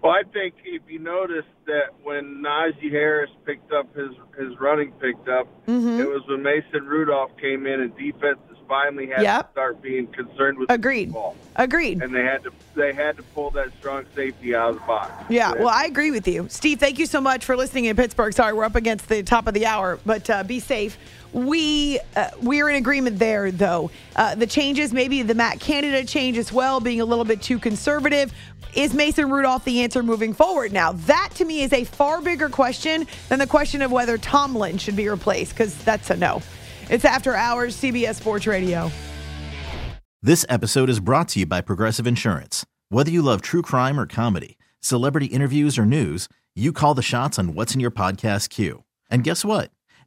Well, 0.00 0.12
I 0.12 0.22
think 0.32 0.54
if 0.64 0.82
you 0.88 1.00
notice 1.00 1.44
that 1.66 1.88
when 2.04 2.42
Najee 2.42 2.90
Harris 2.90 3.30
picked 3.44 3.72
up 3.72 3.94
his 3.96 4.10
his 4.38 4.58
running 4.60 4.92
picked 4.92 5.28
up, 5.28 5.48
Mhm. 5.66 5.98
it 5.98 6.08
was 6.08 6.22
when 6.28 6.42
Mason 6.42 6.86
Rudolph 6.86 7.36
came 7.38 7.66
in 7.66 7.80
and 7.80 7.96
defenses 7.96 8.44
finally 8.68 9.06
had 9.06 9.22
Yep. 9.22 9.46
to 9.46 9.52
start 9.52 9.82
being 9.82 10.06
concerned 10.08 10.58
with 10.58 10.70
Agreed. 10.70 11.08
the 11.08 11.14
ball. 11.14 11.34
Agreed. 11.56 12.00
And 12.02 12.14
they 12.14 12.22
had 12.22 12.44
to 12.44 12.50
they 12.76 12.92
had 12.92 13.16
to 13.16 13.22
pull 13.34 13.50
that 13.52 13.70
strong 13.80 14.04
safety 14.14 14.54
out 14.54 14.70
of 14.70 14.74
the 14.76 14.86
box. 14.86 15.10
Yeah, 15.28 15.52
well, 15.58 15.68
I 15.68 15.86
agree 15.86 16.12
with 16.12 16.28
you. 16.28 16.46
Steve, 16.48 16.78
thank 16.78 17.00
you 17.00 17.06
so 17.06 17.20
much 17.20 17.44
for 17.44 17.56
listening 17.56 17.86
in 17.86 17.96
Pittsburgh. 17.96 18.32
Sorry, 18.32 18.52
we're 18.52 18.64
up 18.64 18.76
against 18.76 19.08
the 19.08 19.24
top 19.24 19.48
of 19.48 19.54
the 19.54 19.66
hour, 19.66 19.98
but 20.06 20.30
uh, 20.30 20.44
be 20.44 20.60
safe. 20.60 20.96
We 21.32 22.00
uh, 22.16 22.30
we're 22.42 22.68
in 22.68 22.76
agreement 22.76 23.18
there, 23.18 23.50
though. 23.50 23.90
Uh, 24.16 24.34
the 24.34 24.46
changes, 24.46 24.92
maybe 24.92 25.22
the 25.22 25.34
Matt 25.34 25.60
Canada 25.60 26.04
change 26.04 26.38
as 26.38 26.52
well, 26.52 26.80
being 26.80 27.00
a 27.00 27.04
little 27.04 27.24
bit 27.24 27.42
too 27.42 27.58
conservative. 27.58 28.32
Is 28.74 28.94
Mason 28.94 29.30
Rudolph 29.30 29.64
the 29.64 29.82
answer 29.82 30.02
moving 30.02 30.34
forward? 30.34 30.72
Now, 30.72 30.92
that 30.92 31.30
to 31.36 31.44
me 31.44 31.62
is 31.62 31.72
a 31.72 31.84
far 31.84 32.20
bigger 32.20 32.48
question 32.48 33.06
than 33.28 33.38
the 33.38 33.46
question 33.46 33.82
of 33.82 33.90
whether 33.90 34.18
Tomlin 34.18 34.78
should 34.78 34.96
be 34.96 35.08
replaced, 35.08 35.52
because 35.52 35.76
that's 35.84 36.10
a 36.10 36.16
no. 36.16 36.42
It's 36.90 37.04
After 37.04 37.34
Hours, 37.34 37.76
CBS 37.76 38.16
Sports 38.16 38.46
Radio. 38.46 38.90
This 40.22 40.44
episode 40.48 40.90
is 40.90 41.00
brought 41.00 41.28
to 41.28 41.40
you 41.40 41.46
by 41.46 41.60
Progressive 41.60 42.06
Insurance. 42.06 42.66
Whether 42.88 43.10
you 43.10 43.22
love 43.22 43.40
true 43.42 43.62
crime 43.62 44.00
or 44.00 44.06
comedy, 44.06 44.58
celebrity 44.80 45.26
interviews 45.26 45.78
or 45.78 45.86
news, 45.86 46.28
you 46.54 46.72
call 46.72 46.94
the 46.94 47.02
shots 47.02 47.38
on 47.38 47.54
what's 47.54 47.74
in 47.74 47.80
your 47.80 47.90
podcast 47.90 48.48
queue. 48.48 48.84
And 49.10 49.22
guess 49.22 49.44
what? 49.44 49.70